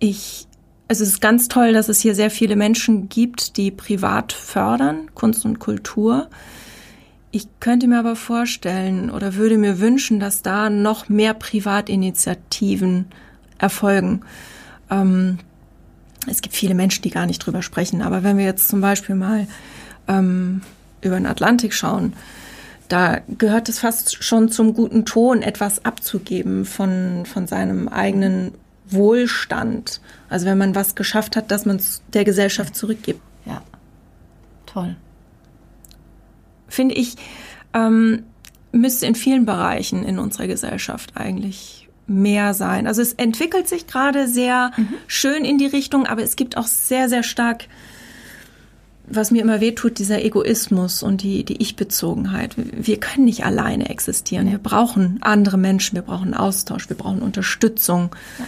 ich 0.00 0.48
also 0.90 1.04
es 1.04 1.10
ist 1.10 1.20
ganz 1.20 1.46
toll, 1.46 1.72
dass 1.72 1.88
es 1.88 2.00
hier 2.00 2.16
sehr 2.16 2.32
viele 2.32 2.56
Menschen 2.56 3.08
gibt, 3.08 3.56
die 3.56 3.70
privat 3.70 4.32
fördern, 4.32 5.14
Kunst 5.14 5.44
und 5.44 5.60
Kultur. 5.60 6.28
Ich 7.30 7.46
könnte 7.60 7.86
mir 7.86 8.00
aber 8.00 8.16
vorstellen 8.16 9.08
oder 9.08 9.36
würde 9.36 9.56
mir 9.56 9.78
wünschen, 9.78 10.18
dass 10.18 10.42
da 10.42 10.68
noch 10.68 11.08
mehr 11.08 11.32
Privatinitiativen 11.32 13.04
erfolgen. 13.56 14.22
Ähm, 14.90 15.38
es 16.26 16.42
gibt 16.42 16.56
viele 16.56 16.74
Menschen, 16.74 17.02
die 17.02 17.10
gar 17.10 17.26
nicht 17.26 17.38
drüber 17.38 17.62
sprechen, 17.62 18.02
aber 18.02 18.24
wenn 18.24 18.36
wir 18.36 18.44
jetzt 18.44 18.68
zum 18.68 18.80
Beispiel 18.80 19.14
mal 19.14 19.46
ähm, 20.08 20.60
über 21.02 21.14
den 21.14 21.26
Atlantik 21.26 21.72
schauen, 21.72 22.14
da 22.88 23.20
gehört 23.38 23.68
es 23.68 23.78
fast 23.78 24.24
schon 24.24 24.48
zum 24.48 24.74
guten 24.74 25.04
Ton, 25.04 25.42
etwas 25.42 25.84
abzugeben 25.84 26.64
von, 26.64 27.26
von 27.26 27.46
seinem 27.46 27.86
eigenen 27.86 28.54
Wohlstand. 28.92 30.00
Also 30.28 30.46
wenn 30.46 30.58
man 30.58 30.74
was 30.74 30.94
geschafft 30.94 31.36
hat, 31.36 31.50
dass 31.50 31.66
man 31.66 31.76
es 31.76 32.02
der 32.12 32.24
Gesellschaft 32.24 32.74
zurückgibt. 32.76 33.20
Ja, 33.46 33.62
toll. 34.66 34.96
Finde 36.68 36.94
ich, 36.94 37.16
ähm, 37.74 38.24
müsste 38.72 39.06
in 39.06 39.14
vielen 39.14 39.44
Bereichen 39.44 40.04
in 40.04 40.18
unserer 40.18 40.46
Gesellschaft 40.46 41.16
eigentlich 41.16 41.88
mehr 42.06 42.54
sein. 42.54 42.86
Also 42.86 43.02
es 43.02 43.12
entwickelt 43.12 43.68
sich 43.68 43.86
gerade 43.86 44.28
sehr 44.28 44.72
mhm. 44.76 44.88
schön 45.06 45.44
in 45.44 45.58
die 45.58 45.66
Richtung, 45.66 46.06
aber 46.06 46.22
es 46.22 46.36
gibt 46.36 46.56
auch 46.56 46.66
sehr, 46.66 47.08
sehr 47.08 47.22
stark, 47.22 47.66
was 49.06 49.30
mir 49.30 49.42
immer 49.42 49.60
wehtut, 49.60 49.98
dieser 49.98 50.22
Egoismus 50.24 51.02
und 51.02 51.22
die, 51.22 51.44
die 51.44 51.60
Ich-Bezogenheit. 51.62 52.54
Wir 52.56 52.98
können 52.98 53.24
nicht 53.24 53.44
alleine 53.44 53.88
existieren. 53.90 54.50
Wir 54.50 54.58
brauchen 54.58 55.18
andere 55.20 55.58
Menschen, 55.58 55.96
wir 55.96 56.02
brauchen 56.02 56.34
Austausch, 56.34 56.88
wir 56.88 56.96
brauchen 56.96 57.22
Unterstützung. 57.22 58.14
Ja. 58.38 58.44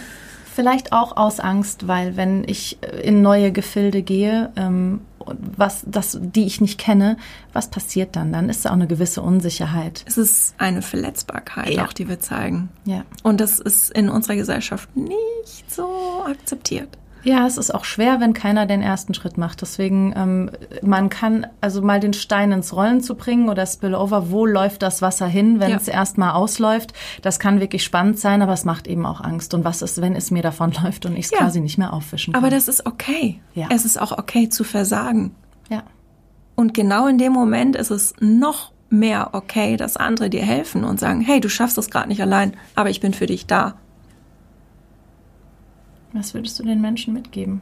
Vielleicht 0.53 0.93
auch 0.93 1.17
aus 1.17 1.39
Angst, 1.39 1.87
weil 1.87 2.15
wenn 2.15 2.43
ich 2.47 2.77
in 3.01 3.21
neue 3.21 3.51
Gefilde 3.51 4.03
gehe, 4.03 4.51
ähm, 4.55 5.01
was, 5.25 5.83
das, 5.87 6.19
die 6.21 6.45
ich 6.45 6.61
nicht 6.61 6.79
kenne, 6.79 7.17
was 7.53 7.69
passiert 7.69 8.15
dann? 8.15 8.33
Dann 8.33 8.49
ist 8.49 8.65
da 8.65 8.69
auch 8.69 8.73
eine 8.73 8.87
gewisse 8.87 9.21
Unsicherheit. 9.21 10.03
Es 10.05 10.17
ist 10.17 10.55
eine 10.57 10.81
Verletzbarkeit, 10.81 11.69
ja. 11.69 11.85
auch 11.85 11.93
die 11.93 12.07
wir 12.07 12.19
zeigen. 12.19 12.69
Ja. 12.85 13.03
Und 13.23 13.39
das 13.39 13.59
ist 13.59 13.91
in 13.91 14.09
unserer 14.09 14.35
Gesellschaft 14.35 14.95
nicht 14.95 15.71
so 15.71 16.23
akzeptiert. 16.27 16.89
Ja, 17.23 17.47
es 17.47 17.57
ist 17.57 17.73
auch 17.73 17.85
schwer, 17.85 18.19
wenn 18.19 18.33
keiner 18.33 18.65
den 18.65 18.81
ersten 18.81 19.13
Schritt 19.13 19.37
macht. 19.37 19.61
Deswegen, 19.61 20.13
ähm, 20.15 20.51
man 20.81 21.09
kann 21.09 21.47
also 21.61 21.81
mal 21.81 21.99
den 21.99 22.13
Stein 22.13 22.51
ins 22.51 22.75
Rollen 22.75 23.01
zu 23.01 23.15
bringen 23.15 23.49
oder 23.49 23.65
Spillover, 23.65 24.29
wo 24.29 24.45
läuft 24.45 24.81
das 24.81 25.01
Wasser 25.01 25.27
hin, 25.27 25.59
wenn 25.59 25.71
ja. 25.71 25.77
es 25.77 25.87
erstmal 25.87 26.31
ausläuft. 26.31 26.93
Das 27.21 27.39
kann 27.39 27.59
wirklich 27.59 27.83
spannend 27.83 28.19
sein, 28.19 28.41
aber 28.41 28.53
es 28.53 28.65
macht 28.65 28.87
eben 28.87 29.05
auch 29.05 29.21
Angst. 29.21 29.53
Und 29.53 29.63
was 29.63 29.81
ist, 29.81 30.01
wenn 30.01 30.15
es 30.15 30.31
mir 30.31 30.43
davon 30.43 30.73
läuft 30.83 31.05
und 31.05 31.15
ich 31.15 31.25
es 31.25 31.31
ja. 31.31 31.37
quasi 31.39 31.61
nicht 31.61 31.77
mehr 31.77 31.93
aufwischen 31.93 32.33
kann? 32.33 32.43
Aber 32.43 32.53
das 32.53 32.67
ist 32.67 32.85
okay. 32.85 33.39
Ja. 33.53 33.67
Es 33.71 33.85
ist 33.85 33.99
auch 33.99 34.11
okay 34.17 34.49
zu 34.49 34.63
versagen. 34.63 35.33
Ja. 35.69 35.83
Und 36.55 36.73
genau 36.73 37.07
in 37.07 37.17
dem 37.17 37.31
Moment 37.31 37.75
ist 37.75 37.89
es 37.89 38.13
noch 38.19 38.71
mehr 38.89 39.29
okay, 39.33 39.75
dass 39.75 39.97
andere 39.97 40.29
dir 40.29 40.43
helfen 40.43 40.83
und 40.83 40.99
sagen, 40.99 41.21
hey, 41.21 41.39
du 41.39 41.49
schaffst 41.49 41.77
es 41.77 41.89
gerade 41.89 42.09
nicht 42.09 42.21
allein, 42.21 42.55
aber 42.75 42.89
ich 42.89 43.01
bin 43.01 43.13
für 43.13 43.25
dich 43.25 43.47
da. 43.47 43.75
Was 46.13 46.35
würdest 46.35 46.59
du 46.59 46.63
den 46.63 46.79
Menschen 46.79 47.13
mitgeben? 47.13 47.61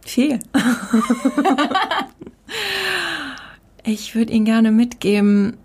Viel. 0.00 0.40
ich 3.84 4.14
würde 4.14 4.32
Ihnen 4.32 4.44
gerne 4.44 4.72
mitgeben, 4.72 5.56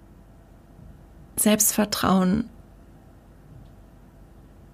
Selbstvertrauen, 1.36 2.48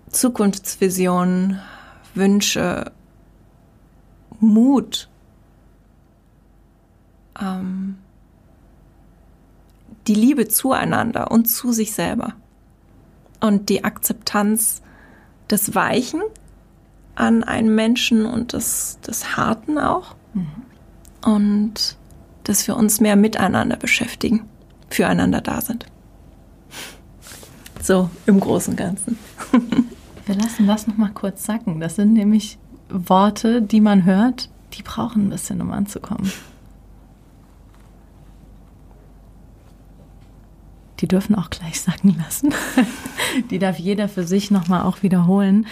Zukunftsvisionen, 0.09 1.61
Wünsche, 2.15 2.91
Mut, 4.39 5.09
ähm, 7.39 7.97
die 10.07 10.15
Liebe 10.15 10.47
zueinander 10.47 11.31
und 11.31 11.49
zu 11.49 11.71
sich 11.71 11.93
selber 11.93 12.33
und 13.39 13.69
die 13.69 13.83
Akzeptanz 13.83 14.81
des 15.49 15.75
Weichen 15.75 16.21
an 17.15 17.43
einen 17.43 17.73
Menschen 17.73 18.25
und 18.25 18.53
des, 18.53 18.99
des 19.05 19.37
Harten 19.37 19.77
auch. 19.77 20.15
Mhm. 20.33 20.47
Und 21.23 21.97
dass 22.43 22.67
wir 22.67 22.77
uns 22.77 23.01
mehr 23.01 23.15
miteinander 23.15 23.75
beschäftigen, 23.75 24.47
füreinander 24.89 25.41
da 25.41 25.61
sind. 25.61 25.85
So 27.81 28.09
im 28.25 28.39
Großen 28.39 28.73
und 28.73 28.77
Ganzen. 28.77 29.17
wir 30.25 30.35
lassen 30.35 30.67
das 30.67 30.87
nochmal 30.87 31.11
kurz 31.13 31.45
sacken. 31.45 31.79
Das 31.79 31.95
sind 31.95 32.13
nämlich 32.13 32.57
Worte, 32.89 33.61
die 33.61 33.81
man 33.81 34.05
hört, 34.05 34.49
die 34.73 34.83
brauchen 34.83 35.27
ein 35.27 35.29
bisschen, 35.29 35.61
um 35.61 35.71
anzukommen. 35.71 36.31
Die 40.99 41.07
dürfen 41.07 41.35
auch 41.35 41.49
gleich 41.49 41.79
sacken 41.81 42.17
lassen. 42.17 42.53
Die 43.49 43.59
darf 43.59 43.77
jeder 43.77 44.09
für 44.09 44.23
sich 44.23 44.51
nochmal 44.51 44.83
auch 44.83 45.03
wiederholen. 45.03 45.67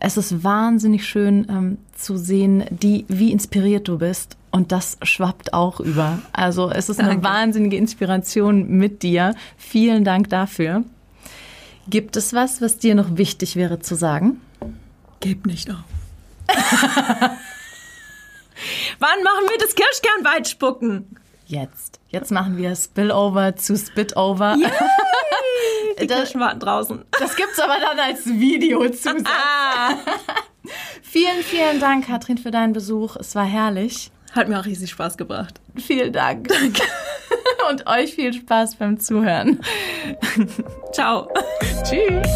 Es 0.00 0.16
ist 0.16 0.44
wahnsinnig 0.44 1.06
schön 1.06 1.46
ähm, 1.48 1.78
zu 1.94 2.16
sehen, 2.16 2.64
die, 2.70 3.06
wie 3.08 3.32
inspiriert 3.32 3.88
du 3.88 3.98
bist. 3.98 4.36
Und 4.50 4.72
das 4.72 4.98
schwappt 5.02 5.52
auch 5.54 5.80
über. 5.80 6.18
Also 6.32 6.70
es 6.70 6.88
ist 6.88 6.98
Danke. 6.98 7.12
eine 7.12 7.22
wahnsinnige 7.22 7.76
Inspiration 7.76 8.68
mit 8.68 9.02
dir. 9.02 9.34
Vielen 9.56 10.04
Dank 10.04 10.30
dafür. 10.30 10.84
Gibt 11.88 12.16
es 12.16 12.32
was, 12.32 12.60
was 12.60 12.78
dir 12.78 12.94
noch 12.94 13.16
wichtig 13.16 13.56
wäre 13.56 13.80
zu 13.80 13.94
sagen? 13.94 14.40
Gib 15.20 15.46
nicht 15.46 15.70
auf. 15.70 15.84
Wann 18.98 19.22
machen 19.22 19.48
wir 19.48 19.58
das 19.58 19.74
Kirschkernweit 19.74 20.48
spucken? 20.48 21.16
Jetzt. 21.46 21.95
Jetzt 22.16 22.30
machen 22.30 22.56
wir 22.56 22.74
Spillover 22.74 23.56
zu 23.56 23.76
Spitover. 23.76 24.56
Yay! 24.58 24.70
Die 26.00 26.06
das, 26.06 26.34
warten 26.34 26.60
draußen. 26.60 27.04
Das 27.18 27.36
gibt's 27.36 27.60
aber 27.60 27.74
dann 27.78 27.98
als 27.98 28.24
Video 28.24 28.88
zu. 28.90 29.10
vielen, 31.02 31.42
vielen 31.42 31.78
Dank, 31.78 32.06
Katrin, 32.06 32.38
für 32.38 32.50
deinen 32.50 32.72
Besuch. 32.72 33.16
Es 33.16 33.34
war 33.34 33.44
herrlich. 33.44 34.10
Hat 34.32 34.48
mir 34.48 34.58
auch 34.58 34.64
riesig 34.64 34.92
Spaß 34.92 35.18
gebracht. 35.18 35.60
Vielen 35.76 36.14
Dank. 36.14 36.48
Danke. 36.48 36.84
Und 37.70 37.86
euch 37.86 38.14
viel 38.14 38.32
Spaß 38.32 38.76
beim 38.76 38.98
Zuhören. 38.98 39.60
Ciao. 40.92 41.28
Tschüss. 41.84 42.30